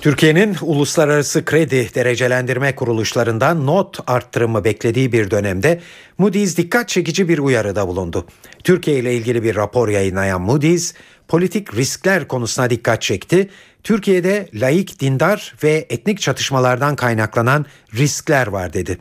Türkiye'nin 0.00 0.56
uluslararası 0.62 1.44
kredi 1.44 1.94
derecelendirme 1.94 2.74
kuruluşlarından 2.74 3.66
not 3.66 3.98
arttırımı 4.06 4.64
beklediği 4.64 5.12
bir 5.12 5.30
dönemde 5.30 5.80
Moody's 6.18 6.56
dikkat 6.56 6.88
çekici 6.88 7.28
bir 7.28 7.38
uyarıda 7.38 7.88
bulundu. 7.88 8.26
Türkiye 8.64 8.98
ile 8.98 9.14
ilgili 9.14 9.42
bir 9.42 9.56
rapor 9.56 9.88
yayınlayan 9.88 10.40
Moody's, 10.40 10.94
politik 11.30 11.74
riskler 11.76 12.28
konusuna 12.28 12.70
dikkat 12.70 13.02
çekti. 13.02 13.48
Türkiye'de 13.84 14.48
laik, 14.54 15.00
dindar 15.00 15.54
ve 15.64 15.86
etnik 15.90 16.20
çatışmalardan 16.20 16.96
kaynaklanan 16.96 17.66
riskler 17.94 18.46
var 18.46 18.72
dedi. 18.72 18.98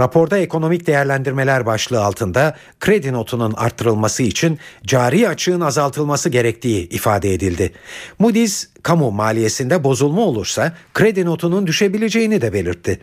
Raporda 0.00 0.38
ekonomik 0.38 0.86
değerlendirmeler 0.86 1.66
başlığı 1.66 2.04
altında 2.04 2.56
kredi 2.80 3.12
notunun 3.12 3.52
arttırılması 3.52 4.22
için 4.22 4.58
cari 4.86 5.28
açığın 5.28 5.60
azaltılması 5.60 6.28
gerektiği 6.28 6.88
ifade 6.88 7.34
edildi. 7.34 7.72
Moody's 8.18 8.66
kamu 8.82 9.10
maliyesinde 9.10 9.84
bozulma 9.84 10.22
olursa 10.22 10.72
kredi 10.94 11.24
notunun 11.24 11.66
düşebileceğini 11.66 12.40
de 12.40 12.52
belirtti. 12.52 13.00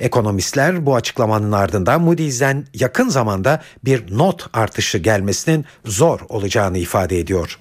Ekonomistler 0.00 0.86
bu 0.86 0.96
açıklamanın 0.96 1.52
ardından 1.52 2.00
Moody's'den 2.00 2.66
yakın 2.74 3.08
zamanda 3.08 3.62
bir 3.84 4.18
not 4.18 4.46
artışı 4.52 4.98
gelmesinin 4.98 5.64
zor 5.84 6.20
olacağını 6.28 6.78
ifade 6.78 7.18
ediyor. 7.18 7.58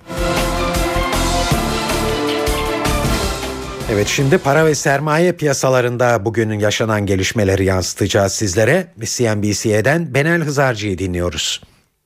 Evet 3.93 4.07
şimdi 4.07 4.37
para 4.37 4.65
ve 4.65 4.75
sermaye 4.75 5.31
piyasalarında 5.31 6.25
bugünün 6.25 6.59
yaşanan 6.59 7.05
gelişmeleri 7.05 7.65
yansıtacağız 7.65 8.33
sizlere. 8.33 8.87
CNBC'den 8.99 10.13
Benel 10.13 10.41
Hızarcı'yı 10.41 10.97
dinliyoruz. 10.97 11.61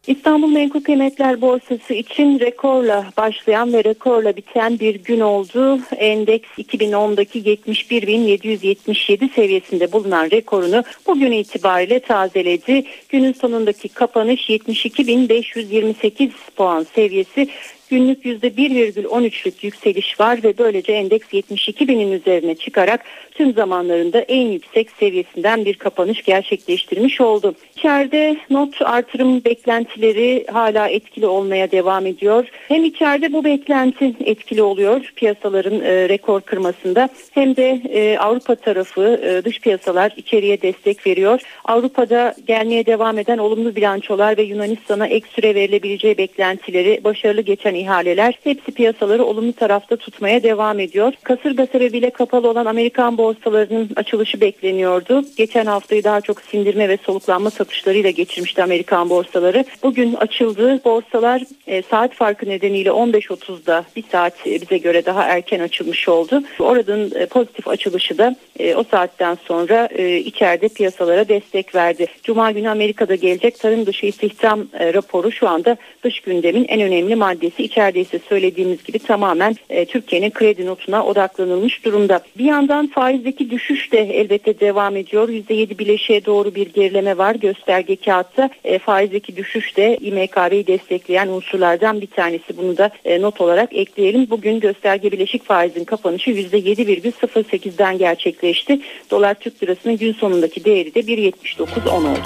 İstanbul 0.08 0.48
Menkul 0.48 0.84
Kıymetler 0.84 1.42
Borsası 1.42 1.94
için 1.94 2.40
rekorla 2.40 3.06
başlayan 3.18 3.74
ve 3.74 3.84
rekorla 3.84 4.36
biten 4.36 4.80
bir 4.80 4.96
gün 4.96 5.20
oldu. 5.20 5.80
Endeks 5.98 6.50
2010'daki 6.58 7.44
71.777 7.44 9.34
seviyesinde 9.34 9.92
bulunan 9.92 10.32
rekorunu 10.32 10.84
bugün 11.08 11.32
itibariyle 11.32 12.00
tazeledi. 12.00 12.84
Günün 13.10 13.34
sonundaki 13.34 13.90
kapanış 13.90 14.50
72.528 14.50 16.30
puan 16.56 16.86
seviyesi 16.96 17.50
günlük 17.90 18.26
%1,13'lük 18.26 19.54
yükseliş 19.62 20.20
var 20.20 20.44
ve 20.44 20.58
böylece 20.58 20.94
endeks 20.94 21.34
72 21.34 21.88
binin 21.88 22.12
üzerine 22.12 22.56
çıkarak 22.56 23.02
tüm 23.36 23.54
zamanlarında 23.54 24.20
en 24.20 24.48
yüksek 24.48 24.92
seviyesinden 24.92 25.66
bir 25.66 25.74
kapanış 25.74 26.24
gerçekleştirmiş 26.24 27.22
oldu. 27.22 27.56
İçeride 27.78 28.38
not 28.50 28.82
artırım 28.82 29.44
beklentileri 29.44 30.46
hala 30.52 30.88
etkili 30.88 31.28
olmaya 31.28 31.72
devam 31.72 32.06
ediyor. 32.06 32.48
Hem 32.68 32.84
içeride 32.84 33.34
bu 33.34 33.44
beklenti 33.44 34.14
etkili 34.26 34.62
oluyor 34.62 35.14
piyasaların 35.16 35.82
e, 35.82 36.10
rekor 36.10 36.42
kırmasında 36.42 37.10
hem 37.32 37.56
de 37.56 37.82
e, 37.90 38.18
Avrupa 38.18 38.56
tarafı 38.56 39.22
e, 39.24 39.46
dış 39.46 39.60
piyasalar 39.60 40.14
içeriye 40.18 40.62
destek 40.62 41.08
veriyor. 41.08 41.42
Avrupa'da 41.66 42.36
gelmeye 42.48 42.86
devam 42.86 43.18
eden 43.18 43.38
olumlu 43.38 43.76
bilançolar 43.76 44.38
ve 44.38 44.44
Yunanistan'a 44.44 45.08
ek 45.08 45.28
süre 45.36 45.56
verilebileceği 45.56 46.18
beklentileri 46.18 47.04
başarılı 47.04 47.42
geçen 47.42 47.76
ihaleler 47.76 48.40
hepsi 48.44 48.72
piyasaları 48.72 49.26
olumlu 49.26 49.54
tarafta 49.54 49.96
tutmaya 49.96 50.44
devam 50.44 50.80
ediyor. 50.80 51.14
Kasırga 51.24 51.66
sebebiyle 51.66 52.10
kapalı 52.10 52.50
olan 52.50 52.66
Amerikan 52.66 53.18
borsalarının 53.26 53.90
açılışı 53.96 54.42
bekleniyordu. 54.42 55.26
Geçen 55.38 55.66
haftayı 55.66 56.04
daha 56.04 56.22
çok 56.22 56.42
sindirme 56.42 56.90
ve 56.90 56.98
soluklanma 56.98 57.50
satışlarıyla 57.50 58.10
geçirmişti 58.10 58.64
Amerikan 58.64 59.10
borsaları. 59.10 59.66
Bugün 59.84 60.14
açıldığı 60.14 60.84
borsalar 60.84 61.42
e, 61.68 61.82
saat 61.82 62.14
farkı 62.14 62.50
nedeniyle 62.50 62.90
15.30'da 62.90 63.86
bir 63.96 64.04
saat 64.12 64.48
e, 64.48 64.62
bize 64.62 64.78
göre 64.78 65.06
daha 65.06 65.24
erken 65.24 65.60
açılmış 65.60 66.08
oldu. 66.08 66.44
Oradan 66.60 67.12
e, 67.16 67.26
pozitif 67.26 67.68
açılışı 67.68 68.18
da 68.18 68.36
e, 68.60 68.76
o 68.76 68.84
saatten 68.84 69.38
sonra 69.48 69.90
e, 69.96 70.18
içeride 70.18 70.68
piyasalara 70.68 71.28
destek 71.28 71.76
verdi. 71.76 72.08
Cuma 72.24 72.52
günü 72.52 72.70
Amerika'da 72.70 73.16
gelecek 73.16 73.60
tarım 73.60 73.86
dışı 73.86 74.06
istihdam 74.06 74.68
e, 74.80 74.94
raporu 74.94 75.32
şu 75.32 75.50
anda 75.50 75.78
dış 76.04 76.20
gündemin 76.20 76.66
en 76.68 76.82
önemli 76.82 77.16
maddesi. 77.16 77.64
İçeride 77.64 78.00
ise 78.00 78.20
söylediğimiz 78.30 78.84
gibi 78.84 79.00
tamamen 79.00 79.56
e, 79.70 79.86
Türkiye'nin 79.86 80.32
kredi 80.32 80.66
notuna 80.66 81.06
odaklanılmış 81.06 81.86
durumda. 81.86 82.20
Bir 82.38 82.46
yandan 82.46 82.88
faizdeki 83.16 83.50
düşüş 83.50 83.92
de 83.92 84.00
elbette 84.00 84.60
devam 84.60 84.96
ediyor. 84.96 85.30
%7 85.30 85.78
bileşiğe 85.78 86.26
doğru 86.26 86.56
bir 86.56 86.74
gerileme 86.74 87.18
var 87.18 87.36
gösterge 87.36 87.96
kağıtta. 87.96 88.50
E, 88.64 88.80
faizdeki 88.80 89.36
düşüş 89.36 89.78
de 89.78 89.98
İMKB'yi 90.02 90.68
destekleyen 90.68 91.28
unsurlardan 91.28 92.02
bir 92.02 92.08
tanesi. 92.08 92.58
Bunu 92.58 92.78
da 92.78 92.90
e, 93.06 93.22
not 93.22 93.42
olarak 93.42 93.74
ekleyelim. 93.74 94.30
Bugün 94.30 94.60
gösterge 94.60 95.12
bileşik 95.12 95.46
faizin 95.46 95.84
kapanışı 95.84 96.32
%7,08'den 96.32 97.98
gerçekleşti. 97.98 98.82
Dolar 99.12 99.34
Türk 99.34 99.64
lirasının 99.64 99.98
gün 99.98 100.14
sonundaki 100.14 100.66
değeri 100.66 100.96
de 100.96 101.00
1.79.10 101.00 101.90
oldu. 101.90 102.20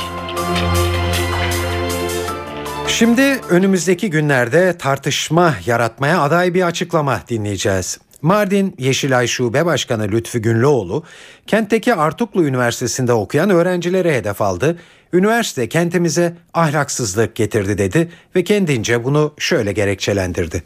Şimdi 2.88 3.22
önümüzdeki 3.50 4.10
günlerde 4.10 4.78
tartışma 4.78 5.56
yaratmaya 5.66 6.22
aday 6.22 6.54
bir 6.54 6.62
açıklama 6.62 7.22
dinleyeceğiz. 7.30 8.09
Mardin 8.22 8.76
Yeşilay 8.78 9.28
Şube 9.28 9.66
Başkanı 9.66 10.12
Lütfü 10.12 10.40
Günlüoğlu, 10.40 11.04
kentteki 11.48 11.96
Artuklu 11.96 12.46
Üniversitesi'nde 12.48 13.14
okuyan 13.14 13.50
öğrencilere 13.50 14.16
hedef 14.16 14.42
aldı. 14.42 14.78
Üniversite 15.14 15.70
kentimize 15.70 16.34
ahlaksızlık 16.54 17.36
getirdi 17.36 17.78
dedi 17.78 18.10
ve 18.36 18.44
kendince 18.44 19.04
bunu 19.04 19.34
şöyle 19.38 19.72
gerekçelendirdi. 19.72 20.64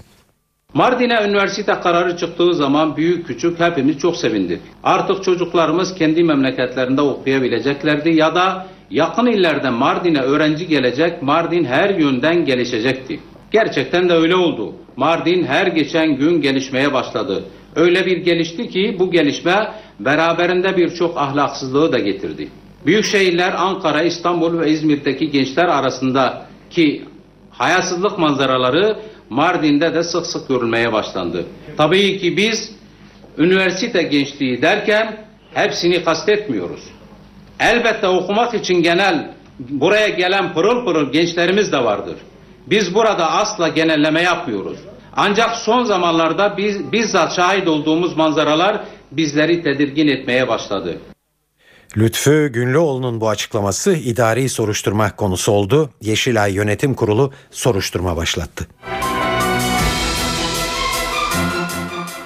Mardin'e 0.73 1.27
üniversite 1.27 1.73
kararı 1.83 2.17
çıktığı 2.17 2.55
zaman 2.55 2.97
büyük 2.97 3.27
küçük 3.27 3.59
hepimiz 3.59 3.97
çok 3.97 4.17
sevindik. 4.17 4.61
Artık 4.83 5.23
çocuklarımız 5.23 5.95
kendi 5.95 6.23
memleketlerinde 6.23 7.01
okuyabileceklerdi 7.01 8.09
ya 8.09 8.35
da 8.35 8.67
yakın 8.89 9.25
illerde 9.25 9.69
Mardin'e 9.69 10.21
öğrenci 10.21 10.67
gelecek, 10.67 11.21
Mardin 11.21 11.65
her 11.65 11.89
yönden 11.89 12.45
gelişecekti. 12.45 13.19
Gerçekten 13.53 14.09
de 14.09 14.13
öyle 14.13 14.35
oldu. 14.35 14.73
Mardin 14.95 15.43
her 15.43 15.67
geçen 15.67 16.17
gün 16.17 16.41
gelişmeye 16.41 16.93
başladı. 16.93 17.43
Öyle 17.75 18.05
bir 18.05 18.17
gelişti 18.17 18.69
ki 18.69 18.95
bu 18.99 19.11
gelişme 19.11 19.71
beraberinde 19.99 20.77
birçok 20.77 21.17
ahlaksızlığı 21.17 21.91
da 21.91 21.99
getirdi. 21.99 22.49
Büyük 22.85 23.05
şehirler 23.05 23.53
Ankara, 23.57 24.01
İstanbul 24.01 24.59
ve 24.59 24.71
İzmir'deki 24.71 25.31
gençler 25.31 25.65
arasındaki 25.65 27.03
hayasızlık 27.51 28.19
manzaraları 28.19 28.97
Mardin'de 29.29 29.93
de 29.93 30.03
sık 30.03 30.25
sık 30.25 30.47
görülmeye 30.47 30.93
başlandı. 30.93 31.45
Tabii 31.77 32.19
ki 32.19 32.37
biz 32.37 32.75
üniversite 33.37 34.03
gençliği 34.03 34.61
derken 34.61 35.25
hepsini 35.53 36.03
kastetmiyoruz. 36.03 36.81
Elbette 37.59 38.07
okumak 38.07 38.53
için 38.53 38.83
genel 38.83 39.31
buraya 39.59 40.09
gelen 40.09 40.53
pırıl 40.53 40.85
pırıl 40.85 41.11
gençlerimiz 41.11 41.71
de 41.71 41.83
vardır. 41.83 42.15
Biz 42.67 42.95
burada 42.95 43.31
asla 43.31 43.67
genelleme 43.67 44.21
yapmıyoruz. 44.21 44.77
Ancak 45.15 45.55
son 45.55 45.83
zamanlarda 45.83 46.57
biz 46.57 46.91
bizzat 46.91 47.35
şahit 47.35 47.67
olduğumuz 47.67 48.17
manzaralar 48.17 48.83
bizleri 49.11 49.63
tedirgin 49.63 50.07
etmeye 50.07 50.47
başladı. 50.47 50.97
Lütfü 51.97 52.49
Günlüoğlu'nun 52.53 53.21
bu 53.21 53.29
açıklaması 53.29 53.93
idari 53.93 54.49
soruşturma 54.49 55.15
konusu 55.15 55.51
oldu. 55.51 55.89
Yeşilay 56.01 56.53
Yönetim 56.53 56.93
Kurulu 56.93 57.31
soruşturma 57.51 58.17
başlattı. 58.17 58.67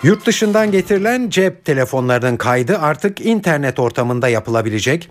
Yurt 0.03 0.25
dışından 0.25 0.71
getirilen 0.71 1.29
cep 1.29 1.65
telefonlarının 1.65 2.37
kaydı 2.37 2.77
artık 2.77 3.21
internet 3.21 3.79
ortamında 3.79 4.27
yapılabilecek. 4.29 5.09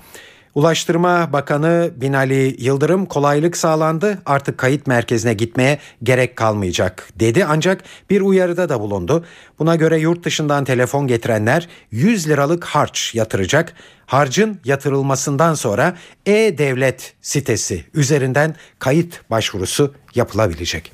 Ulaştırma 0.57 1.33
Bakanı 1.33 1.91
Binali 1.97 2.57
Yıldırım 2.59 3.07
kolaylık 3.07 3.57
sağlandı 3.57 4.19
artık 4.27 4.59
kayıt 4.59 4.87
merkezine 4.87 5.35
gitmeye 5.35 5.79
gerek 6.03 6.37
kalmayacak 6.37 7.09
dedi 7.17 7.45
ancak 7.45 7.85
bir 8.11 8.21
uyarıda 8.21 8.69
da 8.69 8.81
bulundu. 8.81 9.25
Buna 9.59 9.77
göre 9.77 9.99
yurt 9.99 10.25
dışından 10.25 10.65
telefon 10.65 11.07
getirenler 11.07 11.69
100 11.91 12.29
liralık 12.29 12.65
harç 12.65 13.15
yatıracak. 13.15 13.73
Harcın 14.07 14.61
yatırılmasından 14.65 15.55
sonra 15.55 15.97
e-devlet 16.27 17.15
sitesi 17.21 17.85
üzerinden 17.95 18.55
kayıt 18.79 19.31
başvurusu 19.31 19.95
yapılabilecek. 20.15 20.93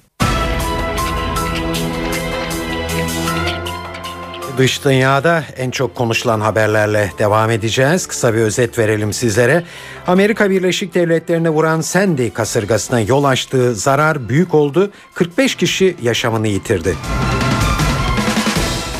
Dış 4.58 4.84
dünyada 4.84 5.44
en 5.56 5.70
çok 5.70 5.94
konuşulan 5.94 6.40
haberlerle 6.40 7.12
devam 7.18 7.50
edeceğiz. 7.50 8.06
Kısa 8.06 8.34
bir 8.34 8.38
özet 8.38 8.78
verelim 8.78 9.12
sizlere. 9.12 9.64
Amerika 10.06 10.50
Birleşik 10.50 10.94
Devletleri'ne 10.94 11.50
vuran 11.50 11.80
Sandy 11.80 12.30
kasırgasına 12.30 13.00
yol 13.00 13.24
açtığı 13.24 13.74
zarar 13.74 14.28
büyük 14.28 14.54
oldu. 14.54 14.90
45 15.14 15.54
kişi 15.54 15.96
yaşamını 16.02 16.48
yitirdi. 16.48 16.94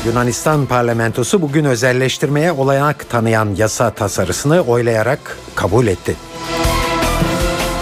Yunanistan 0.05 0.65
parlamentosu 0.65 1.41
bugün 1.41 1.65
özelleştirmeye 1.65 2.51
olanak 2.51 3.09
tanıyan 3.09 3.55
yasa 3.55 3.89
tasarısını 3.89 4.61
oylayarak 4.61 5.37
kabul 5.55 5.87
etti. 5.87 6.15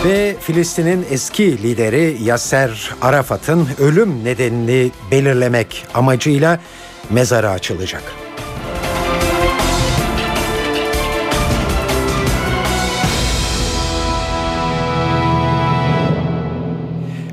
Ve 0.05 0.35
Filistin'in 0.41 1.05
eski 1.11 1.63
lideri 1.63 2.17
Yasser 2.23 2.91
Arafat'ın 3.01 3.69
ölüm 3.79 4.23
nedenini 4.23 4.91
belirlemek 5.11 5.85
amacıyla 5.93 6.59
mezarı 7.09 7.49
açılacak. 7.49 8.03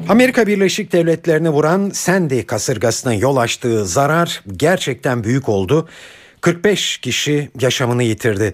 Amerika 0.09 0.46
Birleşik 0.46 0.92
Devletleri'ni 0.92 1.50
vuran 1.50 1.90
Sandy 1.90 2.42
kasırgasının 2.42 3.12
yol 3.12 3.37
açtığı 3.37 3.87
zarar 3.87 4.42
gerçekten 4.57 5.24
büyük 5.24 5.48
oldu. 5.48 5.88
45 6.40 6.98
kişi 6.98 7.50
yaşamını 7.61 8.02
yitirdi. 8.02 8.52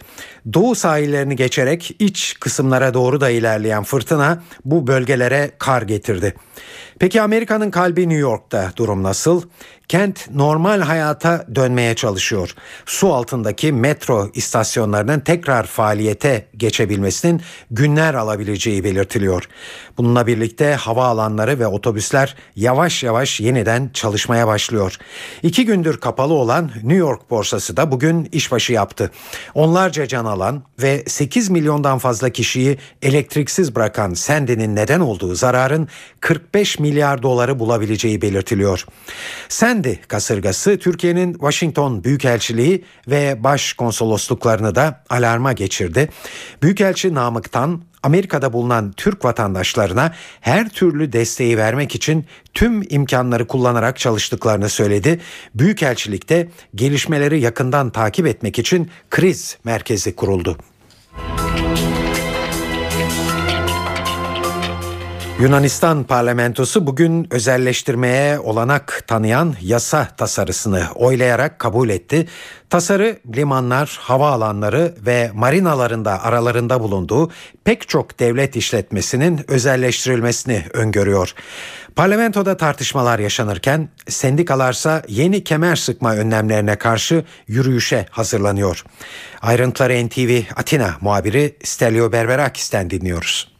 Doğu 0.52 0.74
sahillerini 0.74 1.36
geçerek 1.36 1.96
iç 1.98 2.36
kısımlara 2.40 2.94
doğru 2.94 3.20
da 3.20 3.30
ilerleyen 3.30 3.82
fırtına 3.82 4.42
bu 4.64 4.86
bölgelere 4.86 5.50
kar 5.58 5.82
getirdi. 5.82 6.34
Peki 6.98 7.22
Amerika'nın 7.22 7.70
kalbi 7.70 8.00
New 8.00 8.20
York'ta 8.20 8.72
durum 8.76 9.02
nasıl? 9.02 9.42
Kent 9.88 10.30
normal 10.30 10.80
hayata 10.80 11.46
dönmeye 11.54 11.94
çalışıyor. 11.94 12.54
Su 12.86 13.14
altındaki 13.14 13.72
metro 13.72 14.30
istasyonlarının 14.34 15.20
tekrar 15.20 15.66
faaliyete 15.66 16.48
geçebilmesinin 16.56 17.42
günler 17.70 18.14
alabileceği 18.14 18.84
belirtiliyor. 18.84 19.48
Bununla 19.98 20.26
birlikte 20.26 20.74
hava 20.74 21.06
alanları 21.06 21.58
ve 21.58 21.66
otobüsler 21.66 22.36
yavaş 22.56 23.02
yavaş 23.02 23.40
yeniden 23.40 23.90
çalışmaya 23.94 24.46
başlıyor. 24.46 24.96
İki 25.42 25.64
gündür 25.64 26.00
kapalı 26.00 26.34
olan 26.34 26.70
New 26.74 26.94
York 26.94 27.30
borsası 27.30 27.76
da 27.76 27.90
bugün 27.90 28.28
işbaşı 28.32 28.72
yaptı. 28.72 29.10
Onlarca 29.54 30.06
can 30.06 30.24
alan 30.34 30.62
ve 30.82 31.04
8 31.06 31.50
milyondan 31.50 31.98
fazla 31.98 32.30
kişiyi 32.30 32.78
elektriksiz 33.02 33.74
bırakan 33.74 34.14
Sandy'nin 34.14 34.76
neden 34.76 35.00
olduğu 35.00 35.34
zararın 35.34 35.88
45 36.20 36.78
milyar 36.78 37.22
doları 37.22 37.58
bulabileceği 37.58 38.22
belirtiliyor. 38.22 38.86
Sandy 39.48 39.94
kasırgası 40.08 40.78
Türkiye'nin 40.78 41.32
Washington 41.32 42.04
Büyükelçiliği 42.04 42.84
ve 43.08 43.44
Başkonsolosluklarını 43.44 44.74
da 44.74 45.04
alarma 45.10 45.52
geçirdi. 45.52 46.08
Büyükelçi 46.62 47.14
Namık'tan 47.14 47.82
Amerika'da 48.04 48.52
bulunan 48.52 48.92
Türk 48.92 49.24
vatandaşlarına 49.24 50.14
her 50.40 50.68
türlü 50.68 51.12
desteği 51.12 51.58
vermek 51.58 51.94
için 51.94 52.26
tüm 52.54 52.82
imkanları 52.90 53.46
kullanarak 53.46 53.98
çalıştıklarını 53.98 54.68
söyledi. 54.68 55.20
Büyükelçilikte 55.54 56.48
gelişmeleri 56.74 57.40
yakından 57.40 57.90
takip 57.90 58.26
etmek 58.26 58.58
için 58.58 58.90
kriz 59.10 59.58
merkezi 59.64 60.16
kuruldu. 60.16 60.58
Yunanistan 65.40 66.04
parlamentosu 66.04 66.86
bugün 66.86 67.26
özelleştirmeye 67.30 68.38
olanak 68.38 69.04
tanıyan 69.06 69.54
yasa 69.62 70.08
tasarısını 70.16 70.82
oylayarak 70.94 71.58
kabul 71.58 71.88
etti. 71.88 72.26
Tasarı 72.70 73.18
limanlar, 73.36 73.98
havaalanları 74.00 74.94
ve 75.06 75.30
marinalarında 75.34 76.22
aralarında 76.22 76.80
bulunduğu 76.80 77.30
pek 77.64 77.88
çok 77.88 78.20
devlet 78.20 78.56
işletmesinin 78.56 79.50
özelleştirilmesini 79.50 80.64
öngörüyor. 80.72 81.34
Parlamentoda 81.96 82.56
tartışmalar 82.56 83.18
yaşanırken 83.18 83.88
sendikalarsa 84.08 85.02
yeni 85.08 85.44
kemer 85.44 85.76
sıkma 85.76 86.14
önlemlerine 86.14 86.76
karşı 86.76 87.24
yürüyüşe 87.46 88.06
hazırlanıyor. 88.10 88.84
Ayrıntıları 89.42 90.06
NTV 90.06 90.42
Atina 90.56 90.94
muhabiri 91.00 91.56
Stelio 91.64 92.12
Berberakis'ten 92.12 92.90
dinliyoruz. 92.90 93.53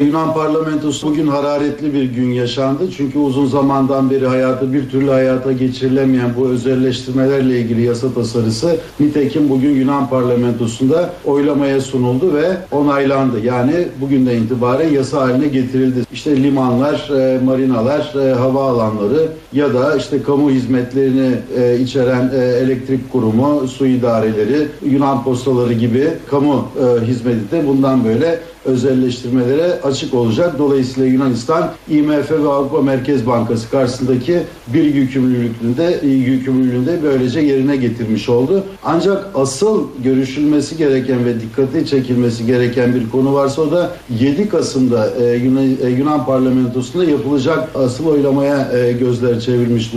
Yunan 0.00 0.34
parlamentosu 0.34 1.06
bugün 1.06 1.26
hararetli 1.26 1.94
bir 1.94 2.02
gün 2.02 2.32
yaşandı. 2.32 2.90
Çünkü 2.96 3.18
uzun 3.18 3.46
zamandan 3.46 4.10
beri 4.10 4.26
hayatı 4.26 4.72
bir 4.72 4.90
türlü 4.90 5.10
hayata 5.10 5.52
geçirilemeyen 5.52 6.30
bu 6.38 6.48
özelleştirmelerle 6.48 7.60
ilgili 7.60 7.82
yasa 7.82 8.14
tasarısı 8.14 8.76
nitekim 9.00 9.48
bugün 9.48 9.70
Yunan 9.70 10.08
parlamentosunda 10.08 11.10
oylamaya 11.24 11.80
sunuldu 11.80 12.34
ve 12.34 12.56
onaylandı. 12.70 13.40
Yani 13.44 13.88
bugünden 14.00 14.36
itibaren 14.36 14.88
yasa 14.88 15.20
haline 15.20 15.48
getirildi. 15.48 16.00
İşte 16.12 16.42
limanlar, 16.42 17.10
e, 17.10 17.38
marinalar, 17.44 18.14
e, 18.14 18.34
havaalanları 18.34 19.28
ya 19.52 19.74
da 19.74 19.96
işte 19.96 20.22
kamu 20.22 20.50
hizmetlerini 20.50 21.30
e, 21.58 21.78
içeren 21.78 22.30
elektrik 22.64 23.12
kurumu, 23.12 23.68
su 23.68 23.86
idareleri, 23.86 24.68
Yunan 24.84 25.24
postaları 25.24 25.72
gibi 25.72 26.08
kamu 26.30 26.68
hizmeti 27.06 27.50
de 27.50 27.66
bundan 27.66 28.04
böyle 28.04 28.38
özelleştirmelere 28.64 29.80
açık 29.82 30.14
olacak. 30.14 30.58
Dolayısıyla 30.58 31.08
Yunanistan 31.08 31.70
IMF 31.88 32.30
ve 32.30 32.48
Avrupa 32.48 32.82
Merkez 32.82 33.26
Bankası 33.26 33.70
karşısındaki 33.70 34.38
bir 34.74 34.84
yükümlülüğünde 34.94 36.06
yükümlülüğünde 36.06 36.98
böylece 37.02 37.40
yerine 37.40 37.76
getirmiş 37.76 38.28
oldu. 38.28 38.64
Ancak 38.84 39.26
asıl 39.34 39.84
görüşülmesi 40.04 40.76
gereken 40.76 41.24
ve 41.24 41.40
dikkate 41.40 41.86
çekilmesi 41.86 42.46
gereken 42.46 42.94
bir 42.94 43.10
konu 43.10 43.34
varsa 43.34 43.62
o 43.62 43.70
da 43.70 43.90
7 44.20 44.48
Kasım'da 44.48 45.10
e, 45.20 45.36
Yunan, 45.36 45.64
e, 45.82 45.88
Yunan 45.88 46.26
parlamentosunda 46.26 47.04
yapılacak 47.04 47.68
asıl 47.74 48.06
oylamaya 48.06 48.72
e, 48.72 48.92
gözler 48.92 49.40
çevrilmiş 49.40 49.92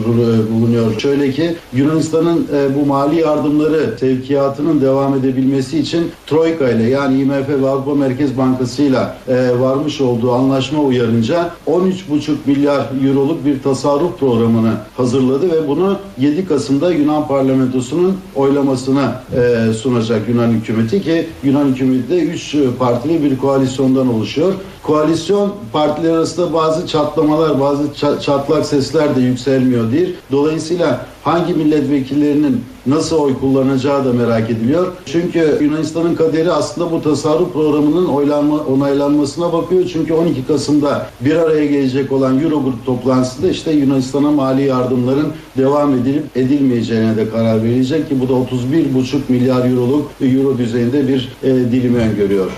bulunuyor. 0.51 0.99
Şöyle 0.99 1.31
ki 1.31 1.55
Yunanistan'ın 1.73 2.47
bu 2.79 2.85
mali 2.85 3.19
yardımları 3.19 3.97
sevkiyatının 3.99 4.81
devam 4.81 5.15
edebilmesi 5.15 5.79
için 5.79 6.11
Troika 6.27 6.69
ile 6.69 6.83
yani 6.83 7.21
IMF 7.21 7.49
ve 7.49 7.69
Avrupa 7.69 7.95
Merkez 7.95 8.37
Bankası 8.37 8.52
Bankası'yla 8.53 9.15
e, 9.27 9.59
varmış 9.59 10.01
olduğu 10.01 10.31
anlaşma 10.31 10.79
uyarınca 10.79 11.51
13,5 11.67 12.35
milyar 12.45 12.85
euroluk 13.07 13.45
bir 13.45 13.63
tasarruf 13.63 14.19
programını 14.19 14.73
hazırladı 14.97 15.51
ve 15.51 15.67
bunu 15.67 15.97
7 16.17 16.45
Kasım'da 16.45 16.91
Yunan 16.91 17.27
parlamentosunun 17.27 18.17
oylamasına 18.35 19.21
e, 19.35 19.73
sunacak 19.73 20.29
Yunan 20.29 20.47
hükümeti 20.47 21.01
ki 21.01 21.27
Yunan 21.43 21.65
hükümeti 21.65 22.09
de 22.09 22.19
3 22.19 22.55
partili 22.79 23.23
bir 23.23 23.37
koalisyondan 23.37 24.13
oluşuyor. 24.13 24.53
Koalisyon 24.83 25.53
partiler 25.71 26.13
arasında 26.13 26.53
bazı 26.53 26.87
çatlamalar, 26.87 27.59
bazı 27.59 27.83
çatlak 28.21 28.65
sesler 28.65 29.15
de 29.15 29.21
yükselmiyor 29.21 29.91
değil. 29.91 30.15
Dolayısıyla 30.31 31.05
hangi 31.23 31.53
milletvekillerinin 31.53 32.61
nasıl 32.85 33.19
oy 33.19 33.39
kullanacağı 33.39 34.05
da 34.05 34.13
merak 34.13 34.49
ediliyor. 34.49 34.87
Çünkü 35.05 35.57
Yunanistan'ın 35.61 36.15
kaderi 36.15 36.51
aslında 36.51 36.91
bu 36.91 37.01
tasarruf 37.01 37.53
programının 37.53 38.05
oylanma, 38.05 38.57
onaylanmasına 38.57 39.53
bakıyor. 39.53 39.89
Çünkü 39.93 40.13
12 40.13 40.47
Kasım'da 40.47 41.07
bir 41.21 41.35
araya 41.35 41.65
gelecek 41.65 42.11
olan 42.11 42.39
Eurogrup 42.43 42.85
toplantısında 42.85 43.49
işte 43.49 43.71
Yunanistan'a 43.71 44.31
mali 44.31 44.65
yardımların 44.65 45.27
devam 45.57 45.93
edilip 45.93 46.37
edilmeyeceğine 46.37 47.17
de 47.17 47.29
karar 47.29 47.63
verilecek 47.63 48.09
ki 48.09 48.21
bu 48.21 48.29
da 48.29 48.33
31,5 48.33 49.17
milyar 49.29 49.69
euroluk 49.69 50.11
euro 50.21 50.57
düzeyinde 50.57 51.07
bir 51.07 51.31
e, 51.43 51.49
dilimi 51.49 51.97
öngörüyor. 51.97 52.51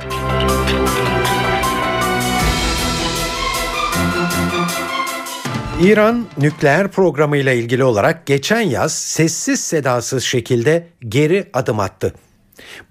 İran 5.81 6.25
nükleer 6.37 6.87
programıyla 6.87 7.51
ilgili 7.51 7.83
olarak 7.83 8.25
geçen 8.25 8.61
yaz 8.61 8.93
sessiz 8.93 9.59
sedasız 9.59 10.23
şekilde 10.23 10.87
geri 11.09 11.49
adım 11.53 11.79
attı. 11.79 12.13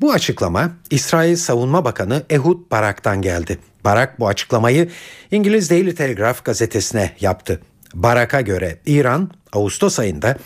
Bu 0.01 0.13
açıklama 0.13 0.71
İsrail 0.91 1.37
Savunma 1.37 1.85
Bakanı 1.85 2.23
Ehud 2.31 2.71
Barak'tan 2.71 3.23
geldi. 3.23 3.59
Barak 3.85 4.21
bu 4.21 4.29
açıklamayı 4.29 4.89
İngiliz 5.31 5.71
Daily 5.71 5.95
Telegraph 5.95 6.45
gazetesine 6.45 7.13
yaptı. 7.21 7.61
Barak'a 7.95 8.41
göre 8.41 8.79
İran 8.87 9.31
Ağustos 9.53 9.99
ayında 9.99 10.37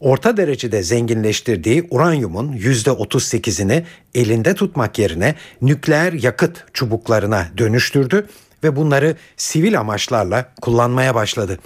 orta 0.00 0.36
derecede 0.36 0.82
zenginleştirdiği 0.82 1.86
uranyumun 1.90 2.52
%38'ini 2.52 3.82
elinde 4.14 4.54
tutmak 4.54 4.98
yerine 4.98 5.34
nükleer 5.62 6.12
yakıt 6.12 6.64
çubuklarına 6.72 7.46
dönüştürdü 7.58 8.26
ve 8.64 8.76
bunları 8.76 9.16
sivil 9.36 9.80
amaçlarla 9.80 10.52
kullanmaya 10.60 11.14
başladı. 11.14 11.58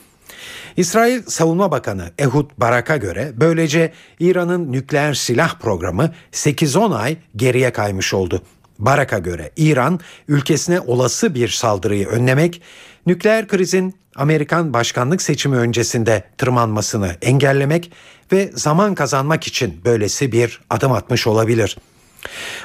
İsrail 0.77 1.23
Savunma 1.27 1.71
Bakanı 1.71 2.11
Ehud 2.19 2.51
Barak'a 2.59 2.97
göre 2.97 3.33
böylece 3.37 3.93
İran'ın 4.21 4.73
nükleer 4.73 5.15
silah 5.15 5.59
programı 5.59 6.13
8-10 6.33 6.97
ay 6.97 7.17
geriye 7.37 7.73
kaymış 7.73 8.15
oldu. 8.15 8.43
Barak'a 8.79 9.19
göre 9.19 9.51
İran 9.57 10.01
ülkesine 10.29 10.81
olası 10.81 11.35
bir 11.35 11.49
saldırıyı 11.49 12.07
önlemek, 12.07 12.63
nükleer 13.07 13.49
krizin 13.49 13.95
Amerikan 14.17 14.73
başkanlık 14.73 15.23
seçimi 15.23 15.57
öncesinde 15.57 16.25
tırmanmasını 16.39 17.17
engellemek 17.23 17.93
ve 18.33 18.51
zaman 18.55 18.95
kazanmak 18.95 19.47
için 19.47 19.81
böylesi 19.85 20.33
bir 20.33 20.61
adım 20.71 20.93
atmış 20.93 21.27
olabilir. 21.27 21.77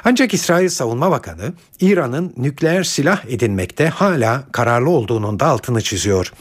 Ancak 0.03 0.34
İsrail 0.34 0.70
Savunma 0.70 1.12
Bakanı 1.12 1.53
İran'ın 1.80 2.34
nükleer 2.38 2.84
silah 2.84 3.26
edinmekte 3.26 3.88
hala 3.88 4.43
kararlı 4.51 4.89
olduğunun 4.89 5.39
da 5.39 5.45
altını 5.45 5.82
çiziyor. 5.82 6.34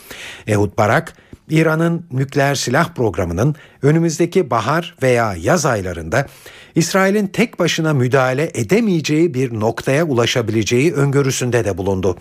Ehud 0.46 0.78
Barak, 0.78 1.14
İran'ın 1.48 2.06
nükleer 2.12 2.54
silah 2.54 2.94
programının 2.94 3.54
önümüzdeki 3.82 4.50
bahar 4.50 4.94
veya 5.02 5.34
yaz 5.40 5.66
aylarında 5.66 6.26
İsrail'in 6.74 7.26
tek 7.26 7.58
başına 7.58 7.94
müdahale 7.94 8.50
edemeyeceği 8.54 9.34
bir 9.34 9.60
noktaya 9.60 10.04
ulaşabileceği 10.04 10.94
öngörüsünde 10.94 11.64
de 11.64 11.78
bulundu. 11.78 12.18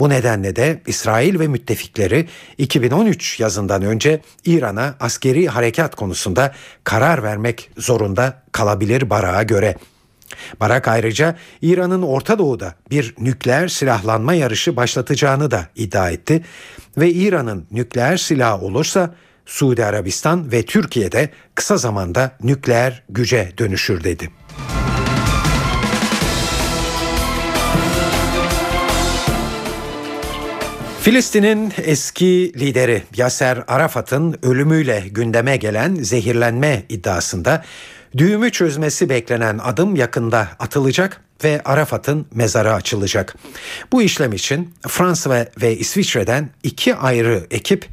Bu 0.00 0.08
nedenle 0.08 0.56
de 0.56 0.80
İsrail 0.86 1.40
ve 1.40 1.48
müttefikleri 1.48 2.28
2013 2.58 3.40
yazından 3.40 3.82
önce 3.82 4.20
İran'a 4.44 4.94
askeri 5.00 5.48
harekat 5.48 5.94
konusunda 5.94 6.54
karar 6.84 7.22
vermek 7.22 7.70
zorunda 7.78 8.42
kalabilir 8.52 9.10
Barak'a 9.10 9.42
göre. 9.42 9.76
Barak 10.60 10.88
ayrıca 10.88 11.36
İran'ın 11.62 12.02
Orta 12.02 12.38
Doğu'da 12.38 12.74
bir 12.90 13.14
nükleer 13.18 13.68
silahlanma 13.68 14.34
yarışı 14.34 14.76
başlatacağını 14.76 15.50
da 15.50 15.66
iddia 15.76 16.10
etti 16.10 16.44
ve 16.98 17.10
İran'ın 17.10 17.66
nükleer 17.70 18.16
silahı 18.16 18.64
olursa 18.64 19.14
Suudi 19.46 19.84
Arabistan 19.84 20.52
ve 20.52 20.62
Türkiye'de 20.62 21.30
kısa 21.54 21.76
zamanda 21.76 22.32
nükleer 22.42 23.02
güce 23.08 23.52
dönüşür 23.58 24.04
dedi. 24.04 24.30
Filistin'in 31.06 31.72
eski 31.84 32.52
lideri 32.60 33.02
Yaser 33.16 33.64
Arafat'ın 33.68 34.38
ölümüyle 34.42 35.04
gündeme 35.10 35.56
gelen 35.56 35.94
zehirlenme 35.94 36.82
iddiasında 36.88 37.64
düğümü 38.16 38.52
çözmesi 38.52 39.08
beklenen 39.08 39.58
adım 39.58 39.96
yakında 39.96 40.48
atılacak 40.58 41.20
ve 41.44 41.60
Arafat'ın 41.64 42.26
mezarı 42.34 42.74
açılacak. 42.74 43.36
Bu 43.92 44.02
işlem 44.02 44.32
için 44.32 44.74
Fransa 44.88 45.30
ve, 45.30 45.48
ve 45.62 45.76
İsviçre'den 45.76 46.50
iki 46.62 46.94
ayrı 46.94 47.46
ekip 47.50 47.88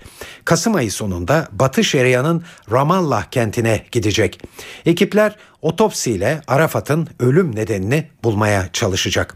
Kasım 0.46 0.76
ayı 0.76 0.92
sonunda 0.92 1.48
Batı 1.52 1.84
Şeria'nın 1.84 2.44
Ramallah 2.72 3.24
kentine 3.24 3.86
gidecek. 3.92 4.42
Ekipler 4.86 5.36
otopsiyle 5.62 6.42
Arafat'ın 6.48 7.08
ölüm 7.20 7.56
nedenini 7.56 8.08
bulmaya 8.24 8.70
çalışacak. 8.74 9.36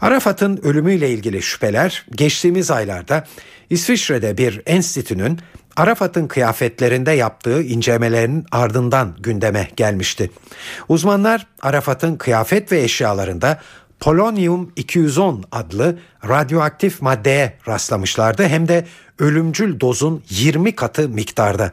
Arafat'ın 0.00 0.56
ölümüyle 0.62 1.10
ilgili 1.10 1.42
şüpheler 1.42 2.06
geçtiğimiz 2.10 2.70
aylarda 2.70 3.24
İsviçre'de 3.70 4.38
bir 4.38 4.62
enstitünün 4.66 5.40
Arafat'ın 5.76 6.26
kıyafetlerinde 6.26 7.12
yaptığı 7.12 7.62
incelemelerin 7.62 8.46
ardından 8.52 9.16
gündeme 9.20 9.68
gelmişti. 9.76 10.30
Uzmanlar 10.88 11.46
Arafat'ın 11.62 12.16
kıyafet 12.16 12.72
ve 12.72 12.82
eşyalarında 12.82 13.60
polonyum 14.00 14.72
210 14.76 15.44
adlı 15.52 15.98
radyoaktif 16.28 17.02
maddeye 17.02 17.58
rastlamışlardı 17.68 18.48
hem 18.48 18.68
de 18.68 18.86
ölümcül 19.18 19.80
dozun 19.80 20.24
20 20.30 20.76
katı 20.76 21.08
miktarda. 21.08 21.72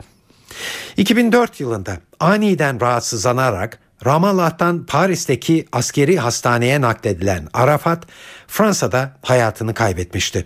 2004 0.98 1.60
yılında 1.60 1.98
aniden 2.20 2.82
rahatsızlanarak 2.82 3.80
Ramallah'tan 4.06 4.86
Paris'teki 4.86 5.68
askeri 5.72 6.18
hastaneye 6.18 6.82
nakledilen 6.82 7.48
Arafat 7.54 8.04
Fransa'da 8.48 9.18
hayatını 9.22 9.74
kaybetmişti. 9.74 10.46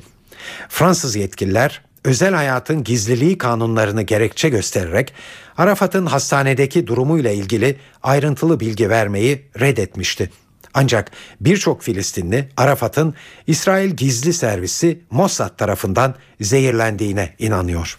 Fransız 0.70 1.16
yetkililer 1.16 1.82
özel 2.04 2.34
hayatın 2.34 2.84
gizliliği 2.84 3.38
kanunlarını 3.38 4.02
gerekçe 4.02 4.50
göstererek 4.50 5.14
Arafat'ın 5.58 6.06
hastanedeki 6.06 6.88
durumuyla 6.88 7.32
ilgili 7.32 7.76
ayrıntılı 8.04 8.60
bilgi 8.60 8.90
vermeyi 8.90 9.46
reddetmişti. 9.60 10.30
Ancak 10.74 11.12
birçok 11.42 11.84
Filistinli 11.84 12.50
Arafat'ın 12.58 13.14
İsrail 13.48 13.90
gizli 13.90 14.34
servisi 14.34 15.00
Mossad 15.12 15.58
tarafından 15.58 16.16
zehirlendiğine 16.42 17.36
inanıyor. 17.40 17.98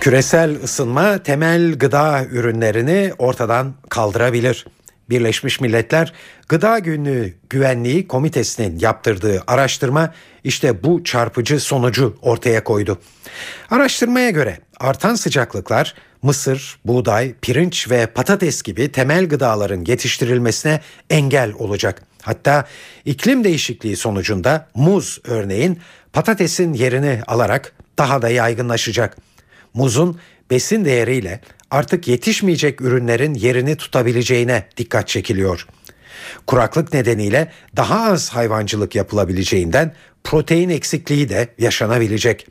Küresel 0.00 0.62
ısınma 0.64 1.22
temel 1.22 1.78
gıda 1.78 2.24
ürünlerini 2.24 3.12
ortadan 3.18 3.74
kaldırabilir. 3.88 4.66
Birleşmiş 5.10 5.60
Milletler 5.60 6.12
Gıda 6.48 6.78
Günlüğü 6.78 7.34
Güvenliği 7.50 8.08
Komitesi'nin 8.08 8.78
yaptırdığı 8.78 9.42
araştırma 9.46 10.14
işte 10.44 10.84
bu 10.84 11.04
çarpıcı 11.04 11.60
sonucu 11.60 12.18
ortaya 12.22 12.64
koydu. 12.64 12.98
Araştırmaya 13.70 14.30
göre 14.30 14.58
artan 14.80 15.14
sıcaklıklar 15.14 15.94
mısır, 16.22 16.78
buğday, 16.84 17.34
pirinç 17.42 17.90
ve 17.90 18.06
patates 18.06 18.62
gibi 18.62 18.92
temel 18.92 19.28
gıdaların 19.28 19.84
yetiştirilmesine 19.84 20.80
engel 21.10 21.52
olacak. 21.52 22.02
Hatta 22.22 22.64
iklim 23.04 23.44
değişikliği 23.44 23.96
sonucunda 23.96 24.68
muz 24.74 25.20
örneğin 25.24 25.80
patatesin 26.12 26.72
yerini 26.72 27.20
alarak 27.26 27.72
daha 27.98 28.22
da 28.22 28.28
yaygınlaşacak. 28.28 29.16
Muzun 29.74 30.18
besin 30.50 30.84
değeriyle 30.84 31.40
artık 31.70 32.08
yetişmeyecek 32.08 32.80
ürünlerin 32.80 33.34
yerini 33.34 33.76
tutabileceğine 33.76 34.66
dikkat 34.76 35.08
çekiliyor. 35.08 35.66
Kuraklık 36.46 36.92
nedeniyle 36.92 37.52
daha 37.76 38.12
az 38.12 38.30
hayvancılık 38.30 38.94
yapılabileceğinden 38.94 39.94
protein 40.24 40.68
eksikliği 40.68 41.28
de 41.28 41.48
yaşanabilecek. 41.58 42.46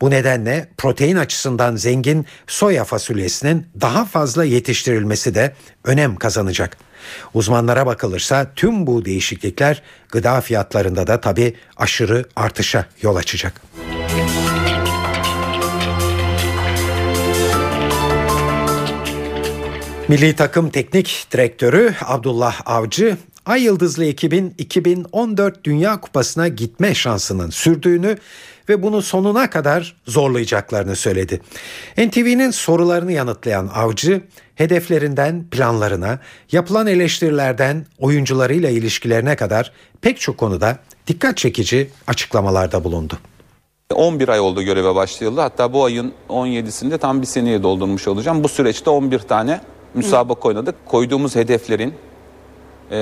Bu 0.00 0.10
nedenle 0.10 0.68
protein 0.76 1.16
açısından 1.16 1.76
zengin 1.76 2.26
soya 2.46 2.84
fasulyesinin 2.84 3.66
daha 3.80 4.04
fazla 4.04 4.44
yetiştirilmesi 4.44 5.34
de 5.34 5.54
önem 5.84 6.16
kazanacak. 6.16 6.76
Uzmanlara 7.34 7.86
bakılırsa 7.86 8.52
tüm 8.56 8.86
bu 8.86 9.04
değişiklikler 9.04 9.82
gıda 10.08 10.40
fiyatlarında 10.40 11.06
da 11.06 11.20
tabii 11.20 11.54
aşırı 11.76 12.24
artışa 12.36 12.86
yol 13.02 13.16
açacak. 13.16 13.62
Milli 20.08 20.36
takım 20.36 20.70
teknik 20.70 21.26
direktörü 21.32 21.94
Abdullah 22.06 22.60
Avcı 22.66 23.16
Ay 23.46 23.62
Yıldızlı 23.62 24.04
ekibin 24.04 24.54
2014 24.58 25.64
Dünya 25.64 26.00
Kupası'na 26.00 26.48
gitme 26.48 26.94
şansının 26.94 27.50
sürdüğünü 27.50 28.18
ve 28.68 28.82
bunu 28.82 29.02
sonuna 29.02 29.50
kadar 29.50 29.96
zorlayacaklarını 30.06 30.96
söyledi. 30.96 31.40
NTV'nin 31.98 32.50
sorularını 32.50 33.12
yanıtlayan 33.12 33.70
Avcı, 33.74 34.22
hedeflerinden 34.54 35.44
planlarına, 35.50 36.18
yapılan 36.52 36.86
eleştirilerden 36.86 37.86
oyuncularıyla 37.98 38.70
ilişkilerine 38.70 39.36
kadar 39.36 39.72
pek 40.00 40.20
çok 40.20 40.38
konuda 40.38 40.78
dikkat 41.06 41.36
çekici 41.36 41.90
açıklamalarda 42.06 42.84
bulundu. 42.84 43.18
11 43.94 44.28
ay 44.28 44.40
oldu 44.40 44.62
göreve 44.62 44.94
başlayalı. 44.94 45.40
Hatta 45.40 45.72
bu 45.72 45.84
ayın 45.84 46.12
17'sinde 46.28 46.98
tam 46.98 47.22
bir 47.22 47.26
seneye 47.26 47.62
doldurmuş 47.62 48.08
olacağım. 48.08 48.44
Bu 48.44 48.48
süreçte 48.48 48.90
11 48.90 49.18
tane 49.18 49.60
müsabaka 49.94 50.48
oynadık. 50.48 50.74
Koyduğumuz 50.86 51.36
hedeflerin 51.36 51.94
e, 52.90 52.98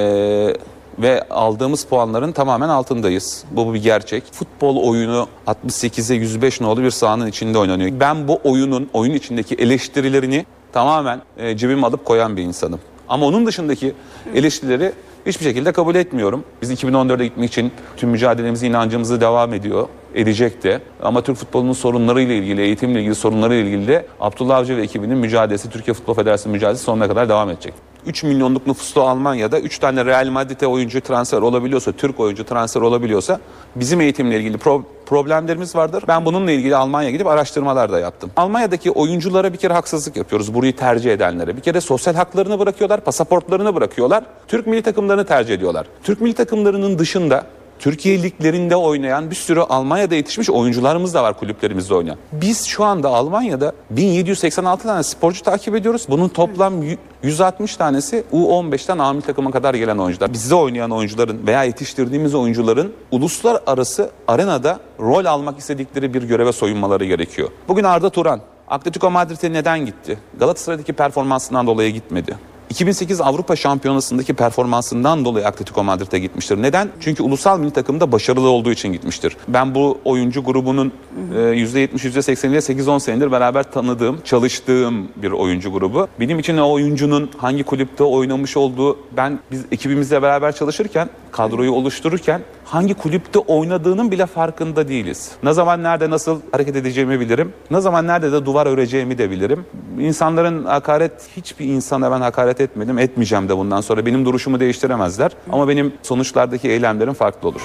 ve 0.99 1.23
aldığımız 1.31 1.85
puanların 1.85 2.33
tamamen 2.33 2.69
altındayız. 2.69 3.45
Bu 3.51 3.75
bir 3.75 3.83
gerçek. 3.83 4.25
Futbol 4.33 4.77
oyunu 4.77 5.29
68'e 5.47 6.17
105 6.17 6.61
nolu 6.61 6.83
bir 6.83 6.91
sahanın 6.91 7.27
içinde 7.27 7.59
oynanıyor. 7.59 8.01
Ben 8.01 8.29
bu 8.29 8.41
oyunun, 8.45 8.89
oyun 8.93 9.13
içindeki 9.13 9.55
eleştirilerini 9.55 10.47
tamamen 10.73 11.23
e, 11.37 11.57
cebime 11.57 11.87
alıp 11.87 12.05
koyan 12.05 12.37
bir 12.37 12.43
insanım. 12.43 12.81
Ama 13.09 13.27
onun 13.27 13.47
dışındaki 13.47 13.95
eleştirileri 14.35 14.93
hiçbir 15.27 15.45
şekilde 15.45 15.73
kabul 15.73 15.95
etmiyorum. 15.95 16.45
Biz 16.63 16.71
2014'e 16.71 17.27
gitmek 17.27 17.51
için 17.51 17.73
tüm 17.97 18.11
mücadelemizi, 18.11 18.67
inancımızı 18.67 19.21
devam 19.21 19.55
ediyor, 19.55 19.89
edecek 20.17 20.63
de. 20.63 20.81
Ama 21.03 21.23
Türk 21.23 21.37
futbolunun 21.37 21.73
sorunlarıyla 21.73 22.35
ilgili, 22.35 22.61
eğitimle 22.63 23.01
ilgili 23.01 23.15
sorunlarıyla 23.15 23.65
ilgili 23.65 23.89
de 23.89 24.07
Abdullah 24.21 24.57
Avcı 24.57 24.77
ve 24.77 24.83
ekibinin 24.83 25.19
mücadelesi, 25.19 25.71
Türkiye 25.71 25.95
Futbol 25.95 26.15
Federasyonu 26.15 26.53
mücadelesi 26.55 26.85
sonuna 26.85 27.09
kadar 27.09 27.29
devam 27.29 27.51
edecek. 27.51 27.75
3 28.07 28.23
milyonluk 28.23 28.67
nüfuslu 28.67 29.03
Almanya'da 29.03 29.61
3 29.61 29.79
tane 29.79 30.05
Real 30.05 30.29
Madrid'e 30.29 30.67
oyuncu 30.67 31.01
transfer 31.01 31.39
olabiliyorsa, 31.39 31.93
Türk 31.93 32.21
oyuncu 32.21 32.45
transfer 32.45 32.81
olabiliyorsa 32.81 33.41
bizim 33.77 34.01
eğitimle 34.01 34.37
ilgili 34.41 34.57
pro- 34.57 34.83
problemlerimiz 35.07 35.77
vardır. 35.77 36.05
Ben 36.09 36.25
bununla 36.25 36.51
ilgili 36.51 36.77
Almanya'ya 36.77 37.13
gidip 37.13 37.27
araştırmalar 37.27 37.93
da 37.93 38.01
yaptım. 38.01 38.31
Almanya'daki 38.37 38.91
oyunculara 38.91 39.53
bir 39.53 39.59
kere 39.59 39.73
haksızlık 39.73 40.17
yapıyoruz. 40.17 40.55
Burayı 40.55 40.77
tercih 40.77 41.13
edenlere. 41.13 41.57
Bir 41.57 41.63
kere 41.63 41.81
sosyal 41.81 42.15
haklarını 42.15 42.59
bırakıyorlar, 42.59 43.01
pasaportlarını 43.01 43.75
bırakıyorlar. 43.75 44.25
Türk 44.49 44.67
milli 44.67 44.83
takımlarını 44.83 45.25
tercih 45.25 45.55
ediyorlar. 45.55 45.87
Türk 46.03 46.21
milli 46.21 46.35
takımlarının 46.35 46.99
dışında 46.99 47.45
Türkiye 47.79 48.23
liglerinde 48.23 48.77
oynayan 48.77 49.31
bir 49.31 49.37
sürü 49.37 49.61
Almanya'da 49.61 50.15
yetişmiş 50.15 50.51
oyuncularımız 50.51 51.15
da 51.15 51.23
var 51.23 51.39
kulüplerimizde 51.39 51.95
oynayan. 51.95 52.19
Biz 52.33 52.65
şu 52.67 52.85
anda 52.85 53.09
Almanya'da 53.09 53.73
1786 53.91 54.83
tane 54.83 55.03
sporcu 55.03 55.43
takip 55.43 55.75
ediyoruz. 55.75 56.07
Bunun 56.09 56.29
toplam 56.29 56.83
yü- 56.83 56.97
160 57.23 57.77
tanesi 57.77 58.25
U15'ten 58.33 58.99
A 58.99 59.13
milli 59.13 59.23
takıma 59.25 59.51
kadar 59.51 59.75
gelen 59.75 59.99
oyuncular. 59.99 60.33
Bizde 60.33 60.55
oynayan 60.55 60.91
oyuncuların 60.91 61.47
veya 61.47 61.65
yetiştirdiğimiz 61.65 62.35
oyuncuların 62.35 62.93
uluslararası 63.11 64.11
arenada 64.29 64.81
rol 65.01 65.25
almak 65.25 65.59
istedikleri 65.59 66.15
bir 66.15 66.23
göreve 66.23 66.53
soyunmaları 66.53 67.05
gerekiyor. 67.05 67.49
Bugün 67.69 67.85
Arda 67.85 68.11
Turan 68.11 68.41
Atletico 68.69 69.11
Madrid'e 69.11 69.53
neden 69.53 69.87
gitti? 69.87 70.19
Galatasaray'daki 70.39 70.93
performansından 70.93 71.67
dolayı 71.67 71.91
gitmedi. 71.93 72.37
2008 72.71 73.21
Avrupa 73.21 73.57
Şampiyonası'ndaki 73.57 74.35
performansından 74.35 75.25
dolayı 75.25 75.47
Atletico 75.47 75.85
Madrid'e 75.85 76.19
gitmiştir. 76.19 76.63
Neden? 76.63 76.89
Çünkü 77.01 77.23
ulusal 77.23 77.59
milli 77.59 77.71
takımda 77.71 78.13
başarılı 78.13 78.49
olduğu 78.49 78.73
için 78.73 78.93
gitmiştir. 78.93 79.37
Ben 79.49 79.75
bu 79.75 79.99
oyuncu 80.05 80.45
grubunun 80.45 80.93
e, 81.35 81.39
%70, 81.39 81.89
%80'iyle 81.89 82.57
8-10 82.57 83.01
senedir 83.01 83.33
beraber 83.33 83.73
tanıdığım, 83.73 84.21
çalıştığım 84.25 85.09
bir 85.17 85.31
oyuncu 85.31 85.73
grubu. 85.73 86.09
Benim 86.21 86.39
için 86.39 86.59
o 86.59 86.73
oyuncunun 86.73 87.31
hangi 87.37 87.63
kulüpte 87.63 88.05
oynamış 88.05 88.57
olduğu, 88.57 88.99
ben 89.17 89.39
biz 89.51 89.65
ekibimizle 89.73 90.23
beraber 90.23 90.55
çalışırken, 90.55 91.09
kadroyu 91.33 91.73
oluştururken 91.73 92.43
hangi 92.67 92.95
kulüpte 92.95 93.39
oynadığının 93.39 94.11
bile 94.11 94.27
farkında 94.27 94.89
değiliz. 94.89 95.33
Ne 95.43 95.53
zaman 95.53 95.83
nerede 95.83 96.11
nasıl 96.11 96.41
hareket 96.53 96.77
edeceğimi 96.77 97.21
bilirim. 97.21 97.53
Ne 97.71 97.81
zaman 97.81 98.07
nerede 98.07 98.33
de 98.33 98.47
duvar 98.47 98.67
öreceğimi 98.67 99.19
de 99.19 99.31
bilirim. 99.31 99.67
İnsanların 100.01 100.65
hakaret, 100.65 101.13
hiçbir 101.37 101.65
insana 101.65 102.11
ben 102.11 102.21
hakaret 102.21 102.61
etmedim, 102.61 102.99
etmeyeceğim 102.99 103.49
de 103.49 103.57
bundan 103.57 103.81
sonra. 103.81 104.07
Benim 104.07 104.25
duruşumu 104.25 104.61
değiştiremezler. 104.61 105.33
Ama 105.53 105.69
benim 105.69 105.93
sonuçlardaki 106.03 106.69
eylemlerim 106.69 107.15
farklı 107.15 107.49
olur. 107.49 107.61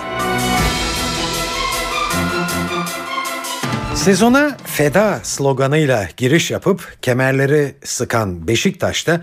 Sezona 3.95 4.57
feda 4.63 5.19
sloganıyla 5.23 6.07
giriş 6.17 6.51
yapıp 6.51 6.97
kemerleri 7.01 7.75
sıkan 7.83 8.47
Beşiktaş'ta 8.47 9.21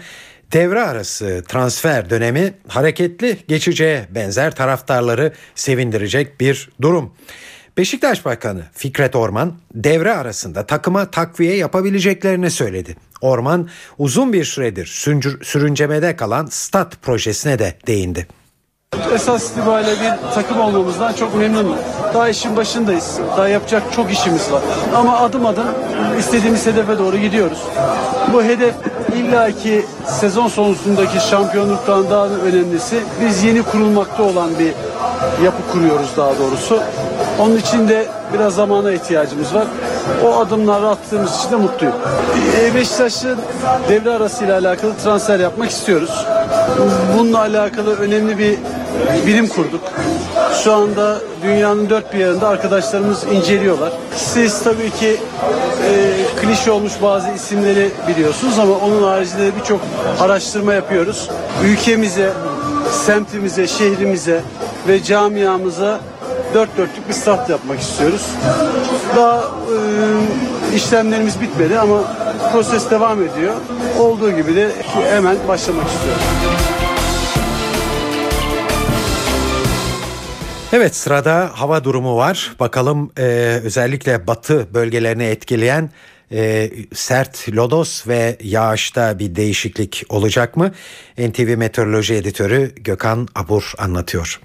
devre 0.53 0.82
arası 0.82 1.44
transfer 1.49 2.11
dönemi 2.11 2.55
hareketli 2.68 3.38
geçeceğe 3.49 4.09
benzer 4.11 4.55
taraftarları 4.55 5.32
sevindirecek 5.55 6.40
bir 6.40 6.70
durum. 6.80 7.14
Beşiktaş 7.76 8.24
Başkanı 8.24 8.62
Fikret 8.72 9.16
Orman 9.16 9.55
devre 9.74 10.12
arasında 10.12 10.66
takıma 10.66 11.11
takviye 11.11 11.57
yapabileceklerini 11.57 12.51
söyledi. 12.51 12.96
Orman 13.20 13.68
uzun 13.99 14.32
bir 14.32 14.44
süredir 14.44 14.86
sürüncemede 15.42 16.16
kalan 16.16 16.46
stat 16.46 17.03
projesine 17.03 17.59
de 17.59 17.78
değindi. 17.86 18.26
Esas 19.14 19.51
itibariyle 19.51 19.91
bir 19.91 20.34
takım 20.34 20.61
olmamızdan 20.61 21.12
çok 21.12 21.34
memnunum. 21.36 21.76
Daha 22.14 22.28
işin 22.28 22.57
başındayız. 22.57 23.18
Daha 23.36 23.49
yapacak 23.49 23.82
çok 23.97 24.12
işimiz 24.12 24.53
var. 24.53 24.62
Ama 24.97 25.18
adım 25.18 25.47
adım 25.47 25.66
istediğimiz 26.18 26.66
hedefe 26.66 26.99
doğru 26.99 27.16
gidiyoruz. 27.16 27.59
Bu 28.32 28.43
hedef 28.43 28.74
illaki 29.16 29.86
sezon 30.07 30.49
sonundaki 30.49 31.20
şampiyonluktan 31.30 32.11
daha 32.11 32.30
da 32.30 32.34
önemlisi. 32.34 33.01
Biz 33.20 33.45
yeni 33.45 33.62
kurulmakta 33.62 34.22
olan 34.22 34.51
bir 34.59 34.72
yapı 35.45 35.72
kuruyoruz 35.72 36.09
daha 36.16 36.39
doğrusu. 36.39 36.80
Onun 37.39 37.57
için 37.57 37.89
de 37.89 38.07
biraz 38.34 38.55
zamana 38.55 38.93
ihtiyacımız 38.93 39.55
var. 39.55 39.66
O 40.24 40.38
adımları 40.38 40.88
attığımız 40.88 41.38
için 41.38 41.50
de 41.50 41.56
mutluyum. 41.56 41.94
E, 42.61 42.74
Beşiktaş'ın 42.74 43.38
devre 43.88 44.11
arasıyla 44.11 44.59
alakalı 44.59 44.92
transfer 45.04 45.40
yapmak 45.40 45.70
istiyoruz. 45.70 46.26
Bununla 47.18 47.38
alakalı 47.38 47.96
önemli 47.96 48.38
bir 48.38 48.59
bilim 49.26 49.48
kurduk. 49.48 49.80
Şu 50.64 50.74
anda 50.74 51.18
dünyanın 51.42 51.90
dört 51.90 52.14
bir 52.14 52.18
yanında 52.18 52.48
arkadaşlarımız 52.48 53.24
inceliyorlar. 53.24 53.92
Siz 54.16 54.62
tabii 54.62 54.90
ki 54.90 55.16
e, 55.84 56.12
klişe 56.40 56.70
olmuş 56.70 56.92
bazı 57.02 57.30
isimleri 57.30 57.90
biliyorsunuz 58.09 58.59
ama 58.59 58.74
onun 58.74 59.02
haricinde 59.02 59.50
birçok 59.61 59.80
araştırma 60.20 60.74
yapıyoruz. 60.74 61.30
Ülkemize, 61.64 62.32
semtimize, 63.06 63.66
şehrimize 63.66 64.42
ve 64.88 65.02
camiamıza 65.02 66.00
dört 66.55 66.78
dörtlük 66.78 67.09
bir 67.09 67.14
stat 67.14 67.51
yapmak 67.51 67.80
istiyoruz. 67.80 68.26
Daha 69.16 69.38
e, 69.38 70.76
işlemlerimiz 70.76 71.40
bitmedi 71.40 71.78
ama 71.78 72.03
proses 72.53 72.90
devam 72.90 73.22
ediyor. 73.22 73.55
Olduğu 73.99 74.30
gibi 74.30 74.57
de 74.57 74.70
hemen 75.11 75.36
başlamak 75.49 75.86
istiyoruz. 75.88 76.22
Evet 80.72 80.96
sırada 80.96 81.51
hava 81.55 81.84
durumu 81.84 82.16
var. 82.16 82.57
Bakalım 82.61 83.11
e, 83.18 83.22
özellikle 83.64 84.26
batı 84.26 84.74
bölgelerini 84.74 85.24
etkileyen 85.24 85.90
e, 86.32 86.70
sert 86.94 87.49
lodos 87.57 88.07
ve 88.07 88.36
yağışta 88.42 89.18
bir 89.18 89.36
değişiklik 89.36 90.05
olacak 90.09 90.57
mı? 90.57 90.72
NTV 91.18 91.57
Meteoroloji 91.57 92.14
Editörü 92.14 92.74
Gökhan 92.74 93.28
Abur 93.34 93.72
anlatıyor. 93.78 94.40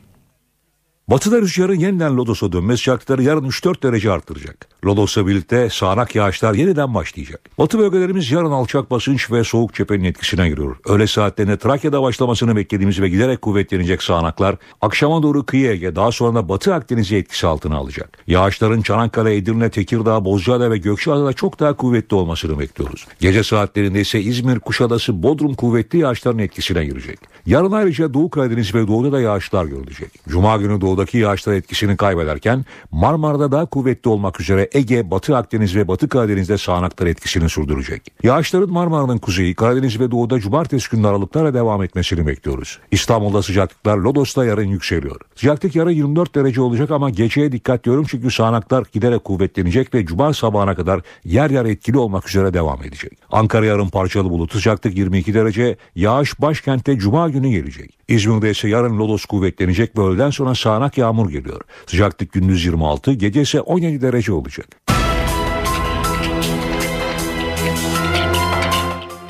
Batıda 1.08 1.41
rüzgarın 1.41 1.76
yeniden 1.76 2.18
Lodos'a 2.18 2.51
dönme 2.51 2.78
sıcaklıkları 2.78 3.24
yarın 3.24 3.49
3-4 3.49 3.84
derece 3.84 4.12
arttıracak. 4.12 4.68
Lodos'la 4.86 5.28
birlikte 5.28 5.70
sağanak 5.70 6.16
yağışlar 6.16 6.54
yeniden 6.54 6.93
başlayacak. 6.93 7.41
Batı 7.58 7.80
bölgelerimiz 7.80 8.32
yarın 8.32 8.51
alçak 8.51 8.91
basınç 8.91 9.32
ve 9.32 9.43
soğuk 9.43 9.74
cephenin 9.74 10.04
etkisine 10.04 10.49
giriyor. 10.49 10.76
Öğle 10.86 11.08
saatlerinde 11.08 11.58
Trakya'da 11.58 12.01
başlamasını 12.01 12.56
beklediğimiz 12.56 13.01
ve 13.01 13.10
giderek 13.10 13.41
kuvvetlenecek 13.41 14.04
sağanaklar 14.04 14.56
akşama 14.82 15.24
doğru 15.24 15.45
kıyı 15.45 15.72
Ege 15.72 15.95
daha 15.95 16.12
sonra 16.12 16.36
da 16.36 16.49
Batı 16.49 16.74
Akdeniz'i 16.74 17.16
etkisi 17.16 17.47
altına 17.47 17.76
alacak. 17.76 18.18
Yağışların 18.28 18.82
Çanakkale, 18.82 19.36
Edirne, 19.36 19.70
Tekirdağ, 19.70 20.26
Bozcaada 20.26 20.72
ve 20.72 20.78
Gökçeada'da 20.78 21.34
çok 21.34 21.60
daha 21.60 21.74
kuvvetli 21.74 22.16
olmasını 22.16 22.60
bekliyoruz. 22.60 23.08
Gece 23.20 23.43
saatlerinde 23.43 24.01
ise 24.01 24.22
İzmir, 24.22 24.60
Kuşadası, 24.60 25.24
Bodrum 25.24 25.54
kuvvetli 25.54 25.99
yağışların 25.99 26.39
etkisine 26.39 26.86
girecek. 26.86 27.20
Yarın 27.45 27.72
ayrıca 27.72 28.14
Doğu 28.14 28.30
Karadeniz 28.30 28.76
ve 28.76 28.88
Doğu'da 28.88 29.12
da 29.12 29.22
yağışlar 29.22 29.66
görülecek. 29.66 30.12
Cuma 30.28 30.58
günü 30.58 30.82
doğudaki 30.94 31.18
yağışlar 31.18 31.54
etkisini 31.54 31.98
kaybederken 31.98 32.66
Marmara'da 32.91 33.52
daha 33.52 33.66
kuvvetli 33.66 34.10
olmak 34.10 34.41
üzere 34.41 34.70
Ege, 34.74 35.12
Batı 35.12 35.38
Akdeniz 35.38 35.76
ve 35.76 35.88
Batı 35.88 36.10
Karadeniz'de 36.10 36.58
sağanaklar 36.58 37.08
etkisini 37.08 37.50
sürdürecek. 37.50 38.02
Yağışların 38.24 38.72
Marmara'nın 38.72 39.18
kuzeyi, 39.18 39.56
Karadeniz 39.56 40.00
ve 40.00 40.12
Doğu'da 40.12 40.39
cumartesi 40.39 40.89
günü 40.89 41.08
aralıklarla 41.08 41.54
devam 41.54 41.84
etmesini 41.84 42.28
bekliyoruz. 42.28 42.80
İstanbul'da 42.91 43.41
sıcaklıklar 43.41 43.98
Lodos'ta 43.98 44.46
yarın 44.46 44.68
yükseliyor. 44.68 45.22
Sıcaklık 45.36 45.76
yarın 45.76 45.91
24 45.91 46.36
derece 46.36 46.62
olacak 46.62 46.91
ama 46.91 47.10
geceye 47.10 47.52
dikkat 47.52 47.84
diyorum 47.84 48.06
çünkü 48.10 48.32
sağanaklar 48.32 48.84
giderek 48.94 49.24
kuvvetlenecek 49.24 49.94
ve 49.94 50.06
cuma 50.06 50.34
sabahına 50.34 50.76
kadar 50.76 51.02
yer 51.26 51.50
yer 51.50 51.66
etkili 51.66 51.98
olmak 51.98 52.30
üzere 52.30 52.54
devam 52.54 52.84
edecek. 52.84 53.14
Ankara 53.32 53.66
yarın 53.66 53.89
parçalı 53.89 54.30
bulut 54.30 54.52
sıcaklık 54.52 54.98
22 54.98 55.34
derece, 55.34 55.78
yağış 55.96 56.41
başkentte 56.41 56.98
cuma 56.98 57.30
günü 57.30 57.50
gelecek. 57.50 58.03
İzmir'de 58.14 58.51
ise 58.51 58.70
yarın 58.70 58.97
lodos 58.99 59.26
kuvvetlenecek 59.26 59.97
ve 59.97 60.01
öğleden 60.01 60.30
sonra 60.30 60.55
sağanak 60.55 60.97
yağmur 60.97 61.30
geliyor. 61.30 61.61
Sıcaklık 61.86 62.32
gündüz 62.32 62.66
26, 62.66 63.14
gece 63.14 63.41
ise 63.41 63.61
17 63.61 64.01
derece 64.01 64.34
olacak. 64.34 64.68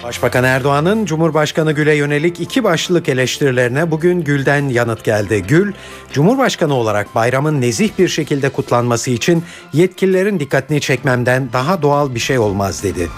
Başbakan 0.03 0.43
Erdoğan'ın 0.43 1.05
Cumhurbaşkanı 1.05 1.71
Gül'e 1.71 1.95
yönelik 1.95 2.39
iki 2.39 2.63
başlılık 2.63 3.09
eleştirilerine 3.09 3.91
bugün 3.91 4.21
Gül'den 4.21 4.69
yanıt 4.69 5.03
geldi. 5.03 5.43
Gül, 5.47 5.73
Cumhurbaşkanı 6.11 6.73
olarak 6.73 7.15
bayramın 7.15 7.61
nezih 7.61 7.89
bir 7.99 8.07
şekilde 8.07 8.49
kutlanması 8.49 9.11
için 9.11 9.43
yetkililerin 9.73 10.39
dikkatini 10.39 10.81
çekmemden 10.81 11.49
daha 11.53 11.81
doğal 11.81 12.15
bir 12.15 12.19
şey 12.19 12.39
olmaz 12.39 12.83
dedi. 12.83 13.09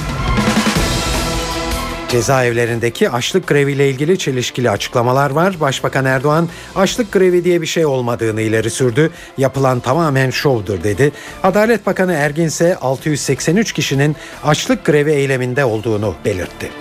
Cezaevlerindeki 2.09 3.09
açlık 3.09 3.47
greviyle 3.47 3.89
ilgili 3.89 4.17
çelişkili 4.17 4.69
açıklamalar 4.69 5.31
var. 5.31 5.59
Başbakan 5.59 6.05
Erdoğan 6.05 6.49
açlık 6.75 7.11
grevi 7.11 7.43
diye 7.43 7.61
bir 7.61 7.67
şey 7.67 7.85
olmadığını 7.85 8.41
ileri 8.41 8.69
sürdü. 8.69 9.11
Yapılan 9.37 9.79
tamamen 9.79 10.29
şovdur 10.29 10.83
dedi. 10.83 11.11
Adalet 11.43 11.85
Bakanı 11.85 12.13
Ergin 12.13 12.45
ise 12.45 12.75
683 12.75 13.73
kişinin 13.73 14.15
açlık 14.43 14.85
grevi 14.85 15.11
eyleminde 15.11 15.65
olduğunu 15.65 16.15
belirtti. 16.25 16.71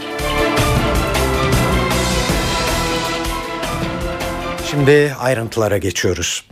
Şimdi 4.71 5.15
ayrıntılara 5.21 5.79
geçiyoruz. 5.79 6.45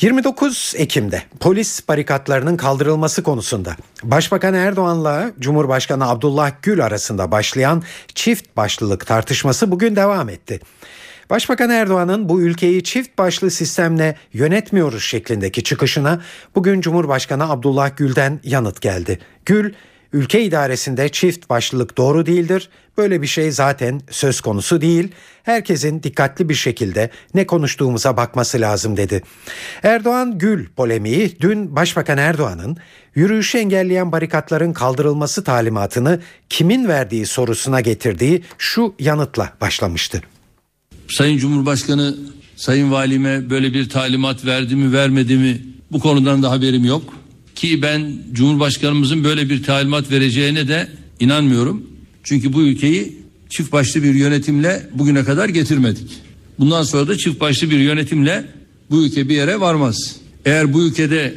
29 0.00 0.74
Ekim'de 0.76 1.22
polis 1.40 1.88
barikatlarının 1.88 2.56
kaldırılması 2.56 3.22
konusunda 3.22 3.76
Başbakan 4.02 4.54
Erdoğan'la 4.54 5.32
Cumhurbaşkanı 5.40 6.08
Abdullah 6.08 6.52
Gül 6.62 6.84
arasında 6.84 7.30
başlayan 7.30 7.82
çift 8.14 8.56
başlılık 8.56 9.06
tartışması 9.06 9.70
bugün 9.70 9.96
devam 9.96 10.28
etti. 10.28 10.60
Başbakan 11.30 11.70
Erdoğan'ın 11.70 12.28
bu 12.28 12.40
ülkeyi 12.40 12.84
çift 12.84 13.18
başlı 13.18 13.50
sistemle 13.50 14.16
yönetmiyoruz 14.32 15.02
şeklindeki 15.02 15.62
çıkışına 15.62 16.20
bugün 16.54 16.80
Cumhurbaşkanı 16.80 17.50
Abdullah 17.50 17.96
Gül'den 17.96 18.40
yanıt 18.44 18.80
geldi. 18.80 19.18
Gül, 19.46 19.72
ülke 20.12 20.44
idaresinde 20.44 21.08
çift 21.08 21.50
başlılık 21.50 21.98
doğru 21.98 22.26
değildir. 22.26 22.68
Böyle 22.98 23.22
bir 23.22 23.26
şey 23.26 23.50
zaten 23.50 24.00
söz 24.10 24.40
konusu 24.40 24.80
değil. 24.80 25.08
Herkesin 25.42 26.02
dikkatli 26.02 26.48
bir 26.48 26.54
şekilde 26.54 27.10
ne 27.34 27.46
konuştuğumuza 27.46 28.16
bakması 28.16 28.60
lazım 28.60 28.96
dedi. 28.96 29.22
Erdoğan 29.82 30.38
Gül 30.38 30.68
polemiği 30.76 31.36
dün 31.40 31.76
Başbakan 31.76 32.18
Erdoğan'ın 32.18 32.76
yürüyüşü 33.14 33.58
engelleyen 33.58 34.12
barikatların 34.12 34.72
kaldırılması 34.72 35.44
talimatını 35.44 36.20
kimin 36.48 36.88
verdiği 36.88 37.26
sorusuna 37.26 37.80
getirdiği 37.80 38.42
şu 38.58 38.94
yanıtla 38.98 39.52
başlamıştı. 39.60 40.22
Sayın 41.08 41.38
Cumhurbaşkanı 41.38 42.16
Sayın 42.56 42.92
Valime 42.92 43.50
böyle 43.50 43.74
bir 43.74 43.88
talimat 43.88 44.44
verdi 44.44 44.76
mi 44.76 44.92
vermedi 44.92 45.36
mi 45.36 45.62
bu 45.92 46.00
konudan 46.00 46.42
da 46.42 46.50
haberim 46.50 46.84
yok. 46.84 47.14
Ki 47.54 47.82
ben 47.82 48.18
Cumhurbaşkanımızın 48.32 49.24
böyle 49.24 49.50
bir 49.50 49.62
talimat 49.62 50.10
vereceğine 50.10 50.68
de 50.68 50.88
inanmıyorum. 51.20 51.86
Çünkü 52.22 52.52
bu 52.52 52.62
ülkeyi 52.62 53.16
çift 53.50 53.72
başlı 53.72 54.02
bir 54.02 54.14
yönetimle 54.14 54.90
bugüne 54.94 55.24
kadar 55.24 55.48
getirmedik. 55.48 56.10
Bundan 56.58 56.82
sonra 56.82 57.08
da 57.08 57.18
çift 57.18 57.40
başlı 57.40 57.70
bir 57.70 57.78
yönetimle 57.78 58.44
bu 58.90 59.04
ülke 59.04 59.28
bir 59.28 59.34
yere 59.34 59.60
varmaz. 59.60 60.16
Eğer 60.44 60.72
bu 60.72 60.82
ülkede 60.82 61.34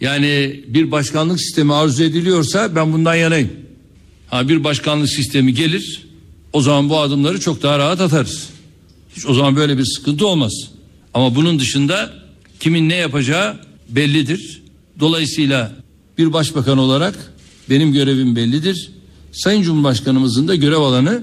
yani 0.00 0.60
bir 0.68 0.90
başkanlık 0.90 1.40
sistemi 1.40 1.74
arzu 1.74 2.02
ediliyorsa 2.02 2.76
ben 2.76 2.92
bundan 2.92 3.14
yanayım. 3.14 3.50
Ha 4.26 4.48
bir 4.48 4.64
başkanlık 4.64 5.08
sistemi 5.08 5.54
gelir 5.54 6.06
o 6.52 6.60
zaman 6.60 6.88
bu 6.88 6.98
adımları 6.98 7.40
çok 7.40 7.62
daha 7.62 7.78
rahat 7.78 8.00
atarız. 8.00 8.48
Hiç 9.16 9.26
o 9.26 9.34
zaman 9.34 9.56
böyle 9.56 9.78
bir 9.78 9.84
sıkıntı 9.84 10.26
olmaz. 10.26 10.52
Ama 11.14 11.34
bunun 11.34 11.58
dışında 11.58 12.12
kimin 12.60 12.88
ne 12.88 12.96
yapacağı 12.96 13.56
bellidir. 13.88 14.59
Dolayısıyla 15.00 15.72
bir 16.18 16.32
başbakan 16.32 16.78
olarak 16.78 17.14
benim 17.70 17.92
görevim 17.92 18.36
bellidir. 18.36 18.92
Sayın 19.32 19.62
Cumhurbaşkanımızın 19.62 20.48
da 20.48 20.54
görev 20.54 20.76
alanı 20.80 21.22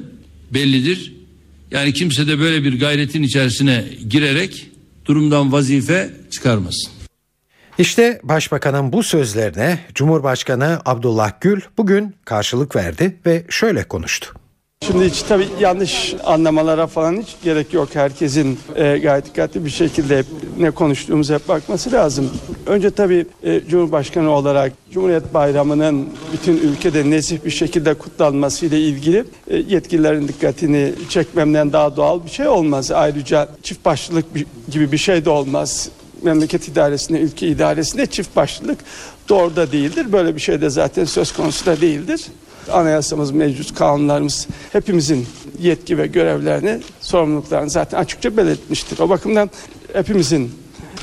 bellidir. 0.53 1.13
Yani 1.71 1.93
kimse 1.93 2.27
de 2.27 2.39
böyle 2.39 2.63
bir 2.63 2.79
gayretin 2.79 3.23
içerisine 3.23 3.85
girerek 4.09 4.71
durumdan 5.05 5.51
vazife 5.51 6.11
çıkarmasın. 6.31 6.91
İşte 7.79 8.19
Başbakanın 8.23 8.93
bu 8.93 9.03
sözlerine 9.03 9.79
Cumhurbaşkanı 9.93 10.81
Abdullah 10.85 11.31
Gül 11.41 11.61
bugün 11.77 12.15
karşılık 12.25 12.75
verdi 12.75 13.19
ve 13.25 13.45
şöyle 13.49 13.83
konuştu. 13.83 14.33
Şimdi 14.85 15.05
hiç 15.05 15.21
tabii 15.21 15.47
yanlış 15.59 16.15
anlamalara 16.23 16.87
falan 16.87 17.21
hiç 17.21 17.35
gerek 17.43 17.73
yok. 17.73 17.89
Herkesin 17.93 18.59
e, 18.75 18.97
gayet 18.97 19.25
dikkatli 19.25 19.65
bir 19.65 19.69
şekilde 19.69 20.17
hep 20.17 20.25
ne 20.59 20.71
konuştuğumuza 20.71 21.33
hep 21.35 21.47
bakması 21.47 21.91
lazım. 21.91 22.29
Önce 22.65 22.89
tabii 22.89 23.25
e, 23.43 23.61
Cumhurbaşkanı 23.69 24.29
olarak 24.31 24.73
Cumhuriyet 24.91 25.33
Bayramı'nın 25.33 26.09
bütün 26.33 26.57
ülkede 26.57 27.09
nezih 27.09 27.37
bir 27.45 27.49
şekilde 27.51 27.93
kutlanması 27.93 28.65
ile 28.65 28.79
ilgili 28.79 29.23
e, 29.47 29.57
yetkililerin 29.57 30.27
dikkatini 30.27 30.93
çekmemden 31.09 31.73
daha 31.73 31.95
doğal 31.95 32.25
bir 32.25 32.29
şey 32.29 32.47
olmaz. 32.47 32.91
Ayrıca 32.91 33.49
çift 33.63 33.85
başlılık 33.85 34.35
bir- 34.35 34.45
gibi 34.71 34.91
bir 34.91 34.97
şey 34.97 35.25
de 35.25 35.29
olmaz. 35.29 35.89
Memleket 36.21 36.67
idaresinde, 36.67 37.19
ülke 37.19 37.47
idaresinde 37.47 38.05
çift 38.05 38.35
başlılık 38.35 38.79
doğru 39.29 39.55
da 39.55 39.71
değildir. 39.71 40.11
Böyle 40.11 40.35
bir 40.35 40.41
şey 40.41 40.61
de 40.61 40.69
zaten 40.69 41.05
söz 41.05 41.31
konusu 41.31 41.65
da 41.65 41.81
değildir. 41.81 42.25
Anayasamız, 42.69 43.31
mevcut 43.31 43.75
kanunlarımız 43.75 44.47
hepimizin 44.71 45.27
yetki 45.59 45.97
ve 45.97 46.07
görevlerini, 46.07 46.81
sorumluluklarını 47.01 47.69
zaten 47.69 47.97
açıkça 47.97 48.37
belirtmiştir. 48.37 48.99
O 48.99 49.09
bakımdan 49.09 49.49
hepimizin 49.93 50.51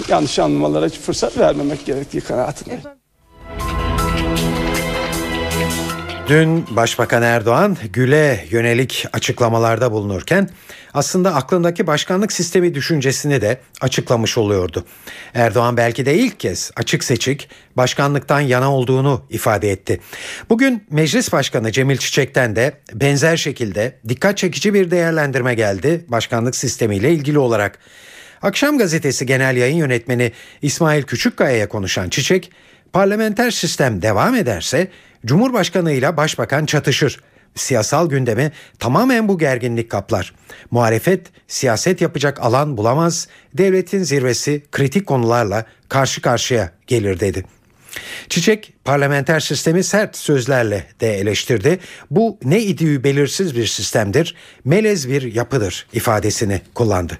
yanlış 0.09 0.39
anlamalara 0.39 0.89
fırsat 0.89 1.39
vermemek 1.39 1.87
gerektiği 1.87 2.21
kanaatindeyim. 2.21 3.04
Dün 6.29 6.65
Başbakan 6.77 7.23
Erdoğan 7.23 7.77
Gül'e 7.93 8.45
yönelik 8.51 9.07
açıklamalarda 9.13 9.93
bulunurken 9.93 10.49
aslında 10.95 11.35
aklındaki 11.35 11.87
başkanlık 11.87 12.33
sistemi 12.33 12.75
düşüncesini 12.75 13.41
de 13.41 13.61
açıklamış 13.81 14.39
oluyordu. 14.39 14.85
Erdoğan 15.35 15.77
belki 15.77 16.07
de 16.07 16.15
ilk 16.15 16.41
kez 16.41 16.71
açık 16.77 17.05
seçik 17.05 17.49
başkanlıktan 17.77 18.41
yana 18.41 18.75
olduğunu 18.75 19.27
ifade 19.31 19.71
etti. 19.71 20.01
Bugün 20.51 20.85
Meclis 20.91 21.33
Başkanı 21.33 21.73
Cemil 21.73 21.97
Çiçek'ten 21.97 22.57
de 22.57 22.73
benzer 22.93 23.37
şekilde 23.37 23.99
dikkat 24.09 24.39
çekici 24.39 24.75
bir 24.75 24.91
değerlendirme 24.91 25.55
geldi 25.55 26.05
başkanlık 26.09 26.57
sistemiyle 26.57 27.13
ilgili 27.13 27.39
olarak. 27.39 27.79
Akşam 28.43 28.79
gazetesi 28.79 29.27
genel 29.27 29.57
yayın 29.57 29.77
yönetmeni 29.77 30.33
İsmail 30.63 31.03
Küçükkaya'ya 31.03 31.69
konuşan 31.69 32.09
Çiçek, 32.09 32.51
parlamenter 32.95 33.51
sistem 33.51 34.03
devam 34.03 34.35
ederse 34.35 34.89
Cumhurbaşkanı 35.27 35.93
ile 35.93 36.17
Başbakan 36.17 36.67
çatışır. 36.67 37.21
Siyasal 37.55 38.11
gündemi 38.11 38.53
tamamen 38.79 39.29
bu 39.29 39.39
gerginlik 39.39 39.91
kaplar. 39.91 40.35
Muhalefet 40.71 41.27
siyaset 41.49 42.01
yapacak 42.01 42.41
alan 42.43 42.77
bulamaz, 42.77 43.29
devletin 43.55 44.03
zirvesi 44.03 44.63
kritik 44.73 45.07
konularla 45.07 45.65
karşı 45.89 46.23
karşıya 46.23 46.71
gelir 46.87 47.21
dedi. 47.21 47.45
Çiçek 48.29 48.73
parlamenter 48.85 49.41
sistemi 49.41 49.85
sert 49.85 50.17
sözlerle 50.17 50.87
de 51.01 51.19
eleştirdi. 51.19 51.79
Bu 52.11 52.39
ne 52.45 52.61
idüğü 52.63 53.05
belirsiz 53.05 53.57
bir 53.57 53.67
sistemdir, 53.67 54.35
melez 54.65 55.09
bir 55.09 55.35
yapıdır 55.35 55.87
ifadesini 55.93 56.61
kullandı. 56.75 57.19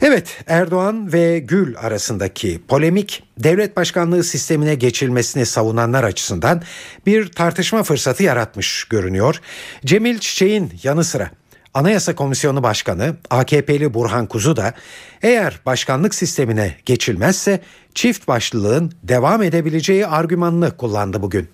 Evet 0.00 0.44
Erdoğan 0.46 1.12
ve 1.12 1.38
Gül 1.38 1.76
arasındaki 1.78 2.60
polemik 2.68 3.22
devlet 3.38 3.76
başkanlığı 3.76 4.24
sistemine 4.24 4.74
geçilmesini 4.74 5.46
savunanlar 5.46 6.04
açısından 6.04 6.62
bir 7.06 7.32
tartışma 7.32 7.82
fırsatı 7.82 8.22
yaratmış 8.22 8.84
görünüyor. 8.84 9.40
Cemil 9.84 10.18
Çiçek'in 10.18 10.72
yanı 10.82 11.04
sıra 11.04 11.30
Anayasa 11.74 12.14
Komisyonu 12.14 12.62
Başkanı 12.62 13.16
AKP'li 13.30 13.94
Burhan 13.94 14.26
Kuzu 14.26 14.56
da 14.56 14.74
eğer 15.22 15.60
başkanlık 15.66 16.14
sistemine 16.14 16.74
geçilmezse 16.86 17.60
çift 17.94 18.28
başlılığın 18.28 18.92
devam 19.02 19.42
edebileceği 19.42 20.06
argümanını 20.06 20.76
kullandı 20.76 21.22
bugün. 21.22 21.48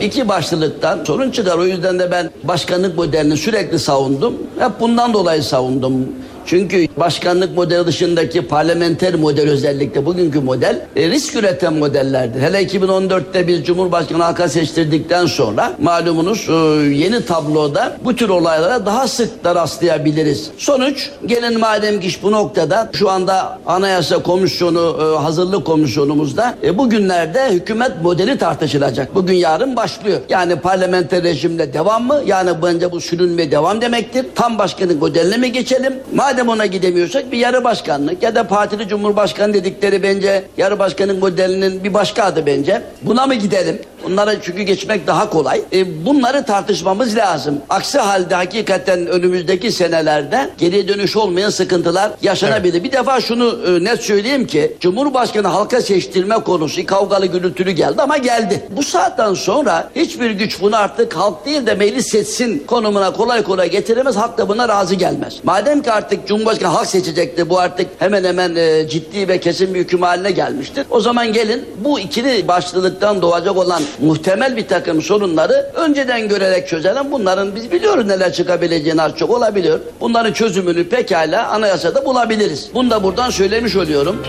İki 0.00 0.28
başlılıktan 0.28 1.04
sorun 1.04 1.30
çıkar. 1.30 1.58
O 1.58 1.66
yüzden 1.66 1.98
de 1.98 2.10
ben 2.10 2.30
başkanlık 2.44 2.96
modelini 2.96 3.36
sürekli 3.36 3.78
savundum. 3.78 4.34
Hep 4.58 4.80
bundan 4.80 5.14
dolayı 5.14 5.42
savundum. 5.42 6.08
Çünkü 6.46 6.86
başkanlık 6.96 7.56
modeli 7.56 7.86
dışındaki 7.86 8.42
parlamenter 8.42 9.14
model 9.14 9.50
özellikle 9.50 10.06
bugünkü 10.06 10.40
model 10.40 10.80
e, 10.96 11.08
risk 11.08 11.36
üreten 11.36 11.74
modellerdir. 11.74 12.40
Hele 12.40 12.62
2014'te 12.62 13.48
biz 13.48 13.64
Cumhurbaşkanı 13.64 14.22
halka 14.22 14.48
seçtirdikten 14.48 15.26
sonra 15.26 15.72
malumunuz 15.82 16.48
e, 16.48 16.52
yeni 16.94 17.26
tabloda 17.26 17.96
bu 18.04 18.16
tür 18.16 18.28
olaylara 18.28 18.86
daha 18.86 19.08
sık 19.08 19.44
da 19.44 19.54
rastlayabiliriz. 19.54 20.50
Sonuç 20.58 21.10
gelin 21.26 21.60
madem 21.60 22.00
ki 22.00 22.08
bu 22.22 22.32
noktada 22.32 22.90
şu 22.92 23.10
anda 23.10 23.58
Anayasa 23.66 24.22
Komisyonu 24.22 24.96
e, 25.00 25.22
hazırlık 25.22 25.64
komisyonumuzda 25.66 26.54
e, 26.62 26.78
bugünlerde 26.78 27.50
hükümet 27.50 27.92
modeli 28.02 28.38
tartışılacak. 28.38 29.14
Bugün 29.14 29.34
yarın 29.34 29.76
başlıyor. 29.76 30.20
Yani 30.28 30.56
parlamenter 30.56 31.22
rejimle 31.22 31.72
devam 31.72 32.06
mı? 32.06 32.22
Yani 32.26 32.50
bence 32.62 32.92
bu 32.92 33.00
sürünme 33.00 33.50
devam 33.50 33.80
demektir. 33.80 34.26
Tam 34.34 34.58
başkanlık 34.58 35.00
modeline 35.00 35.36
mi 35.36 35.52
geçelim? 35.52 35.94
Madem 36.14 36.33
ona 36.42 36.66
gidemiyorsak 36.66 37.32
bir 37.32 37.38
yarı 37.38 37.64
başkanlık 37.64 38.22
ya 38.22 38.34
da 38.34 38.46
partili 38.48 38.88
cumhurbaşkanı 38.88 39.54
dedikleri 39.54 40.02
bence 40.02 40.44
yarı 40.56 40.78
başkanlık 40.78 41.22
modelinin 41.22 41.84
bir 41.84 41.94
başka 41.94 42.24
adı 42.24 42.46
bence. 42.46 42.82
Buna 43.02 43.26
mı 43.26 43.34
gidelim? 43.34 43.78
Bunlara 44.04 44.42
çünkü 44.42 44.62
geçmek 44.62 45.06
daha 45.06 45.30
kolay. 45.30 45.62
E, 45.72 46.06
bunları 46.06 46.44
tartışmamız 46.44 47.16
lazım. 47.16 47.58
Aksi 47.70 47.98
halde 47.98 48.34
hakikaten 48.34 49.06
önümüzdeki 49.06 49.72
senelerde 49.72 50.50
geriye 50.58 50.88
dönüş 50.88 51.16
olmayan 51.16 51.50
sıkıntılar 51.50 52.10
yaşanabilir. 52.22 52.84
Bir 52.84 52.92
defa 52.92 53.20
şunu 53.20 53.58
e, 53.66 53.84
net 53.84 54.00
söyleyeyim 54.00 54.46
ki 54.46 54.76
Cumhurbaşkanı 54.80 55.48
halka 55.48 55.80
seçtirme 55.80 56.34
konusu 56.34 56.86
kavgalı 56.86 57.26
gürültülü 57.26 57.70
geldi 57.70 58.02
ama 58.02 58.16
geldi. 58.16 58.68
Bu 58.76 58.82
saatten 58.82 59.34
sonra 59.34 59.90
hiçbir 59.96 60.30
güç 60.30 60.60
bunu 60.60 60.76
artık 60.76 61.16
halk 61.16 61.46
değil 61.46 61.66
de 61.66 61.74
meclis 61.74 62.06
seçsin 62.06 62.64
konumuna 62.66 63.12
kolay 63.12 63.42
kolay 63.42 63.70
getiremez. 63.70 64.16
Halk 64.16 64.38
da 64.38 64.48
buna 64.48 64.68
razı 64.68 64.94
gelmez. 64.94 65.34
Madem 65.42 65.82
ki 65.82 65.92
artık 65.92 66.23
Cumhurbaşkanı 66.26 66.72
halk 66.72 66.86
seçecekti 66.86 67.48
bu 67.48 67.58
artık 67.58 67.86
hemen 67.98 68.24
hemen 68.24 68.56
e, 68.56 68.88
ciddi 68.88 69.28
ve 69.28 69.40
kesin 69.40 69.74
bir 69.74 69.80
hüküm 69.80 70.02
haline 70.02 70.30
gelmiştir. 70.30 70.86
O 70.90 71.00
zaman 71.00 71.32
gelin 71.32 71.64
bu 71.76 72.00
ikili 72.00 72.48
başlılıktan 72.48 73.22
doğacak 73.22 73.56
olan 73.56 73.82
muhtemel 74.00 74.56
bir 74.56 74.68
takım 74.68 75.02
sorunları 75.02 75.70
önceden 75.74 76.28
görerek 76.28 76.68
çözelim. 76.68 77.12
Bunların 77.12 77.56
biz 77.56 77.72
biliyoruz 77.72 78.06
neler 78.06 78.32
çıkabileceğini 78.32 79.02
az 79.02 79.16
çok 79.16 79.30
olabiliyor. 79.30 79.80
Bunların 80.00 80.32
çözümünü 80.32 80.88
pekala 80.88 81.48
anayasada 81.48 82.04
bulabiliriz. 82.06 82.70
Bunu 82.74 82.90
da 82.90 83.02
buradan 83.02 83.30
söylemiş 83.30 83.76
oluyorum. 83.76 84.22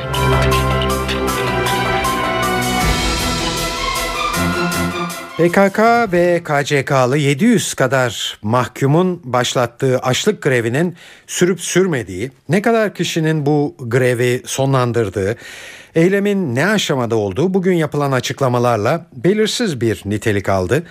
PKK 5.38 5.80
ve 6.12 6.42
KCK'lı 6.44 7.18
700 7.18 7.74
kadar 7.74 8.40
mahkumun 8.42 9.22
başlattığı 9.24 10.00
açlık 10.00 10.42
grevinin 10.42 10.96
sürüp 11.28 11.62
sürmediği, 11.62 12.32
ne 12.50 12.62
kadar 12.62 12.94
kişinin 12.94 13.46
bu 13.46 13.76
grevi 13.80 14.42
sonlandırdığı, 14.46 15.36
eylemin 15.96 16.56
ne 16.56 16.68
aşamada 16.68 17.16
olduğu 17.16 17.54
bugün 17.54 17.74
yapılan 17.74 18.12
açıklamalarla 18.12 19.06
belirsiz 19.16 19.82
bir 19.82 20.02
nitelik 20.06 20.50
aldı. 20.50 20.84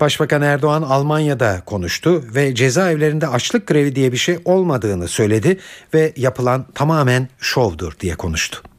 Başbakan 0.00 0.42
Erdoğan 0.42 0.82
Almanya'da 0.82 1.62
konuştu 1.66 2.24
ve 2.34 2.54
cezaevlerinde 2.54 3.28
açlık 3.28 3.66
grevi 3.66 3.96
diye 3.96 4.12
bir 4.12 4.16
şey 4.16 4.38
olmadığını 4.44 5.08
söyledi 5.08 5.58
ve 5.94 6.12
yapılan 6.16 6.66
tamamen 6.74 7.28
şovdur 7.38 7.92
diye 8.00 8.14
konuştu. 8.14 8.71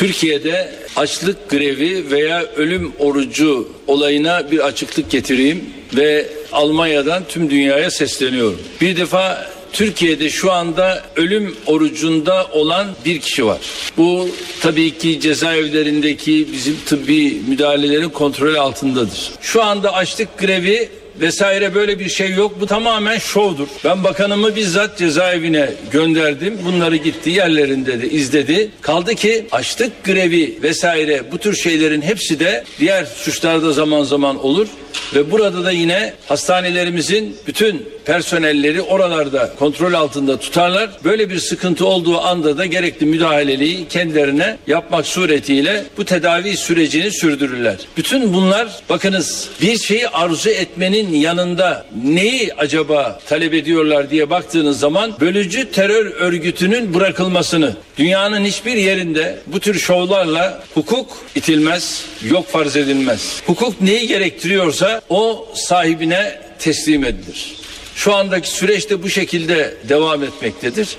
Türkiye'de 0.00 0.72
açlık 0.96 1.50
grevi 1.50 2.10
veya 2.10 2.46
ölüm 2.56 2.92
orucu 2.98 3.68
olayına 3.86 4.50
bir 4.50 4.58
açıklık 4.58 5.10
getireyim 5.10 5.64
ve 5.96 6.26
Almanya'dan 6.52 7.22
tüm 7.28 7.50
dünyaya 7.50 7.90
sesleniyorum. 7.90 8.58
Bir 8.80 8.96
defa 8.96 9.50
Türkiye'de 9.72 10.30
şu 10.30 10.52
anda 10.52 11.04
ölüm 11.16 11.56
orucunda 11.66 12.46
olan 12.52 12.86
bir 13.04 13.20
kişi 13.20 13.46
var. 13.46 13.58
Bu 13.96 14.28
tabii 14.60 14.98
ki 14.98 15.20
cezaevlerindeki 15.20 16.48
bizim 16.52 16.76
tıbbi 16.86 17.42
müdahalelerin 17.48 18.08
kontrol 18.08 18.54
altındadır. 18.54 19.30
Şu 19.40 19.62
anda 19.62 19.94
açlık 19.94 20.38
grevi 20.38 20.88
vesaire 21.20 21.74
böyle 21.74 21.98
bir 21.98 22.08
şey 22.08 22.30
yok. 22.34 22.60
Bu 22.60 22.66
tamamen 22.66 23.18
şovdur. 23.18 23.68
Ben 23.84 24.04
bakanımı 24.04 24.56
bizzat 24.56 24.98
cezaevine 24.98 25.70
gönderdim. 25.90 26.58
Bunları 26.64 26.96
gitti 26.96 27.30
yerlerinde 27.30 28.02
de 28.02 28.10
izledi. 28.10 28.70
Kaldı 28.80 29.14
ki 29.14 29.46
açlık 29.52 30.04
grevi 30.04 30.58
vesaire 30.62 31.22
bu 31.32 31.38
tür 31.38 31.56
şeylerin 31.56 32.02
hepsi 32.02 32.40
de 32.40 32.64
diğer 32.78 33.04
suçlarda 33.04 33.72
zaman 33.72 34.02
zaman 34.02 34.44
olur. 34.44 34.68
Ve 35.14 35.30
burada 35.30 35.64
da 35.64 35.70
yine 35.70 36.14
hastanelerimizin 36.28 37.36
bütün 37.46 37.88
personelleri 38.04 38.82
oralarda 38.82 39.54
kontrol 39.58 39.92
altında 39.92 40.40
tutarlar. 40.40 40.90
Böyle 41.04 41.30
bir 41.30 41.38
sıkıntı 41.38 41.86
olduğu 41.86 42.20
anda 42.20 42.58
da 42.58 42.66
gerekli 42.66 43.06
müdahaleliği 43.06 43.88
kendilerine 43.88 44.56
yapmak 44.66 45.06
suretiyle 45.06 45.84
bu 45.96 46.04
tedavi 46.04 46.56
sürecini 46.56 47.10
sürdürürler. 47.10 47.76
Bütün 47.96 48.34
bunlar 48.34 48.68
bakınız 48.88 49.48
bir 49.62 49.78
şeyi 49.78 50.08
arzu 50.08 50.50
etmenin 50.50 51.09
yanında 51.12 51.86
neyi 52.04 52.54
acaba 52.54 53.20
talep 53.28 53.54
ediyorlar 53.54 54.10
diye 54.10 54.30
baktığınız 54.30 54.78
zaman 54.78 55.12
bölücü 55.20 55.70
terör 55.70 56.06
örgütünün 56.06 56.94
bırakılmasını 56.94 57.76
dünyanın 57.98 58.44
hiçbir 58.44 58.76
yerinde 58.76 59.38
bu 59.46 59.60
tür 59.60 59.78
şovlarla 59.78 60.62
hukuk 60.74 61.08
itilmez, 61.34 62.04
yok 62.30 62.48
farz 62.48 62.76
edilmez. 62.76 63.42
Hukuk 63.46 63.80
neyi 63.80 64.06
gerektiriyorsa 64.06 65.00
o 65.08 65.48
sahibine 65.54 66.40
teslim 66.58 67.04
edilir. 67.04 67.56
Şu 67.94 68.14
andaki 68.14 68.50
süreçte 68.50 69.02
bu 69.02 69.08
şekilde 69.08 69.74
devam 69.88 70.22
etmektedir. 70.22 70.96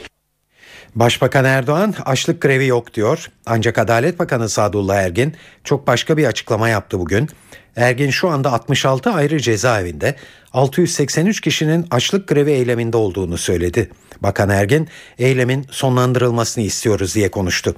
Başbakan 0.96 1.46
Erdoğan 1.46 1.96
açlık 2.06 2.42
grevi 2.42 2.66
yok 2.66 2.94
diyor. 2.94 3.32
Ancak 3.46 3.78
Adalet 3.78 4.20
Bakanı 4.20 4.50
Sadullah 4.50 4.96
Ergin 4.96 5.36
çok 5.64 5.88
başka 5.88 6.18
bir 6.18 6.26
açıklama 6.26 6.70
yaptı 6.70 7.00
bugün. 7.00 7.30
Ergin 7.76 8.10
şu 8.10 8.30
anda 8.30 8.52
66 8.52 9.10
ayrı 9.10 9.40
cezaevinde 9.40 10.16
683 10.54 11.42
kişinin 11.42 11.88
açlık 11.92 12.28
grevi 12.28 12.52
eyleminde 12.52 12.98
olduğunu 12.98 13.38
söyledi. 13.38 13.90
Bakan 14.22 14.50
Ergin 14.50 14.88
eylemin 15.20 15.68
sonlandırılmasını 15.72 16.64
istiyoruz 16.64 17.16
diye 17.16 17.32
konuştu. 17.32 17.76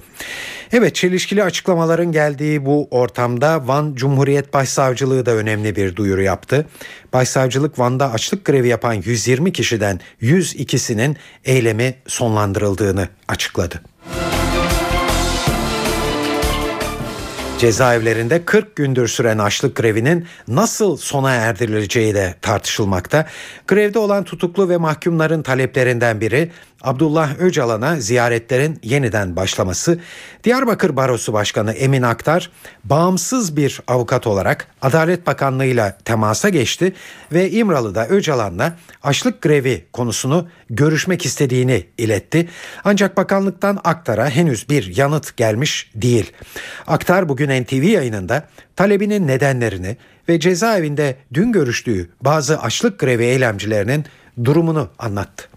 Evet 0.72 0.94
çelişkili 0.94 1.42
açıklamaların 1.42 2.12
geldiği 2.12 2.66
bu 2.66 2.88
ortamda 2.90 3.68
Van 3.68 3.94
Cumhuriyet 3.94 4.54
Başsavcılığı 4.54 5.26
da 5.26 5.30
önemli 5.30 5.76
bir 5.76 5.96
duyuru 5.96 6.22
yaptı. 6.22 6.66
Başsavcılık 7.12 7.78
Van'da 7.78 8.12
açlık 8.12 8.44
grevi 8.44 8.68
yapan 8.68 8.94
120 8.94 9.52
kişiden 9.52 10.00
102'sinin 10.22 11.16
eylemi 11.44 11.94
sonlandırıldığını 12.06 13.08
açıkladı. 13.28 13.80
Cezaevlerinde 17.64 18.44
40 18.44 18.76
gündür 18.76 19.08
süren 19.08 19.38
açlık 19.38 19.76
grevinin 19.76 20.26
nasıl 20.48 20.96
sona 20.96 21.30
erdirileceği 21.30 22.14
de 22.14 22.34
tartışılmakta. 22.42 23.26
Grevde 23.68 23.98
olan 23.98 24.24
tutuklu 24.24 24.68
ve 24.68 24.76
mahkumların 24.76 25.42
taleplerinden 25.42 26.20
biri 26.20 26.50
Abdullah 26.84 27.38
Öcalan'a 27.38 28.00
ziyaretlerin 28.00 28.78
yeniden 28.82 29.36
başlaması. 29.36 30.00
Diyarbakır 30.44 30.96
Barosu 30.96 31.32
Başkanı 31.32 31.72
Emin 31.72 32.02
Aktar 32.02 32.50
bağımsız 32.84 33.56
bir 33.56 33.80
avukat 33.86 34.26
olarak 34.26 34.66
Adalet 34.82 35.26
Bakanlığı 35.26 35.64
ile 35.64 35.96
temasa 36.04 36.48
geçti 36.48 36.92
ve 37.32 37.50
İmralı'da 37.50 38.08
Öcalan'la 38.08 38.76
açlık 39.02 39.42
grevi 39.42 39.84
konusunu 39.92 40.48
görüşmek 40.70 41.24
istediğini 41.24 41.86
iletti. 41.98 42.48
Ancak 42.84 43.16
bakanlıktan 43.16 43.80
Aktar'a 43.84 44.30
henüz 44.30 44.68
bir 44.68 44.96
yanıt 44.96 45.36
gelmiş 45.36 45.90
değil. 45.94 46.32
Aktar 46.86 47.28
bugün 47.28 47.62
NTV 47.62 47.82
yayınında 47.82 48.48
talebinin 48.76 49.26
nedenlerini 49.26 49.96
ve 50.28 50.40
cezaevinde 50.40 51.16
dün 51.34 51.52
görüştüğü 51.52 52.10
bazı 52.20 52.60
açlık 52.60 52.98
grevi 52.98 53.24
eylemcilerinin 53.24 54.04
durumunu 54.44 54.90
anlattı. 54.98 55.53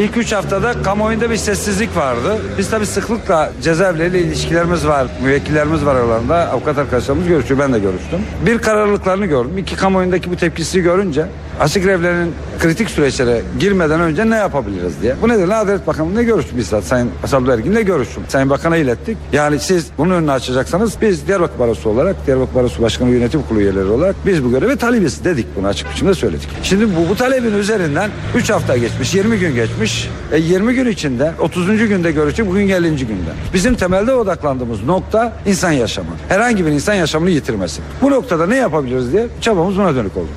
İlk 0.00 0.16
üç 0.16 0.32
haftada 0.32 0.82
kamuoyunda 0.82 1.30
bir 1.30 1.36
sessizlik 1.36 1.96
vardı. 1.96 2.38
Biz 2.58 2.70
tabii 2.70 2.86
sıklıkla 2.86 3.52
cezaevleriyle 3.62 4.20
ilişkilerimiz 4.20 4.86
var, 4.86 5.06
müvekkillerimiz 5.22 5.84
var 5.86 5.94
aralarında. 5.94 6.50
Avukat 6.50 6.78
arkadaşlarımız 6.78 7.28
görüşüyor, 7.28 7.60
ben 7.60 7.72
de 7.72 7.78
görüştüm. 7.78 8.20
Bir 8.46 8.58
kararlılıklarını 8.58 9.26
gördüm. 9.26 9.58
İki 9.58 9.76
kamuoyundaki 9.76 10.30
bu 10.30 10.36
tepkisi 10.36 10.80
görünce 10.80 11.26
açık 11.60 11.84
grevlerin 11.84 12.32
kritik 12.58 12.90
süreçlere 12.90 13.42
girmeden 13.58 14.00
önce 14.00 14.30
ne 14.30 14.36
yapabiliriz 14.36 15.02
diye. 15.02 15.14
Bu 15.22 15.28
nedenle 15.28 15.54
Adalet 15.54 15.86
Bakanlığı'na 15.86 16.22
görüştük 16.22 16.56
bizzat. 16.56 16.84
Sayın 16.84 17.10
Asablı 17.24 17.52
Ergin'le 17.52 17.84
görüştüm. 17.84 18.22
Sayın 18.28 18.50
Bakan'a 18.50 18.76
ilettik. 18.76 19.16
Yani 19.32 19.60
siz 19.60 19.86
bunun 19.98 20.14
önünü 20.14 20.32
açacaksanız 20.32 20.94
biz 21.02 21.26
Diyarbakır 21.28 21.58
Barosu 21.58 21.90
olarak, 21.90 22.26
Diyarbakır 22.26 22.54
Barosu 22.54 22.82
Başkanı 22.82 23.10
Yönetim 23.10 23.42
Kurulu 23.42 23.62
üyeleri 23.62 23.84
olarak 23.84 24.16
biz 24.26 24.44
bu 24.44 24.50
görevi 24.50 24.76
talibiz 24.76 25.24
dedik 25.24 25.46
bunu 25.56 25.66
açık 25.66 25.90
biçimde 25.90 26.14
söyledik. 26.14 26.48
Şimdi 26.62 26.96
bu, 26.96 27.08
bu 27.08 27.16
talebin 27.16 27.54
üzerinden 27.54 28.10
3 28.34 28.50
hafta 28.50 28.76
geçmiş, 28.76 29.14
20 29.14 29.38
gün 29.38 29.54
geçmiş. 29.54 29.89
E 30.32 30.38
20 30.38 30.74
gün 30.74 30.86
içinde 30.86 31.32
30. 31.40 31.66
günde 31.88 32.12
görüştük 32.12 32.46
bugün 32.46 32.68
50. 32.68 32.96
günde. 32.96 33.30
Bizim 33.54 33.74
temelde 33.74 34.14
odaklandığımız 34.14 34.84
nokta 34.84 35.32
insan 35.46 35.72
yaşamı. 35.72 36.10
Herhangi 36.28 36.66
bir 36.66 36.70
insan 36.70 36.94
yaşamını 36.94 37.30
yitirmesi. 37.30 37.82
Bu 38.02 38.10
noktada 38.10 38.46
ne 38.46 38.56
yapabiliriz 38.56 39.12
diye 39.12 39.26
çabamız 39.40 39.76
buna 39.76 39.94
dönük 39.94 40.16
oldu. 40.16 40.28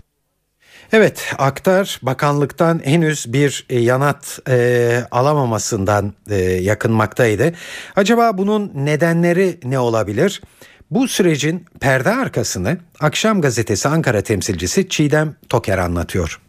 Evet 0.93 1.33
Aktar 1.37 1.99
bakanlıktan 2.01 2.81
henüz 2.83 3.33
bir 3.33 3.65
e, 3.69 3.79
yanat 3.79 4.39
e, 4.49 5.03
alamamasından 5.11 6.13
e, 6.29 6.35
yakınmaktaydı. 6.41 7.53
Acaba 7.95 8.37
bunun 8.37 8.71
nedenleri 8.75 9.59
ne 9.63 9.79
olabilir? 9.79 10.41
Bu 10.91 11.07
sürecin 11.07 11.65
perde 11.79 12.09
arkasını 12.09 12.77
Akşam 12.99 13.41
Gazetesi 13.41 13.89
Ankara 13.89 14.21
temsilcisi 14.21 14.89
Çiğdem 14.89 15.35
Toker 15.49 15.77
anlatıyor. 15.77 16.42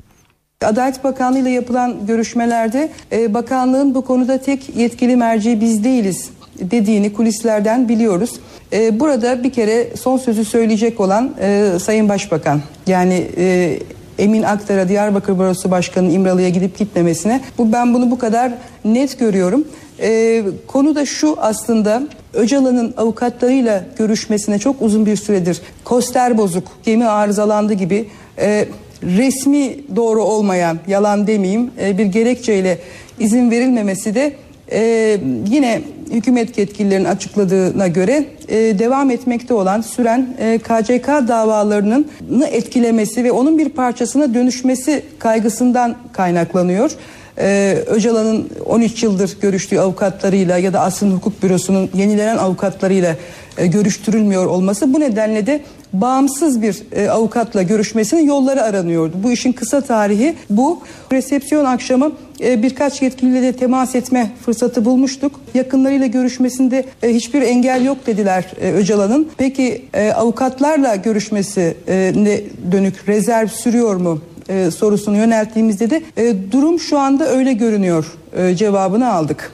Adalet 0.67 1.05
Bakanlığı 1.05 1.39
ile 1.39 1.51
yapılan 1.51 2.07
görüşmelerde 2.07 2.89
e, 3.13 3.35
bakanlığın 3.35 3.95
bu 3.95 4.05
konuda 4.05 4.39
tek 4.39 4.77
yetkili 4.77 5.17
merci 5.17 5.61
biz 5.61 5.85
değiliz 5.85 6.31
dediğini 6.61 7.13
kulislerden 7.13 7.89
biliyoruz. 7.89 8.31
E, 8.73 9.01
burada 9.01 9.45
bir 9.45 9.53
kere 9.53 9.97
son 9.97 10.17
sözü 10.17 10.45
söyleyecek 10.45 11.01
olan 11.01 11.35
e, 11.41 11.71
Sayın 11.81 12.09
Başbakan 12.09 12.61
yani 12.87 13.27
e, 13.37 13.79
Emin 14.19 14.43
Aktar'a 14.43 14.89
Diyarbakır 14.89 15.39
Barosu 15.39 15.71
Başkanı 15.71 16.13
İmralı'ya 16.13 16.49
gidip 16.49 16.79
gitmemesine 16.79 17.41
bu 17.59 17.73
ben 17.73 17.95
bunu 17.95 18.11
bu 18.11 18.19
kadar 18.19 18.53
net 18.85 19.19
görüyorum. 19.19 19.65
E, 20.01 20.43
konu 20.67 20.95
da 20.95 21.07
şu 21.07 21.37
aslında 21.41 22.03
Öcalan'ın 22.35 22.95
avukatlarıyla 22.97 23.85
görüşmesine 23.99 24.59
çok 24.59 24.83
uzun 24.83 25.07
bir 25.07 25.17
süredir 25.17 25.61
koster 25.85 26.39
bozuk, 26.39 26.69
gemi 26.85 27.07
arızalandı 27.07 27.73
gibi 27.73 28.09
e, 28.39 28.69
resmi 29.17 29.77
doğru 29.97 30.23
olmayan, 30.23 30.79
yalan 30.89 31.27
demeyeyim 31.27 31.71
e, 31.81 31.99
bir 31.99 32.07
gerekçeyle 32.07 32.79
izin 33.19 33.51
verilmemesi 33.51 34.15
de 34.15 34.33
e, 34.73 35.19
yine 35.51 35.83
hükümet 36.11 36.59
yetkililerinin 36.59 37.09
açıkladığına 37.09 37.89
göre 37.89 38.25
e, 38.49 38.57
devam 38.57 39.11
etmekte 39.11 39.55
olan 39.55 39.81
süren 39.81 40.37
KCK 40.63 41.09
davalarının 41.29 42.07
etkilemesi 42.51 43.25
ve 43.25 43.33
onun 43.33 43.59
bir 43.59 43.69
parçasına 43.69 44.35
dönüşmesi 44.35 45.03
kaygısından 45.19 45.97
kaynaklanıyor. 46.13 46.91
Ee, 47.39 47.79
Öcalan'ın 47.87 48.51
13 48.67 49.03
yıldır 49.03 49.37
görüştüğü 49.41 49.79
avukatlarıyla 49.79 50.59
ya 50.59 50.73
da 50.73 50.81
Asrın 50.81 51.11
Hukuk 51.11 51.43
Bürosu'nun 51.43 51.91
yenilenen 51.95 52.37
avukatlarıyla 52.37 53.17
e, 53.59 53.67
görüştürülmüyor 53.67 54.47
olması. 54.47 54.95
Bu 54.95 55.01
nedenle 55.01 55.47
de 55.47 55.61
bağımsız 56.01 56.63
bir 56.63 56.83
e, 56.93 57.09
avukatla 57.11 57.63
görüşmesinin 57.63 58.27
yolları 58.27 58.63
aranıyordu. 58.63 59.17
Bu 59.23 59.33
işin 59.33 59.53
kısa 59.53 59.81
tarihi 59.81 60.35
bu. 60.51 60.81
Resepsiyon 61.13 61.65
akşamı 61.65 62.13
e, 62.41 62.63
birkaç 62.63 63.03
yetkiliyle 63.03 63.43
de 63.43 63.53
temas 63.53 63.95
etme 63.95 64.31
fırsatı 64.45 64.85
bulmuştuk. 64.85 65.41
Yakınlarıyla 65.55 66.07
görüşmesinde 66.07 66.85
e, 67.03 67.15
hiçbir 67.15 67.43
engel 67.43 67.85
yok 67.85 68.07
dediler 68.07 68.45
e, 68.61 68.73
Öcalan'ın. 68.73 69.29
Peki 69.37 69.85
e, 69.95 70.13
avukatlarla 70.13 70.97
görüşmesi 70.97 71.77
e, 71.89 72.13
ne 72.17 72.41
dönük 72.73 73.09
rezerv 73.09 73.49
sürüyor 73.49 73.97
mu 73.97 74.21
e, 74.49 74.71
sorusunu 74.71 75.17
yönelttiğimizde 75.17 75.91
de 75.91 76.03
e, 76.17 76.35
durum 76.53 76.81
şu 76.81 76.99
anda 76.99 77.29
öyle 77.29 77.53
görünüyor 77.53 78.07
e, 78.37 78.57
cevabını 78.57 79.13
aldık. 79.13 79.51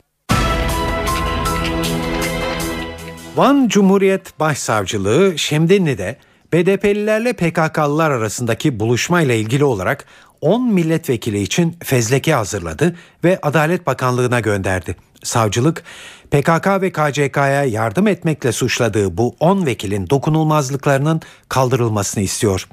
Van 3.37 3.69
Cumhuriyet 3.69 4.41
Başsavcılığı 4.41 5.39
Şemdinli'de 5.39 6.17
BDP'lilerle 6.53 7.33
PKK'lılar 7.33 8.11
arasındaki 8.11 8.81
buluşmayla 8.81 9.35
ilgili 9.35 9.65
olarak 9.65 10.05
10 10.41 10.73
milletvekili 10.73 11.43
için 11.43 11.77
fezleke 11.85 12.35
hazırladı 12.35 12.97
ve 13.25 13.39
Adalet 13.43 13.87
Bakanlığı'na 13.87 14.41
gönderdi. 14.41 14.97
Savcılık 15.23 15.83
PKK 16.31 16.67
ve 16.67 16.93
KCK'ya 16.93 17.65
yardım 17.65 18.07
etmekle 18.07 18.53
suçladığı 18.53 19.17
bu 19.17 19.37
10 19.41 19.67
vekilin 19.67 20.11
dokunulmazlıklarının 20.11 21.21
kaldırılmasını 21.49 22.23
istiyor. 22.23 22.69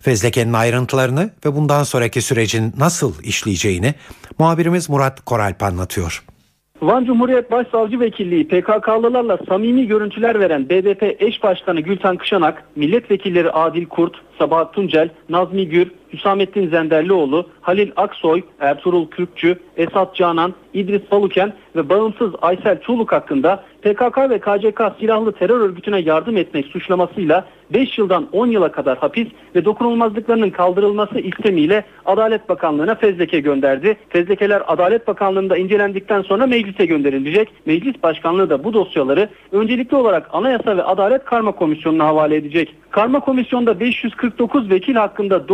Fezlekenin 0.00 0.52
ayrıntılarını 0.52 1.30
ve 1.46 1.54
bundan 1.54 1.84
sonraki 1.84 2.22
sürecin 2.22 2.74
nasıl 2.78 3.22
işleyeceğini 3.22 3.94
muhabirimiz 4.38 4.88
Murat 4.88 5.24
Koralp 5.24 5.62
anlatıyor. 5.62 6.24
Van 6.82 7.04
Cumhuriyet 7.04 7.50
Başsavcı 7.50 8.00
Vekilliği 8.00 8.48
PKK'lılarla 8.48 9.38
samimi 9.48 9.86
görüntüler 9.86 10.40
veren 10.40 10.68
BDP 10.68 11.22
eş 11.22 11.42
başkanı 11.42 11.80
Gülten 11.80 12.16
Kışanak, 12.16 12.64
milletvekilleri 12.76 13.50
Adil 13.50 13.86
Kurt, 13.86 14.16
Sabahat 14.38 14.74
Tuncel, 14.74 15.08
Nazmi 15.28 15.68
Gür, 15.68 15.90
Hüsamettin 16.12 16.68
Zenderlioğlu, 16.68 17.46
Halil 17.60 17.90
Aksoy, 17.96 18.42
Ertuğrul 18.60 19.08
Kürkçü, 19.08 19.58
Esat 19.76 20.16
Canan, 20.16 20.54
İdris 20.74 21.10
Baluken 21.10 21.52
ve 21.76 21.88
bağımsız 21.88 22.32
Aysel 22.42 22.80
Çuluk 22.80 23.12
hakkında 23.12 23.64
PKK 23.82 24.18
ve 24.30 24.38
KCK 24.38 24.82
silahlı 25.00 25.32
terör 25.32 25.60
örgütüne 25.60 26.00
yardım 26.00 26.36
etmek 26.36 26.66
suçlamasıyla 26.66 27.44
5 27.70 27.98
yıldan 27.98 28.28
10 28.32 28.46
yıla 28.46 28.72
kadar 28.72 28.98
hapis 28.98 29.28
ve 29.54 29.64
dokunulmazlıklarının 29.64 30.50
kaldırılması 30.50 31.18
istemiyle 31.18 31.84
Adalet 32.06 32.48
Bakanlığı'na 32.48 32.94
fezleke 32.94 33.40
gönderdi. 33.40 33.96
Fezlekeler 34.08 34.62
Adalet 34.66 35.08
Bakanlığı'nda 35.08 35.56
incelendikten 35.56 36.22
sonra 36.22 36.46
meclise 36.46 36.86
gönderilecek. 36.86 37.48
Meclis 37.66 38.02
Başkanlığı 38.02 38.50
da 38.50 38.64
bu 38.64 38.72
dosyaları 38.72 39.28
öncelikli 39.52 39.94
olarak 39.94 40.28
Anayasa 40.32 40.76
ve 40.76 40.82
Adalet 40.82 41.24
Karma 41.24 41.52
Komisyonu'na 41.52 42.04
havale 42.04 42.36
edecek. 42.36 42.74
Karma 42.90 43.20
Komisyon'da 43.20 43.80
549 43.80 44.70
vekil 44.70 44.94
hakkında 44.94 45.48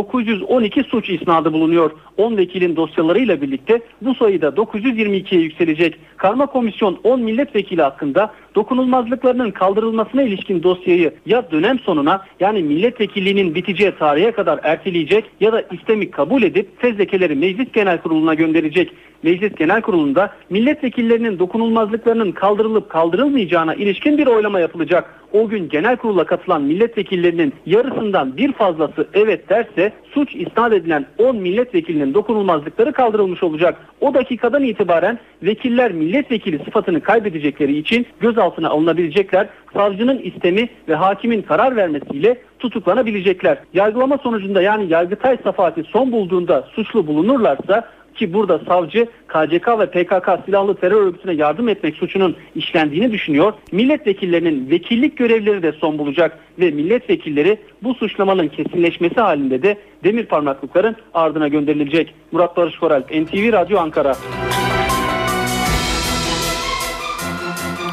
912 0.48 0.82
suç 0.82 1.10
isnadı 1.10 1.52
bulunuyor. 1.52 1.90
10 2.16 2.36
vekilin 2.36 2.76
dosyalarıyla 2.76 3.40
birlikte 3.40 3.80
bu 4.02 4.14
sayı 4.14 4.42
da 4.42 4.48
922'ye 4.48 5.40
yükselecek. 5.40 5.98
Karma 6.16 6.46
Komisyon 6.46 6.98
10 7.04 7.20
milletvekili 7.20 7.82
hakkında 7.82 8.32
dokunulmazlıklarının 8.56 9.50
kaldırılmasına 9.50 10.22
ilişkin 10.22 10.62
dosyayı 10.62 11.14
ya 11.26 11.50
dönem 11.50 11.78
sonuna 11.78 12.24
yani 12.40 12.62
milletvekilliğinin 12.62 13.54
biteceği 13.54 13.92
tarihe 13.98 14.32
kadar 14.32 14.60
erteleyecek 14.62 15.24
ya 15.40 15.52
da 15.52 15.62
istemi 15.72 16.10
kabul 16.10 16.42
edip 16.42 16.80
fezlekeleri 16.80 17.34
Meclis 17.34 17.72
Genel 17.72 17.98
Kurulu'na 17.98 18.34
gönderecek. 18.34 18.92
Meclis 19.22 19.54
Genel 19.54 19.82
Kurulu'nda 19.82 20.30
milletvekillerinin 20.50 21.38
dokunulmazlıklarının 21.38 22.32
kaldırılıp 22.32 22.90
kaldırılmayacağına 22.90 23.74
ilişkin 23.74 24.18
bir 24.18 24.26
oylama 24.26 24.60
yapılacak. 24.60 25.20
O 25.32 25.48
gün 25.48 25.68
genel 25.68 25.96
kurula 25.96 26.24
katılan 26.24 26.62
milletvekillerinin 26.62 27.54
yarısından 27.66 28.36
bir 28.36 28.52
fazlası 28.52 29.08
evet 29.14 29.48
derse 29.48 29.92
suç 30.14 30.34
isnat 30.34 30.72
edilen 30.72 31.06
10 31.18 31.36
milletvekilinin 31.36 32.14
dokunulmazlıkları 32.14 32.92
kaldırılmış 32.92 33.42
olacak. 33.42 33.76
O 34.00 34.14
dakikadan 34.14 34.62
itibaren 34.62 35.18
vekiller 35.42 35.92
milletvekili 35.92 36.58
sıfatını 36.64 37.00
kaybedecekleri 37.00 37.78
için 37.78 38.06
gözaltına 38.46 38.68
alınabilecekler. 38.68 39.48
Savcının 39.74 40.18
istemi 40.18 40.68
ve 40.88 40.94
hakimin 40.94 41.42
karar 41.42 41.76
vermesiyle 41.76 42.36
tutuklanabilecekler. 42.58 43.58
Yargılama 43.74 44.18
sonucunda 44.18 44.62
yani 44.62 44.92
Yargıtay 44.92 45.36
safhati 45.44 45.82
son 45.84 46.12
bulduğunda 46.12 46.62
suçlu 46.74 47.06
bulunurlarsa 47.06 47.88
ki 48.14 48.32
burada 48.32 48.58
savcı 48.58 49.06
KCK 49.28 49.68
ve 49.78 49.86
PKK 49.86 50.44
silahlı 50.44 50.74
terör 50.74 51.02
örgütüne 51.02 51.32
yardım 51.32 51.68
etmek 51.68 51.96
suçunun 51.96 52.36
işlendiğini 52.54 53.12
düşünüyor. 53.12 53.52
Milletvekillerinin 53.72 54.70
vekillik 54.70 55.16
görevleri 55.16 55.62
de 55.62 55.72
son 55.72 55.98
bulacak 55.98 56.38
ve 56.58 56.70
milletvekilleri 56.70 57.58
bu 57.82 57.94
suçlamanın 57.94 58.48
kesinleşmesi 58.48 59.20
halinde 59.20 59.62
de 59.62 59.76
demir 60.04 60.26
parmaklıkların 60.26 60.96
ardına 61.14 61.48
gönderilecek. 61.48 62.14
Murat 62.32 62.56
Barış 62.56 62.78
Koralp, 62.78 63.10
NTV 63.10 63.52
Radyo 63.52 63.78
Ankara. 63.78 64.14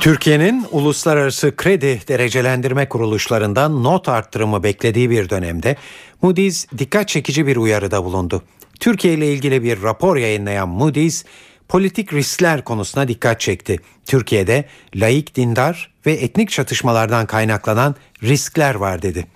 Türkiye'nin 0.04 0.66
uluslararası 0.72 1.56
kredi 1.56 2.02
derecelendirme 2.08 2.90
kuruluşlarından 2.90 3.84
not 3.84 4.10
arttırımı 4.10 4.64
beklediği 4.64 5.10
bir 5.10 5.30
dönemde 5.30 5.76
Moody's 6.22 6.68
dikkat 6.78 7.08
çekici 7.08 7.48
bir 7.48 7.58
uyarıda 7.58 8.04
bulundu. 8.04 8.44
Türkiye 8.80 9.14
ile 9.14 9.34
ilgili 9.34 9.64
bir 9.64 9.82
rapor 9.82 10.18
yayınlayan 10.18 10.70
Moody's, 10.70 11.26
politik 11.68 12.14
riskler 12.14 12.64
konusuna 12.64 13.08
dikkat 13.08 13.40
çekti. 13.40 13.80
Türkiye'de 14.06 14.66
laik, 14.96 15.36
dindar 15.36 15.94
ve 16.06 16.12
etnik 16.12 16.50
çatışmalardan 16.50 17.26
kaynaklanan 17.26 17.96
riskler 18.24 18.76
var 18.76 19.02
dedi. 19.02 19.28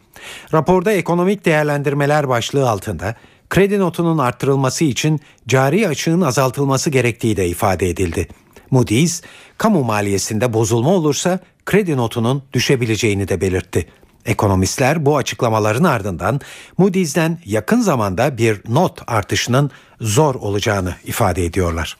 Raporda 0.53 0.91
ekonomik 0.91 1.45
değerlendirmeler 1.45 2.29
başlığı 2.29 2.69
altında 2.69 3.15
kredi 3.49 3.79
notunun 3.79 4.17
arttırılması 4.17 4.83
için 4.85 5.19
cari 5.47 5.87
açığın 5.87 6.21
azaltılması 6.21 6.89
gerektiği 6.89 7.37
de 7.37 7.47
ifade 7.47 7.89
edildi. 7.89 8.27
Moody's, 8.71 9.21
kamu 9.57 9.83
maliyesinde 9.83 10.53
bozulma 10.53 10.89
olursa 10.89 11.39
kredi 11.65 11.97
notunun 11.97 12.43
düşebileceğini 12.53 13.27
de 13.27 13.41
belirtti. 13.41 13.87
Ekonomistler 14.25 15.05
bu 15.05 15.17
açıklamaların 15.17 15.83
ardından 15.83 16.41
Moody's'den 16.77 17.39
yakın 17.45 17.81
zamanda 17.81 18.37
bir 18.37 18.61
not 18.69 19.01
artışının 19.07 19.71
zor 20.01 20.35
olacağını 20.35 20.95
ifade 21.05 21.45
ediyorlar. 21.45 21.97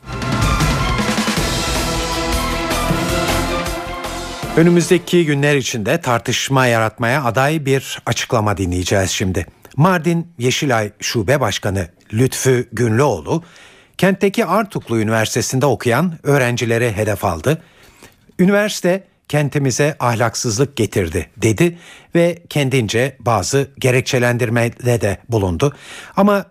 Önümüzdeki 4.57 5.25
günler 5.25 5.55
içinde 5.55 6.01
tartışma 6.01 6.65
yaratmaya 6.65 7.23
aday 7.23 7.65
bir 7.65 8.01
açıklama 8.05 8.57
dinleyeceğiz 8.57 9.09
şimdi. 9.11 9.45
Mardin 9.75 10.27
Yeşilay 10.37 10.91
Şube 10.99 11.39
Başkanı 11.39 11.87
Lütfü 12.13 12.69
Günlüoğlu, 12.71 13.43
kentteki 13.97 14.45
Artuklu 14.45 14.99
Üniversitesi'nde 14.99 15.65
okuyan 15.65 16.13
öğrencileri 16.23 16.91
hedef 16.91 17.25
aldı. 17.25 17.61
Üniversite 18.39 19.03
kentimize 19.27 19.95
ahlaksızlık 19.99 20.75
getirdi 20.75 21.29
dedi 21.37 21.77
ve 22.15 22.43
kendince 22.49 23.17
bazı 23.19 23.71
gerekçelendirmede 23.79 25.01
de 25.01 25.17
bulundu. 25.29 25.75
Ama 26.15 26.45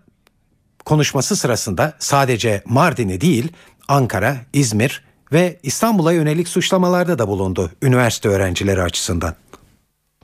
konuşması 0.85 1.37
sırasında 1.37 1.95
sadece 1.99 2.63
Mardin'i 2.65 3.21
değil 3.21 3.53
Ankara, 3.89 4.37
İzmir 4.53 5.05
ve 5.33 5.59
İstanbul'a 5.63 6.13
yönelik 6.13 6.49
suçlamalarda 6.49 7.19
da 7.19 7.29
bulundu 7.29 7.71
üniversite 7.83 8.29
öğrencileri 8.29 8.83
açısından. 8.83 9.35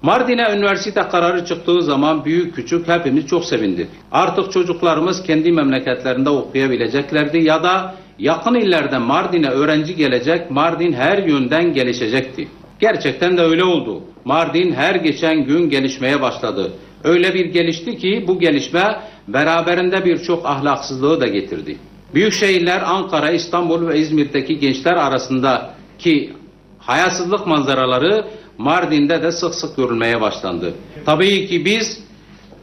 Mardin'e 0.03 0.57
üniversite 0.57 1.03
kararı 1.03 1.45
çıktığı 1.45 1.83
zaman 1.83 2.25
büyük 2.25 2.55
küçük 2.55 2.89
hepimiz 2.89 3.27
çok 3.27 3.45
sevindik. 3.45 3.89
Artık 4.13 4.53
çocuklarımız 4.53 5.23
kendi 5.23 5.53
memleketlerinde 5.53 6.31
okuyabileceklerdi 6.31 7.39
ya 7.39 7.63
da 7.63 7.95
yakın 8.19 8.55
illerde 8.55 8.99
Mardin'e 8.99 9.49
öğrenci 9.49 9.97
gelecek, 9.97 10.51
Mardin 10.51 10.93
her 10.93 11.19
yönden 11.19 11.75
gelişecekti. 11.75 12.49
Gerçekten 12.81 13.37
de 13.37 13.43
öyle 13.43 13.65
oldu. 13.65 14.03
Mardin 14.25 14.73
her 14.73 14.95
geçen 14.95 15.45
gün 15.45 15.71
gelişmeye 15.71 16.21
başladı. 16.21 16.73
Öyle 17.05 17.35
bir 17.35 17.45
gelişti 17.47 17.99
ki 17.99 18.25
bu 18.29 18.41
gelişme 18.41 19.01
beraberinde 19.29 20.05
birçok 20.05 20.47
ahlaksızlığı 20.47 21.21
da 21.21 21.27
getirdi. 21.27 21.77
Büyük 22.15 22.33
şehirler 22.33 22.83
Ankara, 22.87 23.31
İstanbul 23.31 23.89
ve 23.89 23.99
İzmir'deki 23.99 24.59
gençler 24.59 24.97
arasındaki 24.97 26.33
hayasızlık 26.79 27.47
manzaraları 27.47 28.25
Mardin'de 28.63 29.23
de 29.23 29.33
sık 29.33 29.55
sık 29.55 29.77
görülmeye 29.77 30.21
başlandı. 30.21 30.75
Tabii 31.07 31.47
ki 31.49 31.65
biz 31.65 32.01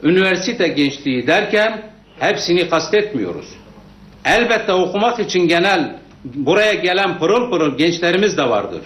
üniversite 0.03 0.67
gençliği 0.67 1.27
derken 1.27 1.81
hepsini 2.19 2.69
kastetmiyoruz. 2.69 3.45
Elbette 4.25 4.73
okumak 4.73 5.19
için 5.19 5.47
genel 5.47 5.95
buraya 6.25 6.73
gelen 6.73 7.19
pırıl 7.19 7.51
pırıl 7.51 7.77
gençlerimiz 7.77 8.37
de 8.37 8.49
vardır. 8.49 8.81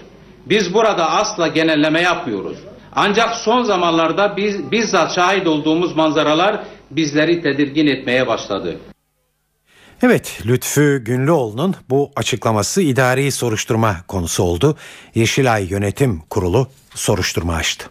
Biz 0.45 0.73
burada 0.73 1.11
asla 1.11 1.47
genelleme 1.47 2.01
yapmıyoruz. 2.01 2.57
Ancak 2.95 3.35
son 3.35 3.63
zamanlarda 3.63 4.37
biz 4.37 4.71
bizzat 4.71 5.15
şahit 5.15 5.47
olduğumuz 5.47 5.95
manzaralar 5.95 6.63
bizleri 6.91 7.41
tedirgin 7.41 7.87
etmeye 7.87 8.27
başladı. 8.27 8.77
Evet, 10.01 10.39
Lütfü 10.45 11.03
Günlüoğlu'nun 11.03 11.75
bu 11.89 12.11
açıklaması 12.15 12.81
idari 12.81 13.31
soruşturma 13.31 13.95
konusu 14.07 14.43
oldu. 14.43 14.77
Yeşilay 15.15 15.67
Yönetim 15.69 16.19
Kurulu 16.29 16.67
soruşturma 16.95 17.55
açtı. 17.55 17.89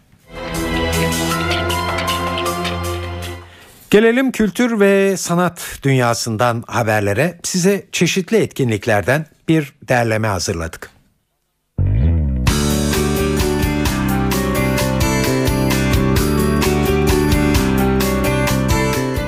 Gelelim 3.90 4.32
kültür 4.32 4.80
ve 4.80 5.16
sanat 5.16 5.78
dünyasından 5.82 6.64
haberlere. 6.66 7.38
Size 7.42 7.86
çeşitli 7.92 8.36
etkinliklerden 8.36 9.26
bir 9.48 9.72
derleme 9.88 10.28
hazırladık. 10.28 10.90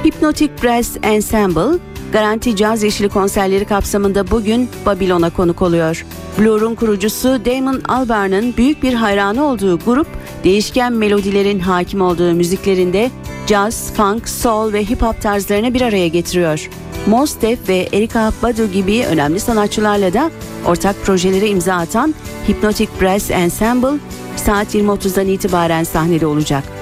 Hypnotic 0.04 0.50
Brass 0.62 0.96
Ensemble, 1.02 1.78
Garanti 2.14 2.56
Caz 2.56 2.82
Yeşili 2.82 3.08
konserleri 3.08 3.64
kapsamında 3.64 4.30
bugün 4.30 4.68
Babilon'a 4.86 5.30
konuk 5.30 5.62
oluyor. 5.62 6.06
Blur'un 6.38 6.74
kurucusu 6.74 7.44
Damon 7.44 7.80
Albarn'ın 7.88 8.56
büyük 8.56 8.82
bir 8.82 8.94
hayranı 8.94 9.44
olduğu 9.44 9.78
grup, 9.78 10.06
değişken 10.44 10.92
melodilerin 10.92 11.58
hakim 11.58 12.00
olduğu 12.00 12.32
müziklerinde 12.32 13.10
caz, 13.46 13.92
funk, 13.94 14.28
soul 14.28 14.72
ve 14.72 14.84
hip 14.84 15.02
hop 15.02 15.22
tarzlarını 15.22 15.74
bir 15.74 15.80
araya 15.80 16.08
getiriyor. 16.08 16.70
Mos 17.06 17.34
Def 17.40 17.68
ve 17.68 17.88
Erika 17.92 18.32
Badu 18.42 18.66
gibi 18.66 19.04
önemli 19.06 19.40
sanatçılarla 19.40 20.12
da 20.12 20.30
ortak 20.66 20.96
projelere 21.04 21.48
imza 21.48 21.74
atan 21.74 22.14
Hypnotic 22.48 22.88
Brass 23.00 23.30
Ensemble 23.30 23.98
saat 24.36 24.74
20.30'dan 24.74 25.26
itibaren 25.26 25.84
sahnede 25.84 26.26
olacak. 26.26 26.73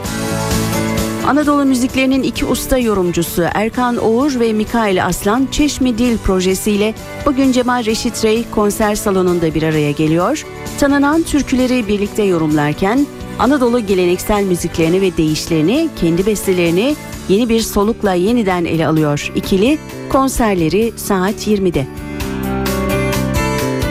Anadolu 1.26 1.64
müziklerinin 1.64 2.22
iki 2.22 2.44
usta 2.44 2.78
yorumcusu 2.78 3.44
Erkan 3.54 3.96
Oğur 3.96 4.40
ve 4.40 4.52
Mikail 4.52 5.04
Aslan 5.04 5.48
Çeşmi 5.50 5.98
Dil 5.98 6.18
projesiyle 6.18 6.94
bugün 7.26 7.52
Cemal 7.52 7.84
Reşit 7.84 8.24
Rey 8.24 8.44
konser 8.50 8.94
salonunda 8.94 9.54
bir 9.54 9.62
araya 9.62 9.90
geliyor. 9.90 10.46
Tanınan 10.80 11.22
türküleri 11.22 11.88
birlikte 11.88 12.22
yorumlarken 12.22 13.06
Anadolu 13.38 13.86
geleneksel 13.86 14.44
müziklerini 14.44 15.00
ve 15.00 15.16
deyişlerini, 15.16 15.88
kendi 16.00 16.26
bestelerini 16.26 16.96
yeni 17.28 17.48
bir 17.48 17.60
solukla 17.60 18.14
yeniden 18.14 18.64
ele 18.64 18.86
alıyor. 18.86 19.32
İkili 19.34 19.78
konserleri 20.12 20.92
saat 20.96 21.46
20'de. 21.46 21.86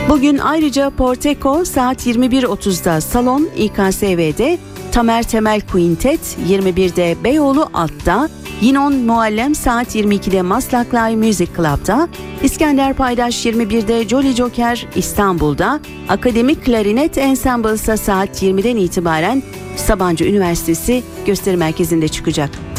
Bugün 0.08 0.38
ayrıca 0.38 0.90
Porteco 0.90 1.64
saat 1.64 2.06
21.30'da 2.06 3.00
Salon 3.00 3.48
İKSV'de 3.56 4.58
Tamer 4.92 5.22
Temel 5.22 5.60
Quintet 5.60 6.20
21'de 6.48 7.16
Beyoğlu 7.24 7.68
Alt'ta, 7.74 8.28
Yinon 8.60 8.94
Muallem 8.94 9.54
saat 9.54 9.94
22'de 9.94 10.42
Maslak 10.42 10.94
Live 10.94 11.16
Music 11.16 11.48
Club'da, 11.56 12.08
İskender 12.42 12.94
Paydaş 12.94 13.46
21'de 13.46 14.08
Jolly 14.08 14.32
Joker 14.32 14.86
İstanbul'da, 14.96 15.80
Akademik 16.08 16.64
Klarinet 16.64 17.18
Ensemble 17.18 17.74
ise 17.74 17.96
saat 17.96 18.42
20'den 18.42 18.76
itibaren 18.76 19.42
Sabancı 19.76 20.24
Üniversitesi 20.24 21.02
gösteri 21.26 21.56
merkezinde 21.56 22.08
çıkacak. 22.08 22.71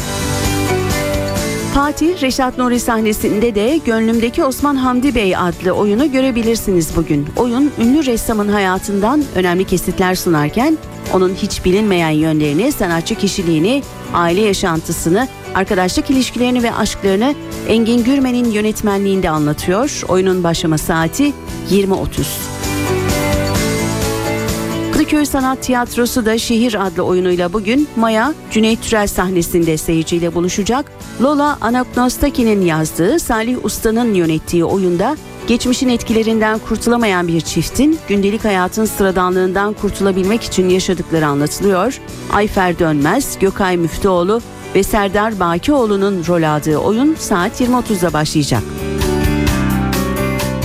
Fatih 1.74 2.22
Reşat 2.22 2.58
Nuri 2.58 2.80
sahnesinde 2.80 3.54
de 3.54 3.80
Gönlümdeki 3.84 4.44
Osman 4.44 4.76
Hamdi 4.76 5.14
Bey 5.14 5.36
adlı 5.36 5.72
oyunu 5.72 6.12
görebilirsiniz 6.12 6.96
bugün. 6.96 7.28
Oyun 7.36 7.72
ünlü 7.78 8.06
ressamın 8.06 8.48
hayatından 8.48 9.24
önemli 9.34 9.64
kesitler 9.64 10.14
sunarken 10.14 10.78
onun 11.12 11.34
hiç 11.34 11.64
bilinmeyen 11.64 12.10
yönlerini, 12.10 12.72
sanatçı 12.72 13.14
kişiliğini, 13.14 13.82
aile 14.12 14.40
yaşantısını, 14.40 15.28
arkadaşlık 15.54 16.10
ilişkilerini 16.10 16.62
ve 16.62 16.74
aşklarını 16.74 17.34
Engin 17.68 18.04
Gürmen'in 18.04 18.50
yönetmenliğinde 18.50 19.30
anlatıyor. 19.30 20.02
Oyunun 20.08 20.44
başlama 20.44 20.78
saati 20.78 21.32
20.30. 21.70 22.53
Kadıköy 25.14 25.32
Sanat 25.32 25.62
Tiyatrosu 25.62 26.26
da 26.26 26.38
Şehir 26.38 26.86
adlı 26.86 27.02
oyunuyla 27.02 27.52
bugün 27.52 27.88
Maya 27.96 28.34
Cüneyt 28.50 28.82
Türel 28.82 29.06
sahnesinde 29.06 29.76
seyirciyle 29.76 30.34
buluşacak. 30.34 30.92
Lola 31.22 31.58
Anagnostaki'nin 31.60 32.62
yazdığı 32.62 33.20
Salih 33.20 33.64
Usta'nın 33.64 34.14
yönettiği 34.14 34.64
oyunda 34.64 35.16
geçmişin 35.46 35.88
etkilerinden 35.88 36.58
kurtulamayan 36.58 37.28
bir 37.28 37.40
çiftin 37.40 37.98
gündelik 38.08 38.44
hayatın 38.44 38.84
sıradanlığından 38.84 39.72
kurtulabilmek 39.72 40.42
için 40.42 40.68
yaşadıkları 40.68 41.26
anlatılıyor. 41.26 42.00
Ayfer 42.32 42.78
Dönmez, 42.78 43.38
Gökay 43.40 43.76
Müftüoğlu 43.76 44.40
ve 44.74 44.82
Serdar 44.82 45.40
Bakioğlu'nun 45.40 46.24
rol 46.28 46.42
aldığı 46.42 46.76
oyun 46.76 47.14
saat 47.14 47.60
20.30'da 47.60 48.12
başlayacak. 48.12 48.62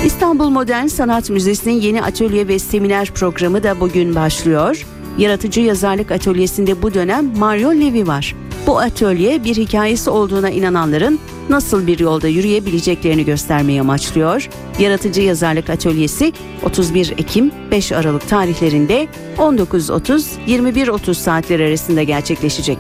İstanbul 0.06 0.50
Modern 0.50 0.88
Sanat 0.88 1.30
Müzesi'nin 1.30 1.82
yeni 1.82 2.02
atölye 2.02 2.48
ve 2.48 2.60
seminer 2.60 3.12
programı 3.12 3.64
da 3.64 3.80
bugün 3.80 4.16
başlıyor. 4.16 4.86
Yaratıcı 5.18 5.62
Yazarlık 5.62 6.12
Atölyesi'nde 6.12 6.82
bu 6.82 6.94
dönem 6.94 7.38
Mario 7.38 7.72
Levi 7.72 8.08
var. 8.08 8.36
Bu 8.68 8.80
atölye 8.80 9.44
bir 9.44 9.56
hikayesi 9.56 10.10
olduğuna 10.10 10.50
inananların 10.50 11.20
nasıl 11.50 11.88
bir 11.88 12.00
yolda 12.00 12.28
yürüyebileceklerini 12.28 13.26
göstermeyi 13.26 13.82
amaçlıyor. 13.82 14.50
Yaratıcı 14.80 15.22
Yazarlık 15.22 15.70
Atölyesi 15.70 16.34
31 16.64 17.12
Ekim 17.18 17.52
5 17.72 17.92
Aralık 17.92 18.30
tarihlerinde 18.30 19.08
19.30-21.30 19.38 21.14
saatler 21.14 21.60
arasında 21.60 22.04
gerçekleşecek. 22.04 22.78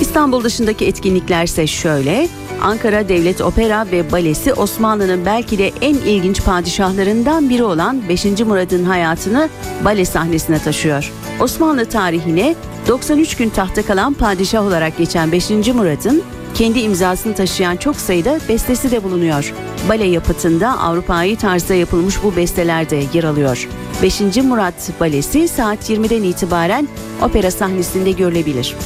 İstanbul 0.00 0.44
dışındaki 0.44 0.86
etkinlikler 0.86 1.44
ise 1.44 1.66
şöyle. 1.66 2.28
Ankara 2.62 3.08
Devlet 3.08 3.40
Opera 3.40 3.86
ve 3.92 4.12
Balesi 4.12 4.54
Osmanlı'nın 4.54 5.26
belki 5.26 5.58
de 5.58 5.72
en 5.80 5.94
ilginç 5.94 6.44
padişahlarından 6.44 7.50
biri 7.50 7.64
olan 7.64 8.08
5. 8.08 8.24
Murad'ın 8.24 8.84
hayatını 8.84 9.48
bale 9.84 10.04
sahnesine 10.04 10.58
taşıyor. 10.58 11.12
Osmanlı 11.40 11.84
tarihine 11.86 12.54
93 12.88 13.36
gün 13.36 13.48
tahta 13.50 13.82
kalan 13.82 14.14
padişah 14.14 14.66
olarak 14.66 14.98
geçen 14.98 15.32
5. 15.32 15.50
Murad'ın 15.50 16.22
kendi 16.54 16.80
imzasını 16.80 17.34
taşıyan 17.34 17.76
çok 17.76 17.96
sayıda 17.96 18.38
bestesi 18.48 18.90
de 18.90 19.04
bulunuyor. 19.04 19.54
Bale 19.88 20.04
yapıtında 20.04 20.78
Avrupa'yı 20.78 21.36
tarzda 21.36 21.74
yapılmış 21.74 22.22
bu 22.22 22.36
besteler 22.36 22.90
de 22.90 23.02
yer 23.12 23.24
alıyor. 23.24 23.68
5. 24.02 24.20
Murat 24.20 25.00
Balesi 25.00 25.48
saat 25.48 25.90
20'den 25.90 26.22
itibaren 26.22 26.88
opera 27.22 27.50
sahnesinde 27.50 28.10
görülebilir. 28.10 28.76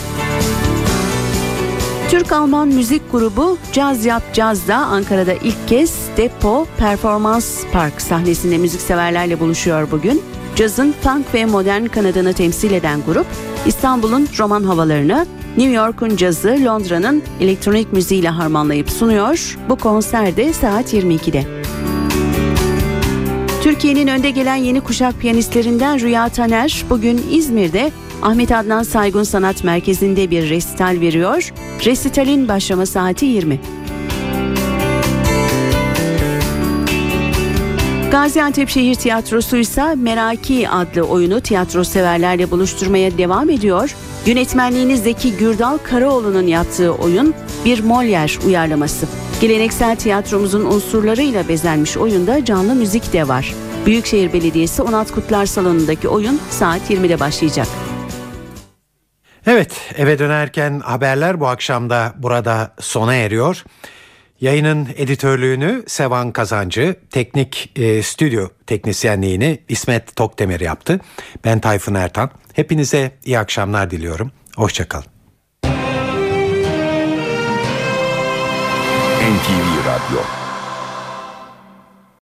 Türk-Alman 2.15 2.69
müzik 2.69 3.13
grubu 3.13 3.59
Caz 3.73 4.05
Yap 4.05 4.23
Caz'da 4.35 4.77
Ankara'da 4.77 5.33
ilk 5.33 5.69
kez 5.69 6.09
Depo 6.17 6.67
Performans 6.79 7.65
Park 7.73 8.03
sahnesinde 8.03 8.59
müzikseverlerle 8.59 9.41
buluşuyor 9.41 9.91
bugün. 9.91 10.23
Cazın 10.57 10.95
funk 11.03 11.35
ve 11.35 11.45
modern 11.45 11.87
kanadını 11.87 12.33
temsil 12.33 12.73
eden 12.73 13.01
grup, 13.07 13.27
İstanbul'un 13.67 14.29
roman 14.39 14.63
havalarını, 14.63 15.27
New 15.57 15.73
York'un 15.73 16.17
cazı, 16.17 16.49
Londra'nın 16.65 17.23
elektronik 17.41 17.93
müziğiyle 17.93 18.29
harmanlayıp 18.29 18.91
sunuyor. 18.91 19.59
Bu 19.69 19.77
konser 19.77 20.37
de 20.37 20.53
saat 20.53 20.95
22'de. 20.95 21.45
Türkiye'nin 23.63 24.09
önde 24.09 24.31
gelen 24.31 24.57
yeni 24.57 24.81
kuşak 24.81 25.21
piyanistlerinden 25.21 26.01
Rüya 26.01 26.29
Taner 26.29 26.85
bugün 26.91 27.27
İzmir'de 27.31 27.93
Ahmet 28.25 28.53
Adnan 28.53 28.83
Saygun 28.83 29.23
Sanat 29.23 29.65
Merkezi'nde 29.65 30.31
bir 30.31 30.51
resital 30.51 31.01
veriyor. 31.01 31.53
Resitalin 31.85 32.49
başlama 32.49 32.87
saati 32.87 33.27
20. 33.27 33.61
Gaziantep 38.11 38.69
Şehir 38.69 38.95
Tiyatrosu 38.95 39.57
ise 39.57 39.95
Meraki 39.95 40.69
adlı 40.69 41.03
oyunu 41.03 41.41
tiyatro 41.41 41.85
severlerle 41.85 42.51
buluşturmaya 42.51 43.19
devam 43.19 43.51
ediyor. 43.51 43.97
Yönetmenliğini 44.27 44.97
Zeki 44.99 45.37
Gürdal 45.37 45.79
Karaoğlu'nun 45.79 46.47
yaptığı 46.47 46.93
oyun 46.93 47.35
bir 47.65 47.79
Molière 47.79 48.47
uyarlaması. 48.47 49.07
Geleneksel 49.41 49.97
tiyatromuzun 49.97 50.65
unsurlarıyla 50.65 51.49
bezenmiş 51.49 51.97
oyunda 51.97 52.45
canlı 52.45 52.75
müzik 52.75 53.13
de 53.13 53.29
var. 53.29 53.55
Büyükşehir 53.87 54.33
Belediyesi 54.33 54.83
Onat 54.83 55.11
Kutlar 55.11 55.47
Salonu'ndaki 55.47 56.09
oyun 56.09 56.41
saat 56.51 56.91
20'de 56.91 57.21
başlayacak. 57.21 57.69
Evet 59.47 59.81
eve 59.97 60.19
dönerken 60.19 60.81
haberler 60.81 61.41
bu 61.41 61.49
akşam 61.49 61.91
da 61.91 62.15
burada 62.17 62.75
sona 62.81 63.15
eriyor. 63.15 63.65
Yayının 64.41 64.89
editörlüğünü 64.97 65.83
Sevan 65.87 66.33
Kazancı, 66.33 66.97
teknik 67.11 67.73
e, 67.77 68.03
stüdyo 68.03 68.49
teknisyenliğini 68.67 69.59
İsmet 69.69 70.17
Tokdemir 70.17 70.61
yaptı. 70.61 71.01
Ben 71.45 71.61
Tayfun 71.61 71.95
Ertan. 71.95 72.31
Hepinize 72.53 73.13
iyi 73.25 73.39
akşamlar 73.39 73.91
diliyorum. 73.91 74.33
Hoşçakalın. 74.57 75.07
NTV 79.25 79.87
Radyo 79.87 80.44